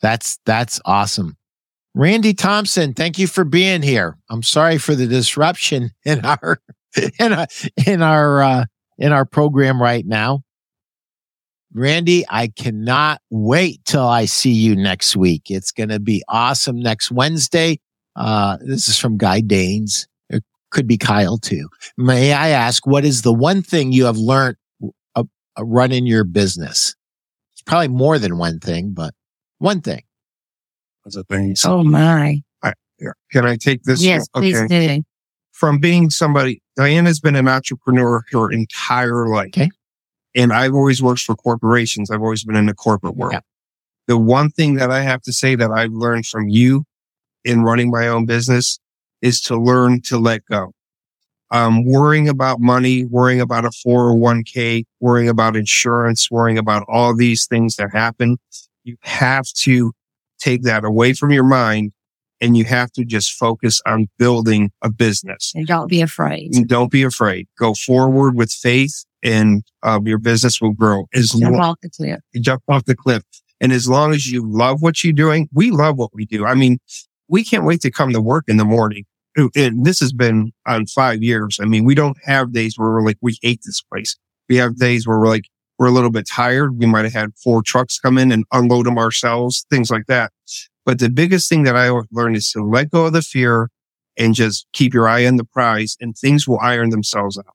That's, 0.02 0.40
that's 0.46 0.82
awesome. 0.84 1.38
Randy 1.98 2.36
Thompson, 2.36 2.94
thank 2.94 3.18
you 3.18 3.26
for 3.26 3.44
being 3.44 3.82
here. 3.82 4.20
I'm 4.30 4.44
sorry 4.44 4.78
for 4.78 4.94
the 4.94 5.08
disruption 5.08 5.90
in 6.06 6.24
our, 6.24 6.60
in 7.20 7.34
our, 7.34 7.48
in 7.88 8.02
our, 8.04 8.42
uh, 8.44 8.66
in 9.00 9.12
our 9.12 9.26
program 9.26 9.82
right 9.82 10.06
now. 10.06 10.44
Randy, 11.74 12.24
I 12.30 12.50
cannot 12.50 13.22
wait 13.32 13.84
till 13.86 14.06
I 14.06 14.26
see 14.26 14.52
you 14.52 14.76
next 14.76 15.16
week. 15.16 15.50
It's 15.50 15.72
going 15.72 15.90
to 15.90 16.00
be 16.00 16.24
awesome 16.28 16.80
next 16.80 17.12
Wednesday. 17.12 17.80
Uh, 18.16 18.58
this 18.62 18.88
is 18.88 19.00
from 19.00 19.18
Guy 19.18 19.42
Danes. 19.42 20.08
It 20.30 20.44
could 20.70 20.86
be 20.86 20.98
Kyle 21.00 21.40
too. 21.40 21.68
May 21.98 22.32
I 22.32 22.50
ask, 22.50 22.86
what 22.86 23.06
is 23.06 23.24
the 23.24 23.34
one 23.34 23.64
thing 23.64 23.92
you 23.92 24.06
have 24.06 24.18
learned 24.18 24.58
uh, 25.16 25.24
uh, 25.58 25.66
running 25.66 26.06
your 26.06 26.24
business? 26.26 26.96
It's 27.54 27.64
probably 27.64 27.90
more 27.90 28.20
than 28.20 28.38
one 28.38 28.60
thing, 28.60 28.92
but 28.94 29.16
one 29.58 29.82
thing. 29.82 30.04
That's 31.08 31.16
a 31.16 31.24
thing. 31.24 31.56
Oh 31.64 31.84
my. 31.84 32.42
I, 32.62 32.74
can 33.32 33.46
I 33.46 33.56
take 33.56 33.84
this? 33.84 34.04
Yes, 34.04 34.28
please 34.28 34.62
do. 34.68 35.04
From 35.54 35.80
being 35.80 36.10
somebody, 36.10 36.62
Dianna's 36.78 37.22
been 37.22 37.38
an 37.38 37.48
entrepreneur 37.48 38.26
her 38.32 38.52
entire 38.52 39.26
life. 39.28 39.48
Okay. 39.56 39.70
And 40.36 40.52
I've 40.52 40.74
always 40.74 41.02
worked 41.02 41.22
for 41.22 41.34
corporations. 41.36 42.12
I've 42.12 42.22
always 42.22 42.44
been 42.44 42.58
in 42.58 42.66
the 42.66 42.74
corporate 42.74 43.16
world. 43.16 43.34
Yeah. 43.34 43.40
The 44.08 44.18
one 44.18 44.50
thing 44.50 44.76
that 44.76 44.92
I 44.92 45.02
have 45.02 45.22
to 45.24 45.34
say 45.34 45.56
that 45.56 45.72
I've 45.72 45.94
learned 45.94 46.26
from 46.26 46.50
you 46.50 46.84
in 47.46 47.64
running 47.64 47.90
my 47.90 48.10
own 48.10 48.26
business 48.26 48.78
is 49.22 49.40
to 49.42 49.56
learn 49.58 50.02
to 50.04 50.18
let 50.18 50.44
go. 50.52 50.74
Um, 51.52 51.86
worrying 51.86 52.28
about 52.28 52.60
money, 52.60 53.06
worrying 53.06 53.40
about 53.40 53.64
a 53.64 53.70
401k, 53.70 54.84
worrying 55.00 55.30
about 55.30 55.56
insurance, 55.56 56.30
worrying 56.30 56.58
about 56.58 56.84
all 56.90 57.16
these 57.16 57.48
things 57.48 57.78
that 57.78 57.92
happen. 57.94 58.38
You 58.84 58.98
have 59.04 59.46
to 59.60 59.94
take 60.40 60.64
that 60.64 60.84
away 60.84 61.14
from 61.14 61.32
your 61.32 61.44
mind 61.44 61.92
and 62.40 62.56
you 62.56 62.66
have 62.66 62.92
to 62.92 63.04
just 63.04 63.34
focus 63.34 63.82
on 63.86 64.08
building 64.18 64.72
a 64.84 64.90
business. 64.90 65.52
And 65.56 65.66
don't 65.66 65.88
be 65.88 66.02
afraid. 66.02 66.56
And 66.56 66.68
don't 66.68 66.92
be 66.92 67.04
afraid. 67.04 67.48
Go 67.58 67.74
forward 67.74 68.36
with 68.36 68.52
faith 68.52 69.06
and 69.24 69.64
um, 69.84 70.08
your 70.08 70.20
business 70.20 70.62
will 70.62 70.74
grow. 70.74 71.08
As 71.14 71.32
Jump 71.32 71.58
off 71.58 71.78
the 71.82 71.90
cliff. 71.90 72.20
jump 72.42 72.64
off 72.68 72.86
the 72.86 72.96
cliff. 72.96 73.24
And 73.60 73.72
as 73.72 73.90
long 73.90 74.14
as 74.14 74.32
you 74.32 74.48
love 74.48 74.82
what 74.82 75.04
you're 75.04 75.14
doing, 75.14 75.50
we 75.52 75.72
love 75.72 75.98
what 75.98 76.12
we 76.14 76.26
do. 76.26 76.46
I 76.46 76.54
mean, 76.54 76.78
we 77.28 77.44
can't 77.44 77.66
wait 77.66 77.82
to 77.82 77.92
come 77.92 78.14
to 78.14 78.22
work 78.22 78.46
in 78.48 78.58
the 78.58 78.66
morning. 78.66 79.06
And 79.56 79.86
this 79.86 80.00
has 80.00 80.14
been 80.14 80.52
on 80.66 80.86
five 80.88 81.22
years. 81.22 81.60
I 81.62 81.66
mean, 81.66 81.86
we 81.86 81.96
don't 81.96 82.18
have 82.24 82.54
days 82.54 82.78
where 82.78 82.90
we're 82.90 83.06
like, 83.06 83.18
we 83.22 83.38
hate 83.42 83.62
this 83.66 83.82
place. 83.82 84.16
We 84.50 84.56
have 84.58 84.78
days 84.78 85.08
where 85.08 85.20
we're 85.20 85.28
like, 85.28 85.46
we're 85.78 85.88
a 85.88 85.92
little 85.92 86.10
bit 86.10 86.28
tired. 86.28 86.80
We 86.80 86.86
might 86.86 87.06
have 87.06 87.14
had 87.14 87.36
four 87.36 87.62
trucks 87.62 88.00
come 88.00 88.18
in 88.18 88.32
and 88.32 88.46
unload 88.52 88.86
them 88.86 88.98
ourselves, 88.98 89.66
things 89.70 89.92
like 89.92 90.06
that. 90.08 90.32
But 90.86 91.00
the 91.00 91.10
biggest 91.10 91.50
thing 91.50 91.64
that 91.64 91.76
I 91.76 91.90
learned 92.12 92.38
is 92.38 92.52
to 92.52 92.64
let 92.64 92.92
go 92.92 93.06
of 93.06 93.14
the 93.14 93.22
fear 93.22 93.70
and 94.18 94.34
just 94.34 94.66
keep 94.74 94.94
your 94.94 95.08
eye 95.08 95.26
on 95.26 95.36
the 95.36 95.44
prize 95.44 95.96
and 96.00 96.18
things 96.18 96.48
will 96.48 96.60
iron 96.60 96.90
themselves 96.90 97.38
out. 97.38 97.46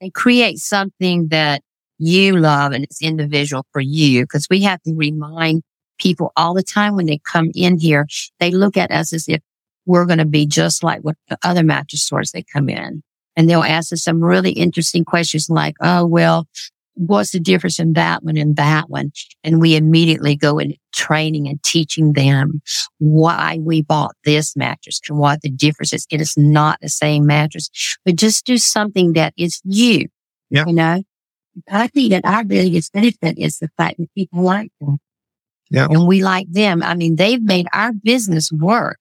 And 0.00 0.12
create 0.12 0.58
something 0.58 1.28
that 1.28 1.62
you 1.98 2.36
love 2.36 2.72
and 2.72 2.84
it's 2.84 3.00
individual 3.00 3.64
for 3.72 3.80
you 3.80 4.24
because 4.24 4.48
we 4.50 4.62
have 4.62 4.82
to 4.82 4.94
remind 4.94 5.62
people 5.98 6.32
all 6.36 6.54
the 6.54 6.62
time 6.62 6.96
when 6.96 7.06
they 7.06 7.18
come 7.18 7.50
in 7.54 7.78
here, 7.78 8.06
they 8.40 8.50
look 8.50 8.76
at 8.76 8.90
us 8.90 9.12
as 9.12 9.28
if 9.28 9.40
we're 9.86 10.06
going 10.06 10.18
to 10.18 10.24
be 10.24 10.46
just 10.46 10.82
like 10.82 11.00
what 11.02 11.16
the 11.28 11.38
other 11.42 11.62
mattress 11.62 12.02
stores 12.02 12.32
they 12.32 12.42
come 12.42 12.68
in. 12.68 13.02
And 13.36 13.48
they'll 13.48 13.62
ask 13.62 13.92
us 13.92 14.04
some 14.04 14.22
really 14.22 14.52
interesting 14.52 15.04
questions 15.04 15.48
like, 15.48 15.74
Oh, 15.80 16.04
well, 16.04 16.46
what's 16.94 17.32
the 17.32 17.40
difference 17.40 17.78
in 17.78 17.94
that 17.94 18.22
one 18.22 18.36
and 18.36 18.56
that 18.56 18.88
one? 18.88 19.12
And 19.42 19.60
we 19.60 19.76
immediately 19.76 20.36
go 20.36 20.58
into 20.58 20.76
training 20.92 21.48
and 21.48 21.62
teaching 21.62 22.12
them 22.12 22.60
why 22.98 23.58
we 23.60 23.82
bought 23.82 24.14
this 24.24 24.56
mattress 24.56 25.00
and 25.08 25.18
what 25.18 25.40
the 25.42 25.50
difference 25.50 25.92
is. 25.92 26.06
It 26.10 26.20
is 26.20 26.36
not 26.36 26.78
the 26.80 26.88
same 26.88 27.26
mattress, 27.26 27.70
but 28.04 28.16
just 28.16 28.44
do 28.44 28.58
something 28.58 29.14
that 29.14 29.32
is 29.36 29.60
you. 29.64 30.08
Yeah. 30.50 30.64
You 30.66 30.74
know, 30.74 31.02
I 31.70 31.88
think 31.88 32.10
that 32.10 32.24
our 32.24 32.44
biggest 32.44 32.92
benefit 32.92 33.38
is 33.38 33.58
the 33.58 33.68
fact 33.76 33.98
that 33.98 34.14
people 34.14 34.42
like 34.42 34.70
them. 34.80 34.98
Yeah. 35.70 35.86
And 35.88 36.06
we 36.06 36.22
like 36.22 36.46
them. 36.50 36.82
I 36.82 36.94
mean, 36.94 37.16
they've 37.16 37.42
made 37.42 37.66
our 37.72 37.92
business 37.92 38.52
work 38.52 38.98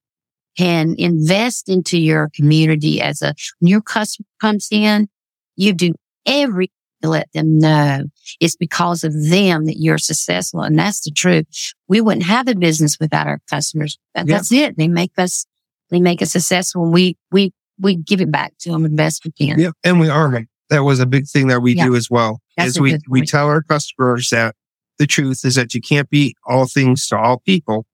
and 0.57 0.97
invest 0.97 1.67
into 1.67 1.97
your 1.99 2.29
community 2.33 3.01
as 3.01 3.21
a 3.21 3.33
new 3.59 3.81
customer 3.81 4.25
comes 4.39 4.69
in. 4.71 5.09
You 5.57 5.73
do 5.73 5.93
every 6.25 6.71
to 7.01 7.09
let 7.09 7.31
them 7.33 7.59
know 7.59 8.03
it's 8.39 8.55
because 8.55 9.03
of 9.03 9.13
them 9.29 9.65
that 9.65 9.77
you're 9.77 9.97
successful. 9.97 10.61
And 10.61 10.77
that's 10.77 11.01
the 11.01 11.11
truth. 11.11 11.73
We 11.87 12.01
wouldn't 12.01 12.25
have 12.25 12.47
a 12.47 12.55
business 12.55 12.97
without 12.99 13.27
our 13.27 13.39
customers. 13.49 13.97
That, 14.15 14.27
Yeah. 14.27 14.37
That's 14.37 14.51
it. 14.51 14.77
They 14.77 14.87
make 14.87 15.11
us, 15.17 15.45
they 15.89 15.99
make 15.99 16.21
us 16.21 16.31
successful. 16.31 16.89
We, 16.89 17.17
we, 17.31 17.53
we 17.79 17.95
give 17.95 18.21
it 18.21 18.31
back 18.31 18.53
to 18.61 18.71
them 18.71 18.85
as 18.85 18.91
best 18.91 19.25
we 19.25 19.31
can. 19.31 19.59
Yeah, 19.59 19.71
and 19.83 19.99
we 19.99 20.09
are. 20.09 20.45
That 20.69 20.83
was 20.83 20.99
a 20.99 21.05
big 21.05 21.27
thing 21.27 21.47
that 21.47 21.61
we 21.61 21.73
Yeah. 21.73 21.85
do 21.85 21.95
as 21.95 22.09
well. 22.09 22.39
That's 22.55 22.71
is 22.71 22.79
we 22.79 22.97
we 23.09 23.25
tell 23.25 23.47
our 23.47 23.61
customers 23.61 24.29
that 24.29 24.55
the 24.99 25.07
truth 25.07 25.43
is 25.43 25.55
that 25.55 25.73
you 25.73 25.81
can't 25.81 26.09
be 26.09 26.35
all 26.45 26.67
things 26.67 27.07
to 27.07 27.17
all 27.17 27.39
people, 27.39 27.85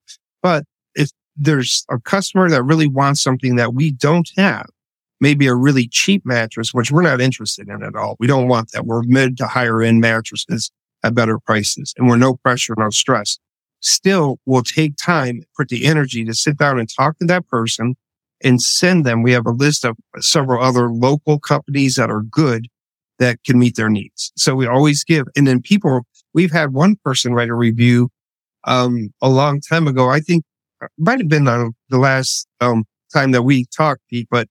but 0.43 0.65
if 0.93 1.09
there's 1.35 1.85
a 1.89 1.99
customer 1.99 2.49
that 2.49 2.63
really 2.63 2.87
wants 2.87 3.21
something 3.21 3.55
that 3.55 3.73
we 3.73 3.91
don't 3.91 4.29
have, 4.35 4.67
maybe 5.19 5.47
a 5.47 5.55
really 5.55 5.87
cheap 5.87 6.25
mattress, 6.25 6.73
which 6.73 6.91
we're 6.91 7.01
not 7.01 7.21
interested 7.21 7.69
in 7.69 7.83
at 7.83 7.95
all. 7.95 8.15
We 8.19 8.27
don't 8.27 8.47
want 8.47 8.71
that. 8.71 8.85
We're 8.85 9.03
mid 9.03 9.37
to 9.37 9.47
higher 9.47 9.81
end 9.81 10.01
mattresses 10.01 10.71
at 11.03 11.15
better 11.15 11.39
prices, 11.39 11.93
and 11.97 12.07
we're 12.07 12.17
no 12.17 12.35
pressure, 12.35 12.75
no 12.77 12.89
stress. 12.89 13.37
Still, 13.79 14.39
we'll 14.45 14.63
take 14.63 14.95
time, 14.97 15.43
put 15.55 15.69
the 15.69 15.85
energy 15.85 16.25
to 16.25 16.33
sit 16.33 16.57
down 16.57 16.79
and 16.79 16.89
talk 16.89 17.17
to 17.19 17.25
that 17.27 17.47
person 17.47 17.95
and 18.43 18.61
send 18.61 19.05
them. 19.05 19.23
We 19.23 19.31
have 19.33 19.45
a 19.45 19.51
list 19.51 19.85
of 19.85 19.95
several 20.19 20.63
other 20.63 20.89
local 20.89 21.39
companies 21.39 21.95
that 21.95 22.09
are 22.09 22.21
good 22.21 22.67
that 23.19 23.43
can 23.43 23.59
meet 23.59 23.75
their 23.75 23.89
needs. 23.89 24.31
So 24.35 24.55
we 24.55 24.67
always 24.67 25.03
give. 25.03 25.27
And 25.35 25.47
then 25.47 25.61
people, 25.61 26.01
we've 26.33 26.51
had 26.51 26.73
one 26.73 26.95
person 27.03 27.33
write 27.33 27.49
a 27.49 27.55
review, 27.55 28.09
um, 28.63 29.13
a 29.21 29.29
long 29.29 29.61
time 29.61 29.87
ago. 29.87 30.09
I 30.09 30.19
think 30.19 30.43
might 30.97 31.19
have 31.19 31.29
been 31.29 31.45
the 31.45 31.73
last, 31.91 32.47
um, 32.61 32.85
time 33.13 33.31
that 33.31 33.43
we 33.43 33.65
talked, 33.75 34.01
Pete, 34.09 34.27
but 34.29 34.47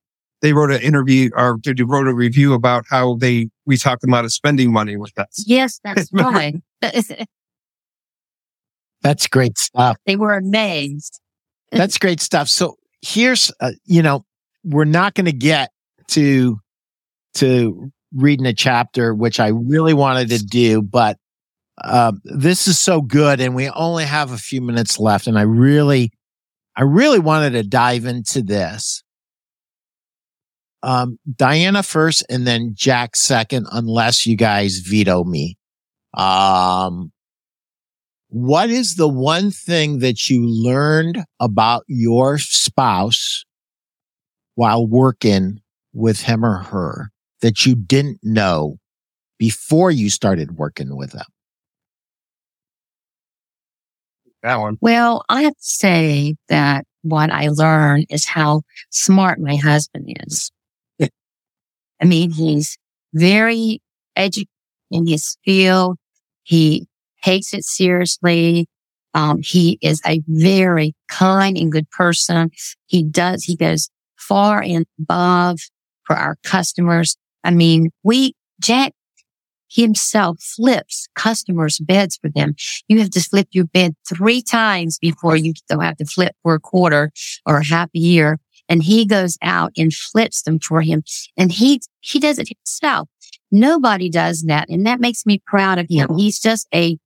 they 0.46 0.52
wrote 0.52 0.70
an 0.70 0.80
interview 0.80 1.28
or 1.34 1.58
they 1.64 1.74
wrote 1.82 2.06
a 2.06 2.14
review 2.14 2.54
about 2.54 2.84
how 2.88 3.16
they, 3.16 3.48
we 3.64 3.76
talked 3.76 4.00
them 4.02 4.14
out 4.14 4.24
of 4.24 4.32
spending 4.32 4.72
money 4.72 4.96
with 4.96 5.18
us. 5.18 5.42
Yes, 5.44 5.80
that's 5.82 6.08
right. 6.12 6.54
That's 9.02 9.26
great 9.26 9.58
stuff. 9.58 9.96
they 10.06 10.14
were 10.14 10.34
amazed. 10.34 11.20
That's 11.72 11.98
great 11.98 12.20
stuff. 12.20 12.48
So 12.48 12.76
here's, 13.02 13.50
uh, 13.60 13.72
you 13.84 14.02
know, 14.02 14.24
we're 14.62 14.84
not 14.84 15.14
going 15.14 15.24
to 15.26 15.32
get 15.32 15.70
to 16.10 16.60
to 17.34 17.90
reading 18.14 18.46
a 18.46 18.54
chapter, 18.54 19.12
which 19.12 19.40
I 19.40 19.48
really 19.48 19.94
wanted 19.94 20.28
to 20.28 20.38
do, 20.38 20.80
but 20.80 21.18
um, 21.82 22.22
this 22.24 22.68
is 22.68 22.78
so 22.78 23.02
good, 23.02 23.40
and 23.40 23.56
we 23.56 23.68
only 23.70 24.04
have 24.04 24.30
a 24.30 24.38
few 24.38 24.62
minutes 24.62 25.00
left, 25.00 25.26
and 25.26 25.36
I 25.36 25.42
really, 25.42 26.12
I 26.76 26.82
really 26.84 27.18
wanted 27.18 27.50
to 27.50 27.64
dive 27.64 28.06
into 28.06 28.42
this. 28.42 29.02
Um, 30.86 31.18
Dianna 31.28 31.84
first, 31.84 32.24
and 32.30 32.46
then 32.46 32.70
Jack 32.72 33.16
second, 33.16 33.66
unless 33.72 34.24
you 34.24 34.36
guys 34.36 34.78
veto 34.78 35.24
me. 35.24 35.58
Um, 36.14 37.10
what 38.28 38.70
is 38.70 38.94
the 38.94 39.08
one 39.08 39.50
thing 39.50 39.98
that 39.98 40.30
you 40.30 40.46
learned 40.46 41.24
about 41.40 41.82
your 41.88 42.38
spouse 42.38 43.44
while 44.54 44.86
working 44.86 45.60
with 45.92 46.20
him 46.20 46.44
or 46.44 46.58
her 46.58 47.10
that 47.40 47.66
you 47.66 47.74
didn't 47.74 48.20
know 48.22 48.78
before 49.40 49.90
you 49.90 50.08
started 50.08 50.56
working 50.56 50.96
with 50.96 51.10
them? 51.10 51.26
That 54.44 54.60
one. 54.60 54.78
Well, 54.80 55.24
I 55.28 55.42
have 55.42 55.54
to 55.54 55.58
say 55.58 56.36
that 56.48 56.84
what 57.02 57.32
I 57.32 57.48
learned 57.48 58.06
is 58.08 58.24
how 58.24 58.62
smart 58.90 59.40
my 59.40 59.56
husband 59.56 60.16
is. 60.24 60.52
I 62.00 62.04
mean, 62.04 62.30
he's 62.30 62.76
very 63.14 63.80
educated 64.14 64.48
in 64.90 65.06
his 65.06 65.36
field. 65.44 65.96
He 66.42 66.86
takes 67.22 67.52
it 67.52 67.64
seriously. 67.64 68.68
Um, 69.14 69.40
he 69.42 69.78
is 69.80 70.00
a 70.06 70.22
very 70.28 70.94
kind 71.08 71.56
and 71.56 71.72
good 71.72 71.90
person. 71.90 72.50
He 72.86 73.02
does, 73.02 73.44
he 73.44 73.56
goes 73.56 73.88
far 74.18 74.62
and 74.62 74.84
above 75.00 75.58
for 76.04 76.14
our 76.14 76.36
customers. 76.44 77.16
I 77.42 77.50
mean, 77.50 77.90
we, 78.02 78.34
Jack 78.60 78.92
himself 79.68 80.40
flips 80.40 81.08
customers' 81.14 81.78
beds 81.78 82.18
for 82.20 82.30
them. 82.30 82.54
You 82.88 82.98
have 83.00 83.10
to 83.10 83.20
flip 83.20 83.48
your 83.52 83.64
bed 83.64 83.94
three 84.08 84.42
times 84.42 84.98
before 84.98 85.36
you 85.36 85.54
don't 85.68 85.80
have 85.80 85.96
to 85.96 86.04
flip 86.04 86.34
for 86.42 86.54
a 86.54 86.60
quarter 86.60 87.10
or 87.44 87.58
a 87.58 87.64
half 87.64 87.88
a 87.94 87.98
year. 87.98 88.38
And 88.68 88.82
he 88.82 89.06
goes 89.06 89.38
out 89.42 89.72
and 89.76 89.92
flips 89.92 90.42
them 90.42 90.58
for 90.58 90.80
him. 90.82 91.02
And 91.36 91.52
he, 91.52 91.80
he 92.00 92.18
does 92.18 92.38
it 92.38 92.48
himself. 92.48 93.08
Nobody 93.52 94.10
does 94.10 94.42
that. 94.42 94.68
And 94.68 94.84
that 94.86 95.00
makes 95.00 95.24
me 95.24 95.40
proud 95.46 95.78
of 95.78 95.86
him. 95.88 96.16
He's 96.16 96.40
just 96.40 96.66
a, 96.74 96.98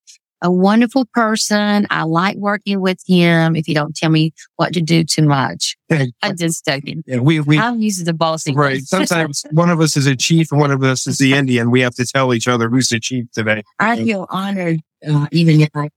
a 0.43 0.51
wonderful 0.51 1.05
person. 1.13 1.87
I 1.91 2.05
like 2.05 2.37
working 2.37 2.81
with 2.81 2.99
him 3.07 3.55
if 3.57 3.69
you 3.69 3.75
don't 3.75 3.95
tell 3.95 4.09
me 4.09 4.33
what 4.57 4.73
to 4.73 4.81
do 4.81 5.05
too 5.05 5.27
much. 5.27 5.77
I 5.91 6.33
just 6.33 6.65
joking. 6.65 7.05
And 7.07 7.27
we, 7.27 7.41
we, 7.41 7.59
I'm 7.59 7.81
used 7.81 8.07
to 8.07 8.15
bossing. 8.15 8.57
right. 8.57 8.81
Sometimes 8.85 9.45
one 9.51 9.69
of 9.69 9.81
us 9.81 9.99
is 9.99 10.07
a 10.07 10.17
chief 10.17 10.51
and 10.51 10.61
one 10.61 10.71
of 10.71 10.83
us 10.83 11.07
is 11.07 11.19
the 11.19 11.35
Indian. 11.35 11.71
We 11.71 11.81
have 11.83 11.95
to 11.97 12.07
tell 12.07 12.33
each 12.33 12.49
other 12.49 12.71
who's 12.71 12.89
the 12.89 13.01
chief 13.01 13.31
today. 13.33 13.63
I 13.79 13.97
feel 13.97 14.27
honored, 14.31 14.81
uh, 15.07 15.27
even 15.31 15.61
if 15.61 15.71
I 15.75 15.91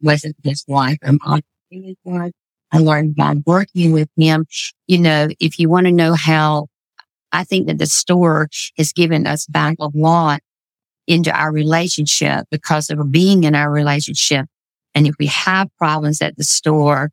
wasn't 0.00 0.36
his 0.42 0.64
wife. 0.66 0.96
I'm 1.02 1.18
honored 1.22 1.44
his 1.70 1.96
wife. 2.04 2.32
I 2.72 2.78
learned 2.78 3.16
by 3.16 3.36
working 3.46 3.92
with 3.92 4.08
him. 4.16 4.46
You 4.86 4.98
know, 4.98 5.28
if 5.40 5.58
you 5.58 5.68
want 5.68 5.86
to 5.86 5.92
know 5.92 6.14
how, 6.14 6.68
I 7.32 7.44
think 7.44 7.66
that 7.66 7.78
the 7.78 7.86
store 7.86 8.48
has 8.76 8.92
given 8.92 9.26
us 9.26 9.46
back 9.46 9.76
a 9.80 9.88
lot 9.94 10.40
into 11.06 11.32
our 11.32 11.52
relationship 11.52 12.46
because 12.50 12.90
of 12.90 13.10
being 13.10 13.44
in 13.44 13.54
our 13.54 13.70
relationship. 13.70 14.46
And 14.94 15.06
if 15.06 15.14
we 15.18 15.26
have 15.26 15.68
problems 15.78 16.20
at 16.22 16.36
the 16.36 16.44
store, 16.44 17.10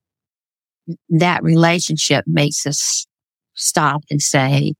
that 1.09 1.43
relationship 1.43 2.25
makes 2.27 2.65
us 2.65 3.05
stop 3.55 4.03
and 4.09 4.21
say, 4.21 4.73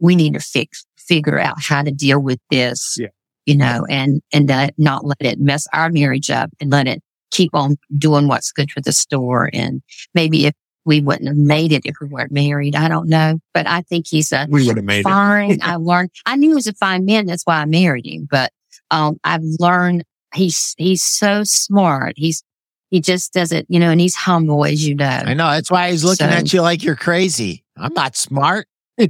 we 0.00 0.16
need 0.16 0.34
to 0.34 0.40
fix, 0.40 0.84
figure 0.98 1.38
out 1.38 1.56
how 1.60 1.82
to 1.82 1.90
deal 1.90 2.20
with 2.20 2.40
this. 2.50 2.96
Yeah. 2.98 3.08
You 3.46 3.56
know, 3.56 3.84
and, 3.90 4.22
and 4.32 4.48
that 4.48 4.74
not 4.78 5.04
let 5.04 5.18
it 5.20 5.40
mess 5.40 5.66
our 5.72 5.90
marriage 5.90 6.30
up 6.30 6.50
and 6.60 6.70
let 6.70 6.86
it 6.86 7.02
keep 7.32 7.54
on 7.54 7.76
doing 7.98 8.28
what's 8.28 8.52
good 8.52 8.70
for 8.70 8.80
the 8.80 8.92
store. 8.92 9.50
And 9.52 9.82
maybe 10.14 10.46
if 10.46 10.54
we 10.84 11.00
wouldn't 11.00 11.28
have 11.28 11.36
made 11.36 11.72
it 11.72 11.82
if 11.84 11.96
we 12.00 12.06
weren't 12.08 12.30
married, 12.32 12.76
I 12.76 12.88
don't 12.88 13.08
know. 13.08 13.38
But 13.54 13.66
I 13.66 13.82
think 13.82 14.06
he's 14.08 14.32
a 14.32 14.46
We 14.48 14.66
would 14.66 14.76
have 14.76 14.84
made 14.84 15.00
it. 15.00 15.04
fine. 15.04 15.58
I 15.62 15.76
learned, 15.76 16.10
I 16.26 16.36
knew 16.36 16.50
he 16.50 16.54
was 16.54 16.66
a 16.66 16.72
fine 16.74 17.04
man. 17.04 17.26
That's 17.26 17.42
why 17.44 17.56
I 17.56 17.64
married 17.64 18.06
him. 18.06 18.28
But, 18.30 18.52
um, 18.90 19.18
I've 19.24 19.42
learned 19.58 20.04
he's, 20.34 20.74
he's 20.78 21.02
so 21.02 21.42
smart. 21.44 22.14
He's, 22.16 22.42
he 22.90 23.00
just 23.00 23.32
doesn't, 23.32 23.66
you 23.70 23.78
know, 23.80 23.90
and 23.90 24.00
he's 24.00 24.14
humble 24.16 24.64
as 24.66 24.86
you 24.86 24.94
know. 24.94 25.06
I 25.06 25.34
know. 25.34 25.50
That's 25.52 25.70
why 25.70 25.90
he's 25.90 26.04
looking 26.04 26.28
So- 26.28 26.32
at 26.34 26.52
you 26.52 26.60
like 26.62 26.82
you're 26.84 26.96
crazy. 26.96 27.64
I'm 27.76 27.94
not 27.94 28.16
smart. 28.16 28.66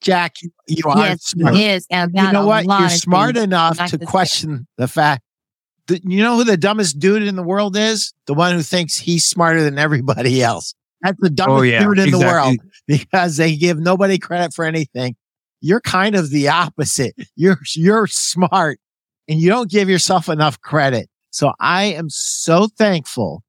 Jack, 0.00 0.36
you 0.68 0.84
are 0.88 0.96
Yes, 0.98 1.24
smart. 1.24 1.54
he 1.54 1.66
is. 1.68 1.86
and 1.90 2.12
You 2.14 2.32
know 2.32 2.44
a 2.44 2.46
what? 2.46 2.64
lot 2.66 2.80
You're 2.80 2.88
smart 2.90 3.36
enough 3.36 3.78
Like 3.78 3.90
to 3.90 3.98
the- 3.98 4.06
question 4.06 4.66
the 4.78 4.86
fact 4.88 5.22
that 5.88 6.04
you 6.04 6.22
know 6.22 6.36
who 6.36 6.44
the 6.44 6.56
dumbest 6.56 6.98
dude 6.98 7.22
in 7.22 7.36
the 7.36 7.42
world 7.42 7.76
is? 7.76 8.12
The 8.26 8.34
one 8.34 8.54
who 8.54 8.62
thinks 8.62 8.96
he's 8.96 9.24
smarter 9.24 9.62
than 9.62 9.78
everybody 9.78 10.42
else. 10.42 10.74
That's 11.02 11.18
the 11.20 11.30
dumbest 11.30 11.58
Oh 11.58 11.62
yeah. 11.62 11.80
dude 11.80 11.98
in 11.98 12.10
the 12.10 12.18
world 12.18 12.56
because 12.86 13.36
they 13.36 13.56
give 13.56 13.78
nobody 13.78 14.18
credit 14.18 14.54
for 14.54 14.64
anything. 14.64 15.16
You're 15.60 15.80
kind 15.80 16.14
of 16.14 16.30
the 16.30 16.48
opposite. 16.48 17.14
You're 17.36 17.58
you're 17.74 18.06
smart 18.06 18.78
and 19.28 19.40
you 19.40 19.48
don't 19.48 19.70
give 19.70 19.88
yourself 19.88 20.28
enough 20.28 20.60
credit. 20.60 21.08
So 21.30 21.52
I 21.60 21.84
am 21.84 22.08
so 22.10 22.68
thankful 22.78 23.42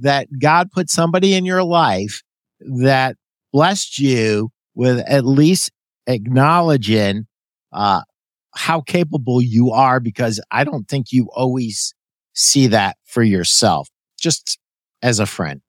that 0.00 0.26
God 0.38 0.70
put 0.72 0.90
somebody 0.90 1.34
in 1.34 1.44
your 1.44 1.62
life 1.62 2.22
that 2.60 3.16
blessed 3.52 3.98
you 3.98 4.50
with 4.74 4.98
at 5.06 5.24
least 5.24 5.70
acknowledging 6.06 7.26
uh, 7.72 8.02
how 8.54 8.80
capable 8.80 9.40
you 9.40 9.70
are 9.70 10.00
because 10.00 10.40
I 10.50 10.64
don't 10.64 10.88
think 10.88 11.12
you 11.12 11.28
always 11.34 11.94
see 12.32 12.66
that 12.68 12.96
for 13.04 13.22
yourself, 13.22 13.88
just 14.18 14.58
as 15.02 15.20
a 15.20 15.26
friend. 15.26 15.60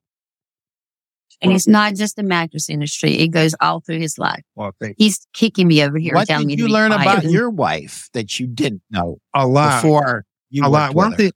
And 1.43 1.53
it's 1.53 1.67
not 1.67 1.95
just 1.95 2.17
the 2.17 2.23
mattress 2.23 2.69
industry. 2.69 3.13
It 3.17 3.29
goes 3.29 3.55
all 3.59 3.79
through 3.79 3.99
his 3.99 4.19
life. 4.19 4.43
Well, 4.55 4.71
thank 4.79 4.95
He's 4.99 5.25
kicking 5.33 5.67
me 5.67 5.83
over 5.83 5.97
here 5.97 6.13
What 6.13 6.27
telling 6.27 6.45
me 6.45 6.55
did 6.55 6.57
to 6.57 6.61
you 6.63 6.67
be 6.67 6.73
learn 6.73 6.91
quiet. 6.91 7.19
about 7.19 7.31
your 7.31 7.49
wife 7.49 8.09
that 8.13 8.39
you 8.39 8.45
didn't 8.45 8.83
know 8.91 9.17
a 9.33 9.47
lot. 9.47 9.81
before 9.81 10.25
you 10.51 10.63
a 10.63 10.69
lot. 10.69 10.93
One 10.93 11.09
with 11.11 11.19
her? 11.19 11.23
thing, 11.25 11.31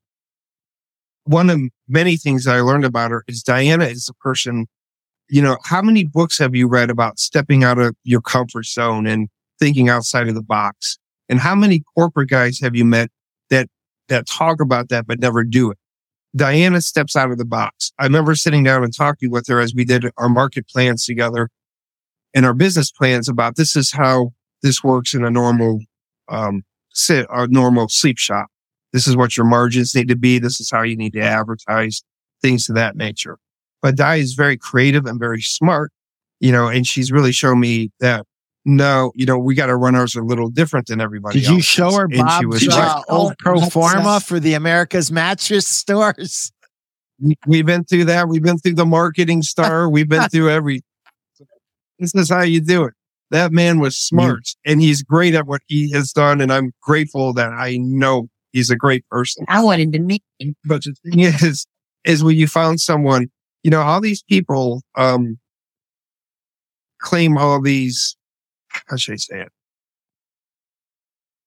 one 1.23 1.49
of 1.49 1.59
many 1.87 2.17
things 2.17 2.45
I 2.45 2.59
learned 2.59 2.85
about 2.85 3.09
her 3.09 3.23
is 3.27 3.43
Dianna 3.43 3.89
is 3.89 4.07
a 4.07 4.13
person. 4.13 4.67
You 5.27 5.41
know, 5.41 5.57
how 5.63 5.81
many 5.81 6.03
books 6.03 6.37
have 6.37 6.53
you 6.53 6.67
read 6.67 6.91
about 6.91 7.17
stepping 7.17 7.63
out 7.63 7.79
of 7.79 7.95
your 8.03 8.21
comfort 8.21 8.67
zone 8.67 9.07
and 9.07 9.27
thinking 9.59 9.89
outside 9.89 10.27
of 10.27 10.35
the 10.35 10.43
box? 10.43 10.99
And 11.29 11.39
how 11.39 11.55
many 11.55 11.83
corporate 11.95 12.29
guys 12.29 12.59
have 12.59 12.75
you 12.75 12.85
met 12.85 13.09
that 13.49 13.67
that 14.09 14.27
talk 14.27 14.61
about 14.61 14.89
that 14.89 15.07
but 15.07 15.19
never 15.19 15.43
do 15.43 15.71
it? 15.71 15.77
Dianna 16.37 16.83
steps 16.83 17.15
out 17.15 17.31
of 17.31 17.37
the 17.37 17.45
box. 17.45 17.91
I 17.97 18.03
remember 18.03 18.35
sitting 18.35 18.63
down 18.63 18.83
and 18.83 18.95
talking 18.95 19.31
with 19.31 19.47
her 19.47 19.59
as 19.59 19.73
we 19.73 19.85
did 19.85 20.05
our 20.17 20.29
market 20.29 20.67
plans 20.67 21.05
together 21.05 21.49
and 22.33 22.45
our 22.45 22.53
business 22.53 22.91
plans 22.91 23.29
about 23.29 23.55
this 23.55 23.75
is 23.75 23.93
how 23.93 24.33
this 24.61 24.83
works 24.83 25.13
in 25.13 25.23
a 25.23 25.31
normal 25.31 25.79
um, 26.27 26.63
sit 26.91 27.25
a 27.29 27.47
normal 27.47 27.87
sleep 27.87 28.17
shop. 28.17 28.47
This 28.91 29.07
is 29.07 29.15
what 29.15 29.37
your 29.37 29.45
margins 29.45 29.95
need 29.95 30.09
to 30.09 30.15
be. 30.15 30.39
This 30.39 30.59
is 30.59 30.69
how 30.69 30.83
you 30.83 30.97
need 30.97 31.13
to 31.13 31.21
advertise 31.21 32.03
things 32.41 32.69
of 32.69 32.75
that 32.75 32.95
nature. 32.95 33.37
But 33.81 33.95
Di 33.95 34.15
is 34.15 34.33
very 34.33 34.57
creative 34.57 35.05
and 35.05 35.19
very 35.19 35.41
smart, 35.41 35.91
you 36.39 36.51
know, 36.51 36.67
and 36.67 36.85
she's 36.85 37.11
really 37.11 37.31
shown 37.31 37.59
me 37.59 37.91
that 37.99 38.25
no, 38.65 39.11
you 39.15 39.25
know, 39.25 39.37
we 39.37 39.53
got 39.55 39.67
to 39.67 39.75
run 39.75 39.95
ours 39.95 40.15
a 40.15 40.21
little 40.21 40.49
different 40.49 40.87
than 40.87 40.99
everybody 40.99 41.39
Did 41.39 41.49
you 41.49 41.61
show 41.61 41.91
her 41.91 42.05
And 42.11 42.29
she 42.39 42.45
was 42.45 42.67
uh, 42.67 42.71
right. 42.71 43.03
old 43.09 43.37
pro 43.37 43.59
That's, 43.59 43.71
forma 43.71 44.19
for 44.19 44.39
the 44.39 44.55
America's 44.55 45.11
Mattress 45.11 45.67
stores? 45.67 46.51
We- 47.21 47.37
We've 47.45 47.65
been 47.65 47.83
through 47.85 48.05
that. 48.05 48.27
We've 48.27 48.41
been 48.43 48.57
through 48.57 48.73
the 48.73 48.85
marketing 48.85 49.43
star. 49.43 49.89
We've 49.89 50.09
been 50.09 50.27
through 50.29 50.49
every. 50.51 50.81
This 51.99 52.13
is 52.15 52.29
how 52.29 52.41
you 52.41 52.59
do 52.59 52.83
it. 52.85 52.93
That 53.31 53.51
man 53.51 53.79
was 53.79 53.97
smart 53.97 54.43
and 54.65 54.81
he's 54.81 55.01
great 55.01 55.33
at 55.33 55.47
what 55.47 55.61
he 55.67 55.91
has 55.91 56.11
done. 56.11 56.41
And 56.41 56.51
I'm 56.51 56.73
grateful 56.81 57.33
that 57.33 57.53
I 57.53 57.77
know 57.77 58.27
he's 58.51 58.69
a 58.69 58.75
great 58.75 59.07
person. 59.09 59.45
I 59.47 59.63
wanted 59.63 59.93
to 59.93 59.99
meet 59.99 60.23
him. 60.39 60.55
But 60.65 60.83
the 60.83 60.95
thing 61.03 61.19
is, 61.21 61.65
is 62.03 62.23
when 62.23 62.35
you 62.35 62.47
found 62.47 62.81
someone, 62.81 63.27
you 63.63 63.71
know, 63.71 63.81
all 63.81 64.01
these 64.01 64.23
people, 64.23 64.81
um, 64.95 65.39
claim 67.01 67.37
all 67.37 67.61
these, 67.61 68.15
how 68.87 68.97
should 68.97 69.13
I 69.13 69.17
say 69.17 69.41
it? 69.41 69.51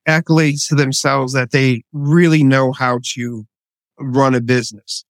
Accolades 0.09 0.69
to 0.69 0.75
themselves 0.75 1.33
that 1.35 1.51
they 1.51 1.83
really 1.93 2.43
know 2.43 2.73
how 2.73 3.01
to 3.15 3.47
run 3.99 4.35
a 4.35 4.41
business. 4.41 5.05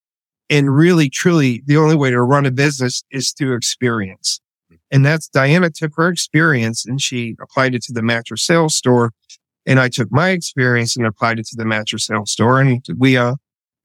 And 0.50 0.74
really, 0.74 1.10
truly, 1.10 1.62
the 1.66 1.76
only 1.76 1.94
way 1.94 2.10
to 2.10 2.22
run 2.22 2.46
a 2.46 2.50
business 2.50 3.04
is 3.10 3.32
through 3.32 3.54
experience. 3.54 4.40
And 4.90 5.04
that's 5.04 5.28
Dianna 5.28 5.72
took 5.72 5.92
her 5.96 6.08
experience 6.08 6.86
and 6.86 7.00
she 7.00 7.36
applied 7.40 7.74
it 7.74 7.82
to 7.82 7.92
the 7.92 8.02
mattress 8.02 8.42
sales 8.42 8.74
store. 8.74 9.12
And 9.66 9.78
I 9.78 9.90
took 9.90 10.10
my 10.10 10.30
experience 10.30 10.96
and 10.96 11.06
applied 11.06 11.38
it 11.38 11.46
to 11.48 11.56
the 11.56 11.66
mattress 11.66 12.06
sales 12.06 12.32
store. 12.32 12.60
And 12.60 12.82
we, 12.96 13.18
uh, 13.18 13.34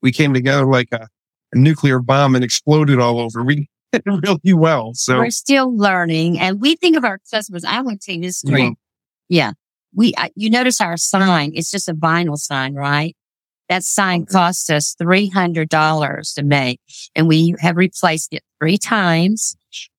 we 0.01 0.13
came 0.13 0.33
together 0.33 0.65
like 0.65 0.87
a, 0.93 1.09
a 1.51 1.57
nuclear 1.57 1.99
bomb 1.99 2.35
and 2.35 2.43
exploded 2.43 2.99
all 2.99 3.19
over. 3.19 3.43
We 3.43 3.67
really 4.05 4.53
well. 4.53 4.93
So 4.93 5.19
We're 5.19 5.29
still 5.29 5.75
learning 5.75 6.39
and 6.39 6.61
we 6.61 6.75
think 6.75 6.97
of 6.97 7.03
our 7.03 7.19
customers. 7.31 7.63
I 7.63 7.81
want 7.81 8.01
to 8.01 8.05
tell 8.05 8.15
you 8.15 8.21
this 8.21 8.39
story. 8.39 8.63
Yeah. 8.63 8.71
Yeah. 9.29 9.51
We, 9.95 10.13
I, 10.17 10.31
you 10.35 10.49
notice 10.49 10.81
our 10.81 10.97
sign, 10.97 11.51
it's 11.53 11.71
just 11.71 11.87
a 11.87 11.93
vinyl 11.93 12.37
sign, 12.37 12.73
right? 12.73 13.15
That 13.69 13.83
sign 13.83 14.25
cost 14.25 14.69
us 14.69 14.95
$300 15.01 16.35
to 16.35 16.43
make 16.43 16.81
and 17.15 17.27
we 17.27 17.55
have 17.59 17.77
replaced 17.77 18.33
it 18.33 18.43
three 18.59 18.77
times. 18.77 19.55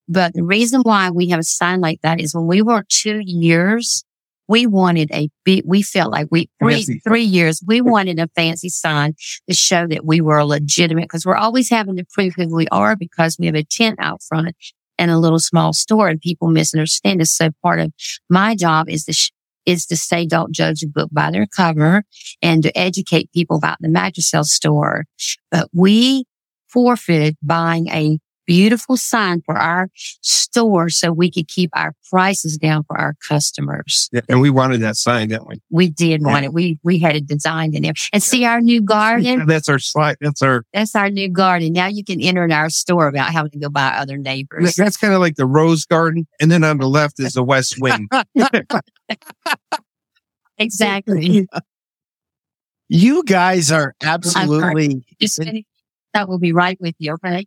But 0.07 0.35
the 0.35 0.45
reason 0.45 0.83
why 0.83 1.11
we 1.11 1.29
have 1.31 1.41
a 1.41 1.45
sign 1.45 1.81
like 1.81 2.01
that 2.03 2.21
is 2.21 2.35
when 2.35 2.47
we 2.47 2.61
were 2.61 2.85
two 2.89 3.21
years, 3.25 4.05
we 4.49 4.67
wanted 4.67 5.11
a 5.13 5.29
big, 5.45 5.63
we 5.67 5.83
felt 5.83 6.13
like 6.13 6.29
we, 6.31 6.49
three, 6.61 6.85
Fancy. 6.85 7.01
three 7.07 7.23
years, 7.23 7.63
we 7.67 7.81
wanted 7.81 8.19
a 8.19 8.29
fancy 8.35 8.69
sign 8.69 9.15
to 9.49 9.55
show 9.55 9.87
that 9.87 10.05
we 10.05 10.21
were 10.21 10.45
legitimate 10.45 11.05
because 11.05 11.25
we're 11.25 11.37
always 11.37 11.71
having 11.71 11.97
to 11.97 12.05
prove 12.13 12.35
who 12.37 12.55
we 12.55 12.69
are 12.69 12.97
because 12.97 13.37
we 13.39 13.47
have 13.47 13.55
a 13.55 13.65
tent 13.65 13.97
out 14.01 14.23
front 14.23 14.55
and 14.99 15.11
a 15.11 15.19
little 15.19 15.39
small 15.39 15.73
store 15.73 16.09
and 16.09 16.21
people 16.21 16.49
misunderstand 16.49 17.21
us. 17.21 17.33
So 17.33 17.51
part 17.63 17.81
of 17.81 17.93
my 18.29 18.55
job 18.55 18.89
is 18.89 19.05
to, 19.07 19.13
sh- 19.13 19.33
is 19.67 19.87
to 19.87 19.97
say, 19.97 20.27
don't 20.27 20.53
judge 20.55 20.83
a 20.83 20.89
book 20.89 21.09
by 21.11 21.31
their 21.31 21.47
cover 21.47 22.05
and 22.43 22.63
to 22.63 22.77
educate 22.79 23.33
people 23.33 23.57
about 23.57 23.79
the 23.81 23.89
mattress 23.89 24.31
sales 24.31 24.53
store. 24.53 25.05
But 25.51 25.69
we 25.73 26.25
forfeited 26.69 27.37
buying 27.43 27.89
a 27.89 28.19
beautiful 28.47 28.97
sign 28.97 29.43
for 29.45 29.57
our 29.57 29.89
store 29.95 30.89
so 30.89 31.13
we 31.13 31.31
could 31.31 31.49
keep 31.49 31.71
our 31.75 31.95
prices 32.11 32.57
down 32.57 32.85
for 32.85 32.99
our 32.99 33.15
customers. 33.27 34.09
Yeah, 34.13 34.21
and 34.29 34.41
we 34.41 34.51
wanted 34.51 34.81
that 34.81 34.97
sign, 34.97 35.29
didn't 35.29 35.49
we? 35.49 35.61
We 35.71 35.89
did 35.89 36.25
want 36.25 36.45
it. 36.45 36.53
We, 36.53 36.79
we 36.83 36.99
had 36.99 37.17
it 37.17 37.27
designed 37.27 37.75
in 37.75 37.83
there 37.83 37.95
and 38.13 38.23
see 38.23 38.45
our 38.45 38.61
new 38.61 38.81
garden. 38.81 39.47
That's 39.55 39.69
our 39.69 39.79
slide. 39.79 40.17
That's 40.21 40.43
our, 40.43 40.65
That's 40.73 40.95
our 40.95 41.11
new 41.11 41.29
garden. 41.29 41.73
Now 41.73 41.87
you 41.87 42.05
can 42.05 42.21
enter 42.21 42.45
in 42.45 42.53
our 42.53 42.71
store 42.71 43.07
without 43.07 43.31
having 43.31 43.51
to 43.53 43.59
go 43.59 43.69
by 43.69 43.89
other 43.89 44.17
neighbors. 44.17 44.75
that's 44.75 44.97
kind 44.97 45.15
of 45.15 45.21
like 45.21 45.37
the 45.37 45.47
rose 45.47 45.85
garden. 45.85 46.27
And 46.41 46.51
then 46.51 46.65
on 46.65 46.79
the 46.79 46.89
left 46.89 47.21
is 47.21 47.35
the 47.35 47.43
west 47.43 47.77
wing. 47.81 48.09
Exactly. 50.59 51.49
You 52.89 53.25
guys 53.25 53.73
are 53.73 53.95
absolutely 54.03 55.05
Just. 55.21 55.41
That 56.13 56.29
will 56.29 56.39
be 56.39 56.53
right 56.53 56.81
with 56.81 56.95
you. 56.99 57.15
Okay. 57.15 57.47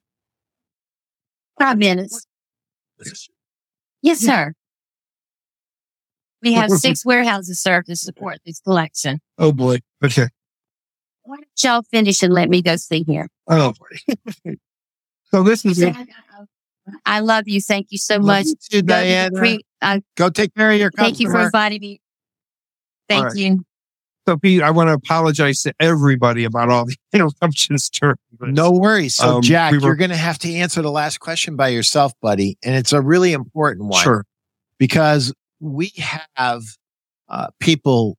Five 1.60 1.78
minutes. 1.78 2.26
Yes, 4.01 4.20
sir. 4.20 4.53
We 6.41 6.53
have 6.53 6.70
six 6.72 7.05
warehouses, 7.05 7.60
sir, 7.60 7.82
to 7.84 7.95
support 7.95 8.38
this 8.45 8.60
collection. 8.60 9.20
oh 9.38 9.51
boy. 9.51 9.80
Okay. 10.03 10.28
Why 11.24 11.38
don't 11.38 11.64
y'all 11.64 11.82
finish 11.91 12.24
and 12.24 12.34
let 12.34 12.49
me 12.49 12.62
go 12.62 12.76
see 12.78 13.03
here? 13.03 13.28
Oh 13.47 13.74
boy. 13.74 14.55
so 15.32 15.43
this 15.43 15.66
is, 15.66 15.84
I 17.05 17.20
love 17.20 17.47
you. 17.47 17.60
Thank 17.60 17.88
you 17.89 17.97
so 17.97 18.16
Love 18.16 18.26
much. 18.26 18.45
you 18.45 18.55
too, 18.70 18.82
Go 18.82 18.93
Dianna. 18.93 19.36
pre- 19.36 19.66
uh, 19.82 19.99
Go 20.16 20.30
take 20.30 20.53
care 20.55 20.72
of 20.72 20.80
your 20.80 20.91
customer. 20.91 21.05
thank 21.05 21.20
you 21.20 21.30
for 21.30 21.41
inviting 21.41 21.82
me. 21.82 22.01
Thank 23.10 23.26
right. 23.26 23.36
you. 23.36 23.66
So 24.28 24.38
Pete, 24.38 24.62
I 24.62 24.72
want 24.72 24.90
to 24.90 24.94
apologize 24.94 25.62
to 25.64 25.74
everybody 25.80 26.44
about 26.44 26.70
all 26.70 26.86
the 26.86 26.96
interruptions 27.14 27.90
during 27.90 28.16
this. 28.40 28.50
No 28.54 28.72
worries. 28.72 29.16
So, 29.16 29.38
Um, 29.38 29.42
Jack, 29.42 29.72
we 29.72 29.78
were- 29.78 29.86
you're 29.88 29.96
going 29.96 30.10
to 30.10 30.18
have 30.18 30.38
to 30.40 30.54
answer 30.54 30.82
the 30.82 30.92
last 30.92 31.20
question 31.20 31.56
by 31.56 31.70
yourself, 31.70 32.14
buddy. 32.22 32.58
And 32.64 32.76
it's 32.76 32.92
a 32.94 33.02
really 33.02 33.34
important 33.34 33.88
one 33.88 34.04
Sure. 34.04 34.26
because 34.78 35.34
we 35.60 35.92
have 36.36 36.64
uh, 37.30 37.48
people, 37.60 38.18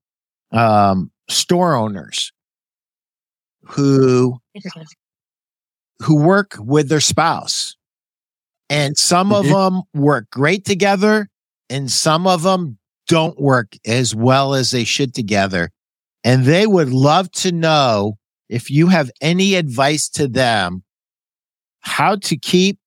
um, 0.53 1.11
store 1.31 1.75
owners 1.75 2.33
who 3.65 4.39
who 6.03 6.15
work 6.23 6.55
with 6.59 6.89
their 6.89 7.01
spouse. 7.01 7.75
And 8.71 8.97
some 8.99 9.33
of 9.33 9.47
Mhm. 9.47 9.53
them 9.53 9.83
work 10.03 10.31
great 10.31 10.65
together 10.65 11.29
and 11.71 11.91
some 11.91 12.27
of 12.27 12.43
them 12.43 12.79
don't 13.09 13.41
work 13.41 13.75
as 13.87 14.15
well 14.15 14.55
as 14.55 14.71
they 14.71 14.85
should 14.85 15.15
together. 15.15 15.71
And 16.25 16.45
they 16.45 16.67
would 16.67 16.91
love 16.91 17.31
to 17.33 17.53
know 17.53 18.19
if 18.49 18.71
you 18.71 18.89
have 18.89 19.11
any 19.21 19.55
advice 19.55 20.09
to 20.11 20.27
them 20.27 20.83
how 21.81 22.17
to 22.17 22.37
keep 22.37 22.79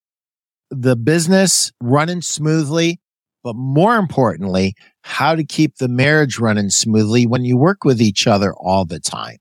the 0.70 0.96
business 0.96 1.72
running 1.82 2.22
smoothly, 2.22 3.00
but 3.44 3.56
more 3.56 3.98
importantly, 3.98 4.76
how 5.02 5.36
to 5.36 5.44
keep 5.44 5.78
the 5.78 5.88
marriage 5.88 6.40
running 6.40 6.70
smoothly 6.70 7.26
when 7.26 7.44
you 7.44 7.58
work 7.58 7.84
with 7.84 8.02
each 8.02 8.28
other 8.28 8.54
all 8.54 8.86
the 8.86 9.00
time. 9.00 9.38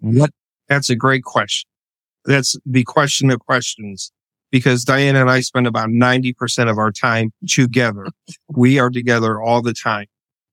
What? 0.00 0.30
That's 0.68 0.90
a 0.90 0.96
great 0.96 1.22
question. 1.22 1.68
That's 2.24 2.56
the 2.64 2.84
question 2.84 3.30
of 3.30 3.40
questions 3.40 4.12
because 4.50 4.84
Dianna 4.84 5.22
and 5.22 5.30
I 5.30 5.40
spend 5.40 5.66
about 5.66 5.88
90% 5.88 6.70
of 6.70 6.78
our 6.78 6.92
time 6.92 7.32
together. 7.48 8.06
we 8.48 8.78
are 8.78 8.90
together 8.90 9.40
all 9.40 9.62
the 9.62 9.74
time. 9.74 10.06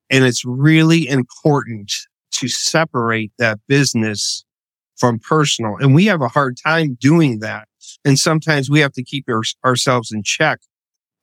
And 0.10 0.24
it's 0.24 0.44
really 0.44 1.08
important 1.08 1.92
to 2.32 2.48
separate 2.48 3.32
that 3.38 3.60
business 3.68 4.44
from 5.00 5.20
personal. 5.20 5.78
And 5.80 5.96
we 5.96 6.06
have 6.06 6.22
a 6.22 6.28
hard 6.28 6.58
time 6.58 6.98
doing 7.00 7.40
that. 7.40 7.68
And 8.06 8.20
sometimes 8.20 8.70
we 8.70 8.80
have 8.82 8.94
to 8.94 9.04
keep 9.04 9.26
our, 9.30 9.42
ourselves 9.66 10.12
in 10.12 10.24
check. 10.24 10.60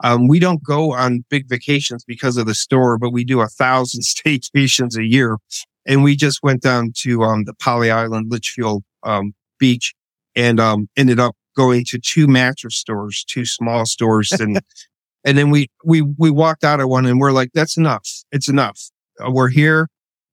Um, 0.02 0.28
we 0.28 0.38
don't 0.38 0.62
go 0.62 0.92
on 0.92 1.24
big 1.30 1.48
vacations 1.48 2.04
because 2.04 2.36
of 2.36 2.46
the 2.46 2.54
store, 2.54 2.98
but 2.98 3.10
we 3.10 3.24
do 3.24 3.40
a 3.40 3.48
thousand 3.48 4.02
staycations 4.02 4.96
a 4.96 5.04
year. 5.04 5.38
And 5.86 6.02
we 6.02 6.16
just 6.16 6.42
went 6.42 6.62
down 6.62 6.92
to, 6.98 7.22
um, 7.22 7.44
the 7.44 7.54
Pawleys 7.54 7.92
Island, 7.92 8.30
Litchfield, 8.30 8.82
um, 9.04 9.34
beach 9.58 9.94
and, 10.34 10.58
um, 10.58 10.88
ended 10.96 11.20
up 11.20 11.36
going 11.56 11.84
to 11.86 11.98
two 11.98 12.26
mattress 12.26 12.76
stores, 12.76 13.24
two 13.24 13.46
small 13.46 13.86
stores. 13.86 14.32
And, 14.32 14.60
and 15.24 15.38
then 15.38 15.50
we, 15.50 15.68
we, 15.84 16.02
we 16.02 16.30
walked 16.30 16.64
out 16.64 16.80
of 16.80 16.88
one 16.88 17.06
and 17.06 17.20
we're 17.20 17.32
like, 17.32 17.50
that's 17.54 17.76
enough. 17.76 18.08
It's 18.32 18.48
enough. 18.48 18.80
Uh, 19.24 19.30
we're 19.30 19.48
here. 19.48 19.88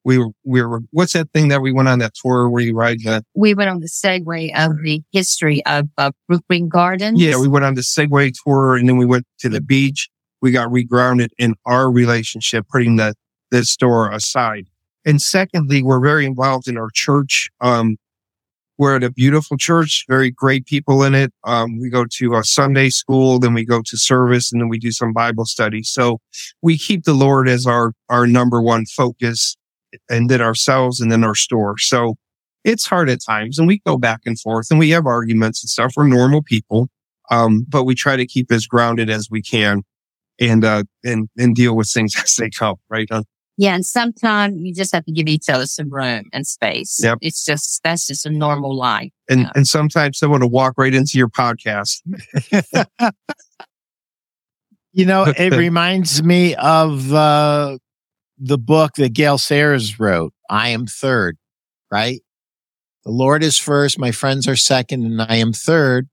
We 0.05 0.17
were, 0.17 0.29
we 0.43 0.61
were, 0.61 0.81
what's 0.91 1.13
that 1.13 1.31
thing 1.31 1.47
that 1.47 1.61
we 1.61 1.71
went 1.71 1.87
on 1.87 1.99
that 1.99 2.13
tour 2.13 2.49
where 2.49 2.61
you 2.61 2.75
ride 2.75 2.99
that? 3.05 3.23
We 3.35 3.53
went 3.53 3.69
on 3.69 3.79
the 3.79 3.87
Segway 3.87 4.51
of 4.55 4.81
the 4.83 5.01
history 5.11 5.65
of, 5.65 5.87
of 5.97 6.13
Brookgreen 6.29 6.67
Gardens. 6.67 7.21
Yeah, 7.21 7.39
we 7.39 7.47
went 7.47 7.65
on 7.65 7.75
the 7.75 7.81
Segway 7.81 8.33
tour 8.43 8.75
and 8.75 8.87
then 8.87 8.97
we 8.97 9.05
went 9.05 9.25
to 9.39 9.49
the 9.49 9.61
beach. 9.61 10.09
We 10.41 10.51
got 10.51 10.69
regrounded 10.69 11.29
in 11.37 11.55
our 11.65 11.89
relationship, 11.89 12.67
putting 12.69 12.97
the, 12.97 13.13
the 13.49 13.63
store 13.63 14.11
aside. 14.11 14.67
And 15.05 15.21
secondly, 15.21 15.83
we're 15.83 16.01
very 16.01 16.25
involved 16.25 16.67
in 16.67 16.77
our 16.77 16.89
church. 16.93 17.49
Um, 17.61 17.97
we're 18.77 18.95
at 18.95 19.03
a 19.03 19.11
beautiful 19.11 19.55
church, 19.55 20.05
very 20.09 20.31
great 20.31 20.65
people 20.65 21.03
in 21.03 21.13
it. 21.13 21.31
Um, 21.43 21.79
we 21.79 21.89
go 21.89 22.05
to 22.17 22.35
a 22.35 22.43
Sunday 22.43 22.89
school, 22.89 23.39
then 23.39 23.53
we 23.53 23.65
go 23.65 23.81
to 23.85 23.97
service 23.97 24.51
and 24.51 24.59
then 24.59 24.67
we 24.67 24.79
do 24.79 24.91
some 24.91 25.13
Bible 25.13 25.45
study. 25.45 25.83
So 25.83 26.19
we 26.61 26.77
keep 26.77 27.03
the 27.03 27.13
Lord 27.13 27.47
as 27.47 27.67
our, 27.67 27.93
our 28.09 28.25
number 28.25 28.61
one 28.61 28.85
focus 28.85 29.55
and 30.09 30.29
then 30.29 30.41
ourselves 30.41 30.99
and 30.99 31.11
then 31.11 31.23
our 31.23 31.35
store. 31.35 31.77
So 31.77 32.15
it's 32.63 32.85
hard 32.85 33.09
at 33.09 33.19
times 33.23 33.59
and 33.59 33.67
we 33.67 33.79
go 33.85 33.97
back 33.97 34.21
and 34.25 34.39
forth 34.39 34.67
and 34.69 34.79
we 34.79 34.89
have 34.91 35.05
arguments 35.05 35.63
and 35.63 35.69
stuff. 35.69 35.93
We're 35.95 36.07
normal 36.07 36.41
people. 36.41 36.87
Um, 37.31 37.65
but 37.67 37.83
we 37.85 37.95
try 37.95 38.15
to 38.15 38.25
keep 38.25 38.51
as 38.51 38.67
grounded 38.67 39.09
as 39.09 39.29
we 39.29 39.41
can 39.41 39.83
and, 40.39 40.63
uh, 40.65 40.83
and, 41.03 41.29
and 41.37 41.55
deal 41.55 41.75
with 41.75 41.89
things 41.89 42.13
as 42.21 42.35
they 42.35 42.49
come, 42.49 42.75
right? 42.89 43.07
Uh, 43.11 43.23
Yeah, 43.57 43.75
and 43.75 43.85
sometimes 43.85 44.55
you 44.61 44.73
just 44.73 44.93
have 44.93 45.05
to 45.05 45.11
give 45.11 45.27
each 45.27 45.47
other 45.49 45.65
some 45.65 45.89
room 45.89 46.25
and 46.33 46.45
space. 46.45 46.99
Yep. 47.03 47.19
It's 47.21 47.45
just 47.45 47.81
that's 47.83 48.07
just 48.07 48.25
a 48.25 48.29
normal 48.29 48.75
life. 48.75 49.11
And 49.29 49.41
Yeah. 49.41 49.51
and 49.55 49.67
sometimes 49.67 50.17
someone 50.19 50.41
will 50.41 50.49
walk 50.49 50.73
right 50.77 50.93
into 50.93 51.17
your 51.17 51.29
podcast. 51.29 52.01
You 54.95 55.05
know, 55.07 55.25
it 55.25 55.53
reminds 55.57 56.21
me 56.21 56.53
of 56.55 57.11
uh, 57.13 57.77
the 58.45 58.57
book 58.57 58.91
that 58.97 59.13
Gale 59.13 59.37
Sayers 59.37 59.99
wrote, 59.99 60.33
I 60.49 60.69
Am 60.69 60.85
Third, 60.85 61.37
right? 61.89 62.21
The 63.05 63.11
Lord 63.11 63.43
is 63.43 63.57
first, 63.57 63.97
my 63.97 64.11
friends 64.11 64.47
are 64.47 64.55
second, 64.55 65.05
and 65.05 65.21
I 65.21 65.35
am 65.35 65.51
third. 65.51 66.07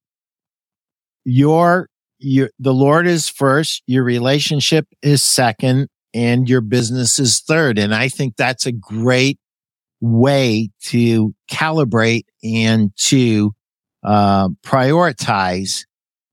Your, 1.24 1.88
your, 2.18 2.50
the 2.58 2.74
Lord 2.74 3.06
is 3.06 3.28
first, 3.28 3.82
your 3.86 4.02
relationship 4.02 4.86
is 5.00 5.22
second, 5.22 5.88
and 6.14 6.48
your 6.48 6.60
business 6.60 7.20
is 7.20 7.40
third. 7.40 7.78
And 7.78 7.94
I 7.94 8.08
think 8.08 8.36
that's 8.36 8.66
a 8.66 8.72
great 8.72 9.38
way 10.00 10.70
to 10.86 11.32
calibrate 11.50 12.24
and 12.42 12.90
to 13.06 13.52
uh, 14.02 14.48
prioritize 14.64 15.84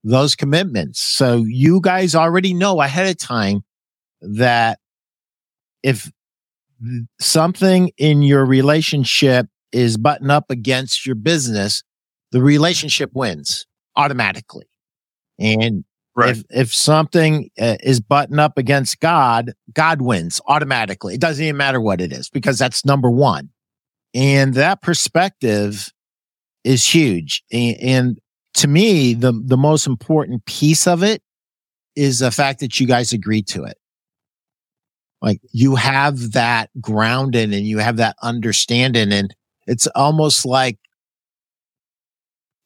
those 0.04 0.36
commitments. 0.36 1.02
So 1.02 1.44
you 1.48 1.82
guys 1.82 2.16
already 2.16 2.54
know 2.54 2.82
ahead 2.82 3.10
of 3.10 3.18
time 3.20 3.62
that 4.22 4.80
if 5.88 6.12
something 7.20 7.92
in 7.98 8.22
your 8.22 8.46
relationship 8.46 9.48
is 9.72 9.96
button 9.96 10.30
up 10.30 10.52
against 10.52 11.06
your 11.06 11.16
business, 11.16 11.82
the 12.34 12.42
relationship 12.42 13.12
wins 13.14 13.66
automatically. 13.96 14.68
And 15.40 15.86
if, 16.32 16.44
if 16.50 16.74
something 16.74 17.50
uh, 17.58 17.78
is 17.82 18.02
button 18.02 18.38
up 18.38 18.58
against 18.58 19.00
God, 19.00 19.54
God 19.72 20.02
wins 20.02 20.42
automatically. 20.48 21.14
It 21.14 21.22
doesn't 21.22 21.44
even 21.44 21.56
matter 21.56 21.80
what 21.80 22.02
it 22.02 22.12
is 22.12 22.30
because 22.30 22.60
that's 22.60 22.84
number 22.84 23.10
one. 23.10 23.50
And 24.14 24.54
that 24.56 24.82
perspective 24.82 25.94
is 26.66 26.84
huge. 26.84 27.44
And, 27.50 27.78
and 27.80 28.20
to 28.56 28.68
me, 28.68 29.14
the, 29.14 29.32
the 29.32 29.58
most 29.58 29.88
important 29.88 30.44
piece 30.46 30.86
of 30.86 31.02
it 31.02 31.22
is 31.96 32.20
the 32.20 32.32
fact 32.32 32.60
that 32.60 32.78
you 32.78 32.88
guys 32.88 33.14
agreed 33.14 33.48
to 33.48 33.64
it. 33.64 33.78
Like 35.22 35.42
you 35.52 35.76
have 35.76 36.34
that 36.34 36.70
grounding 36.80 37.54
and 37.54 37.66
you 37.66 37.80
have 37.80 37.98
that 37.98 38.16
understanding. 38.22 39.12
And 39.12 39.34
it's 39.66 39.88
almost 39.88 40.46
like 40.46 40.78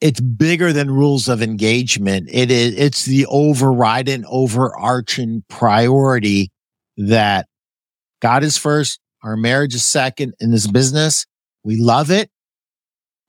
it's 0.02 0.20
bigger 0.20 0.74
than 0.74 0.89
rules 0.89 1.30
of 1.30 1.41
engagement. 1.41 2.28
It 2.32 2.49
is, 2.52 2.76
it's 2.76 3.06
the 3.06 3.26
overriding, 3.28 4.26
overarching 4.28 5.43
priority 5.47 6.52
that 6.97 7.47
God 8.22 8.43
is 8.43 8.58
first, 8.58 8.99
our 9.24 9.38
marriage 9.38 9.76
is 9.76 9.86
second 9.86 10.34
in 10.39 10.52
this 10.52 10.68
business. 10.68 11.26
We 11.64 11.78
love 11.78 12.10
it, 12.10 12.30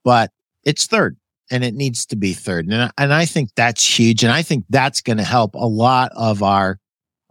but 0.03 0.31
it's 0.63 0.87
third 0.87 1.17
and 1.51 1.63
it 1.63 1.75
needs 1.75 2.05
to 2.07 2.15
be 2.15 2.33
third. 2.33 2.65
And, 2.65 2.75
I- 2.83 2.91
and 2.97 3.13
I 3.13 3.25
think 3.25 3.49
that's 3.55 3.99
huge. 3.99 4.23
And 4.23 4.33
I 4.33 4.41
think 4.41 4.65
that's 4.69 5.01
going 5.01 5.17
to 5.17 5.23
help 5.23 5.53
a 5.55 5.67
lot 5.67 6.11
of 6.15 6.41
our, 6.41 6.79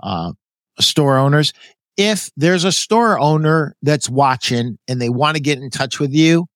uh, 0.02 0.32
store 0.80 1.18
owners. 1.18 1.52
If 1.96 2.30
there's 2.36 2.64
a 2.64 2.72
store 2.72 3.18
owner 3.18 3.76
that's 3.82 4.08
watching 4.08 4.78
and 4.88 5.00
they 5.00 5.10
want 5.10 5.36
to 5.36 5.42
get 5.42 5.58
in 5.58 5.70
touch 5.70 6.00
with 6.00 6.12
you, 6.12 6.46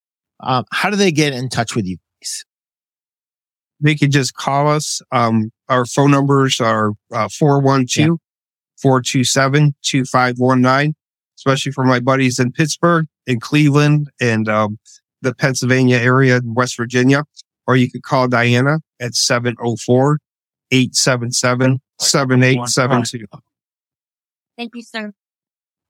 um, 0.40 0.64
how 0.72 0.90
do 0.90 0.96
they 0.96 1.12
get 1.12 1.32
in 1.32 1.48
touch 1.48 1.74
with 1.74 1.86
you? 1.86 1.98
guys? 2.20 2.44
They 3.80 3.94
can 3.94 4.10
just 4.10 4.34
call 4.34 4.68
us. 4.68 5.02
Um, 5.12 5.50
our 5.68 5.84
phone 5.84 6.10
numbers 6.10 6.60
are 6.60 6.92
uh, 7.12 7.28
412 7.28 8.18
427 8.80 9.74
2519, 9.82 10.94
especially 11.38 11.72
for 11.72 11.84
my 11.84 12.00
buddies 12.00 12.38
in 12.38 12.52
Pittsburgh, 12.52 13.06
in 13.26 13.40
Cleveland, 13.40 14.10
and 14.20 14.48
um, 14.48 14.78
the 15.22 15.34
Pennsylvania 15.34 15.96
area, 15.96 16.40
West 16.44 16.76
Virginia. 16.76 17.24
Or 17.66 17.76
you 17.76 17.90
could 17.90 18.04
call 18.04 18.28
Dianna 18.28 18.78
at 19.00 19.14
704 19.14 20.18
877 20.70 21.80
7872. 21.98 23.26
Thank 24.56 24.74
you, 24.74 24.82
sir. 24.82 25.12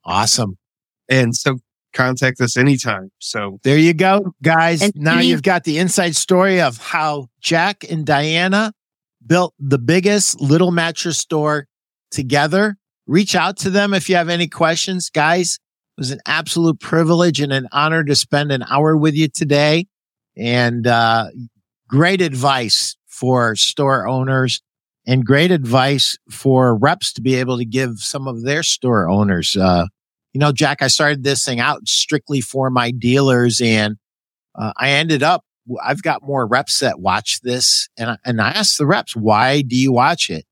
Awesome. 0.06 0.56
And 1.08 1.34
so 1.36 1.58
contact 1.92 2.40
us 2.40 2.56
anytime. 2.56 3.10
So 3.18 3.58
There 3.64 3.78
you 3.78 3.92
go, 3.94 4.32
guys. 4.42 4.82
And 4.82 4.92
now 4.96 5.18
Steve- 5.18 5.30
you've 5.30 5.42
got 5.42 5.64
the 5.64 5.78
inside 5.78 6.14
story 6.16 6.60
of 6.60 6.78
how 6.78 7.28
Jack 7.40 7.84
and 7.90 8.06
Dianna 8.06 8.72
built 9.26 9.54
the 9.58 9.78
biggest 9.78 10.40
little 10.40 10.70
mattress 10.70 11.18
store 11.18 11.66
together. 12.10 12.76
Reach 13.06 13.34
out 13.34 13.56
to 13.58 13.70
them 13.70 13.92
if 13.94 14.08
you 14.08 14.16
have 14.16 14.28
any 14.28 14.46
questions, 14.48 15.10
guys. 15.10 15.58
It 15.96 16.00
was 16.00 16.10
an 16.10 16.20
absolute 16.26 16.80
privilege 16.80 17.40
and 17.40 17.52
an 17.52 17.68
honor 17.72 18.04
to 18.04 18.14
spend 18.14 18.52
an 18.52 18.62
hour 18.70 18.96
with 18.96 19.14
you 19.14 19.28
today. 19.28 19.86
And 20.36 20.86
uh, 20.86 21.28
great 21.88 22.20
advice 22.20 22.96
for 23.06 23.56
store 23.56 24.06
owners 24.06 24.60
and 25.06 25.24
great 25.24 25.50
advice 25.50 26.18
for 26.30 26.76
reps 26.76 27.12
to 27.14 27.22
be 27.22 27.36
able 27.36 27.56
to 27.56 27.64
give 27.64 28.00
some 28.00 28.28
of 28.28 28.42
their 28.42 28.62
store 28.62 29.08
owners. 29.08 29.56
Uh, 29.56 29.86
you 30.36 30.40
know, 30.40 30.52
Jack, 30.52 30.82
I 30.82 30.88
started 30.88 31.24
this 31.24 31.46
thing 31.46 31.60
out 31.60 31.88
strictly 31.88 32.42
for 32.42 32.68
my 32.68 32.90
dealers 32.90 33.58
and 33.58 33.96
uh, 34.54 34.74
I 34.76 34.90
ended 34.90 35.22
up, 35.22 35.46
I've 35.82 36.02
got 36.02 36.22
more 36.22 36.46
reps 36.46 36.80
that 36.80 37.00
watch 37.00 37.40
this 37.40 37.88
and 37.96 38.10
I, 38.10 38.16
and 38.22 38.38
I 38.42 38.50
asked 38.50 38.76
the 38.76 38.84
reps, 38.84 39.16
why 39.16 39.62
do 39.62 39.74
you 39.74 39.92
watch 39.92 40.28
it? 40.28 40.44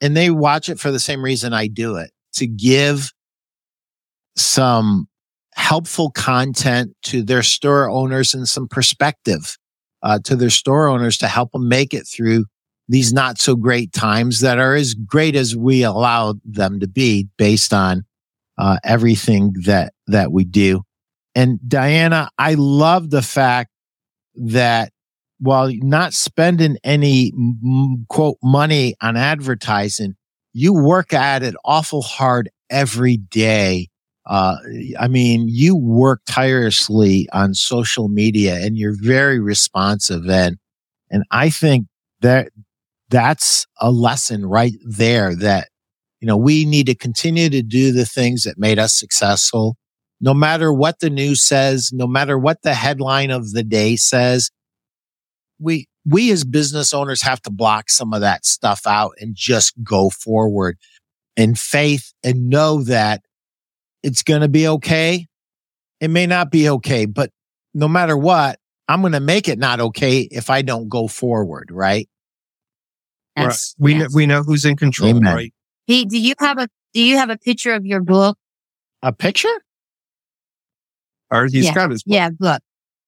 And 0.00 0.16
they 0.16 0.30
watch 0.30 0.68
it 0.68 0.78
for 0.78 0.92
the 0.92 1.00
same 1.00 1.20
reason 1.20 1.52
I 1.52 1.66
do 1.66 1.96
it 1.96 2.12
to 2.34 2.46
give 2.46 3.12
some 4.36 5.08
helpful 5.56 6.12
content 6.12 6.94
to 7.06 7.24
their 7.24 7.42
store 7.42 7.90
owners 7.90 8.34
and 8.34 8.48
some 8.48 8.68
perspective 8.68 9.56
uh, 10.04 10.20
to 10.26 10.36
their 10.36 10.48
store 10.48 10.86
owners 10.86 11.18
to 11.18 11.26
help 11.26 11.50
them 11.50 11.68
make 11.68 11.92
it 11.92 12.06
through 12.06 12.44
these 12.88 13.12
not 13.12 13.40
so 13.40 13.56
great 13.56 13.92
times 13.92 14.42
that 14.42 14.60
are 14.60 14.76
as 14.76 14.94
great 14.94 15.34
as 15.34 15.56
we 15.56 15.82
allow 15.82 16.36
them 16.44 16.78
to 16.78 16.86
be 16.86 17.26
based 17.36 17.74
on 17.74 18.04
uh, 18.58 18.78
everything 18.84 19.54
that 19.64 19.92
that 20.06 20.32
we 20.32 20.44
do. 20.44 20.82
And 21.34 21.58
Dianna, 21.66 22.28
I 22.38 22.54
love 22.54 23.10
the 23.10 23.22
fact 23.22 23.70
that 24.34 24.92
while 25.40 25.70
not 25.72 26.14
spending 26.14 26.78
any 26.82 27.32
quote 28.08 28.38
money 28.42 28.94
on 29.00 29.16
advertising, 29.16 30.16
you 30.52 30.74
work 30.74 31.12
at 31.12 31.42
it 31.42 31.54
awful 31.64 32.02
hard 32.02 32.50
every 32.70 33.16
day. 33.16 33.88
Uh, 34.26 34.56
I 34.98 35.08
mean, 35.08 35.46
you 35.48 35.76
work 35.76 36.22
tirelessly 36.28 37.28
on 37.32 37.54
social 37.54 38.08
media 38.08 38.56
and 38.56 38.76
you're 38.76 38.96
very 39.00 39.38
responsive. 39.38 40.28
And, 40.28 40.58
and 41.10 41.24
I 41.30 41.50
think 41.50 41.86
that 42.20 42.50
that's 43.08 43.66
a 43.80 43.90
lesson 43.90 44.44
right 44.44 44.74
there 44.84 45.34
that, 45.36 45.68
you 46.20 46.26
know, 46.26 46.36
we 46.36 46.64
need 46.64 46.86
to 46.86 46.94
continue 46.94 47.48
to 47.48 47.62
do 47.62 47.92
the 47.92 48.06
things 48.06 48.42
that 48.42 48.58
made 48.58 48.78
us 48.78 48.94
successful. 48.94 49.76
No 50.20 50.34
matter 50.34 50.72
what 50.72 50.98
the 50.98 51.10
news 51.10 51.42
says, 51.42 51.90
no 51.92 52.06
matter 52.06 52.36
what 52.38 52.62
the 52.62 52.74
headline 52.74 53.30
of 53.30 53.52
the 53.52 53.62
day 53.62 53.96
says, 53.96 54.50
we, 55.60 55.86
we 56.04 56.30
as 56.30 56.44
business 56.44 56.92
owners 56.92 57.22
have 57.22 57.40
to 57.42 57.50
block 57.50 57.88
some 57.88 58.12
of 58.12 58.20
that 58.20 58.44
stuff 58.44 58.86
out 58.86 59.12
and 59.20 59.34
just 59.34 59.74
go 59.82 60.10
forward 60.10 60.76
in 61.36 61.54
faith 61.54 62.12
and 62.24 62.48
know 62.48 62.82
that 62.82 63.22
it's 64.02 64.22
going 64.22 64.40
to 64.40 64.48
be 64.48 64.66
okay. 64.66 65.26
It 66.00 66.08
may 66.08 66.26
not 66.26 66.50
be 66.50 66.68
okay, 66.68 67.06
but 67.06 67.30
no 67.74 67.86
matter 67.86 68.16
what, 68.16 68.58
I'm 68.88 69.02
going 69.02 69.12
to 69.12 69.20
make 69.20 69.48
it 69.48 69.58
not 69.58 69.80
okay 69.80 70.20
if 70.30 70.50
I 70.50 70.62
don't 70.62 70.88
go 70.88 71.06
forward, 71.06 71.70
right? 71.70 72.08
Yes, 73.36 73.74
we 73.78 73.94
yes. 73.94 74.00
know, 74.00 74.16
we 74.16 74.26
know 74.26 74.42
who's 74.42 74.64
in 74.64 74.76
control, 74.76 75.10
Amen. 75.10 75.34
right? 75.34 75.52
Pete, 75.88 76.10
do 76.10 76.20
you 76.20 76.34
have 76.38 76.58
a 76.58 76.68
do 76.92 77.02
you 77.02 77.16
have 77.16 77.30
a 77.30 77.38
picture 77.38 77.72
of 77.72 77.86
your 77.86 78.02
book? 78.02 78.36
A 79.02 79.10
picture? 79.10 79.48
Or 81.30 81.46
he's 81.46 81.64
Yeah. 81.64 81.74
got 81.74 81.90
his 81.90 82.02
Yeah, 82.04 82.30
look. 82.38 82.60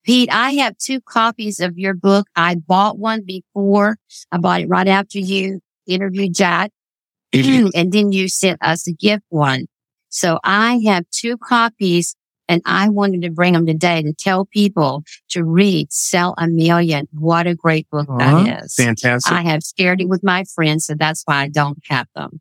Pete, 0.02 0.30
I 0.32 0.52
have 0.54 0.78
two 0.78 1.02
copies 1.02 1.60
of 1.60 1.78
your 1.78 1.92
book. 1.92 2.26
I 2.34 2.54
bought 2.54 2.98
one 2.98 3.22
before. 3.22 3.98
I 4.32 4.38
bought 4.38 4.62
it 4.62 4.68
right 4.68 4.88
after 4.88 5.18
you 5.18 5.60
interviewed 5.86 6.34
Jack. 6.34 6.70
and 7.34 7.92
then 7.92 8.12
you 8.12 8.28
sent 8.28 8.58
us 8.62 8.86
a 8.88 8.92
gift 8.92 9.24
one. 9.28 9.66
So 10.08 10.40
I 10.42 10.80
have 10.86 11.04
two 11.10 11.36
copies 11.36 12.16
and 12.48 12.62
I 12.64 12.88
wanted 12.88 13.20
to 13.22 13.30
bring 13.30 13.52
them 13.52 13.66
today 13.66 14.02
to 14.02 14.14
tell 14.14 14.46
people 14.46 15.04
to 15.28 15.44
read 15.44 15.92
Sell 15.92 16.34
a 16.38 16.48
Million. 16.48 17.08
What 17.12 17.46
a 17.46 17.54
great 17.54 17.88
book 17.90 18.08
Uh-huh. 18.08 18.42
that 18.44 18.64
is. 18.64 18.74
fantastic. 18.74 19.32
I 19.32 19.42
have 19.42 19.60
shared 19.78 20.00
it 20.00 20.08
with 20.08 20.24
my 20.24 20.44
friends, 20.44 20.86
so 20.86 20.94
that's 20.94 21.22
why 21.26 21.42
I 21.42 21.48
don't 21.48 21.78
have 21.88 22.08
them. 22.14 22.40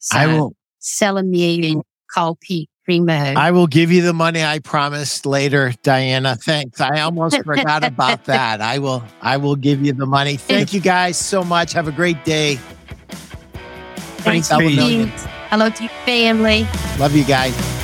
So 0.00 0.18
I 0.18 0.26
will, 0.26 0.56
Sell 0.78 1.18
a 1.18 1.22
Million, 1.22 1.82
call 2.10 2.36
Pete 2.40 2.68
Primeau. 2.84 3.34
I 3.36 3.50
will 3.50 3.66
give 3.66 3.92
you 3.92 4.02
the 4.02 4.12
money 4.12 4.42
I 4.42 4.58
promised 4.58 5.26
later, 5.26 5.72
Dianna. 5.82 6.42
Thanks. 6.42 6.80
I 6.80 7.00
almost 7.00 7.36
forgot 7.44 7.84
about 7.84 8.24
that. 8.24 8.60
I 8.60 8.78
will, 8.78 9.04
I 9.20 9.36
will 9.36 9.56
give 9.56 9.84
you 9.84 9.92
the 9.92 10.06
money. 10.06 10.36
Thank 10.36 10.72
you 10.72 10.80
guys 10.80 11.18
so 11.18 11.44
much. 11.44 11.72
Have 11.74 11.86
a 11.86 11.92
great 11.92 12.24
day. 12.24 12.56
Thanks, 14.18 14.48
Thanks. 14.48 14.74
Pete. 14.74 15.08
Hello 15.50 15.68
to 15.68 15.82
your 15.82 15.92
family. 16.04 16.66
Love 16.98 17.14
you 17.14 17.24
guys. 17.24 17.79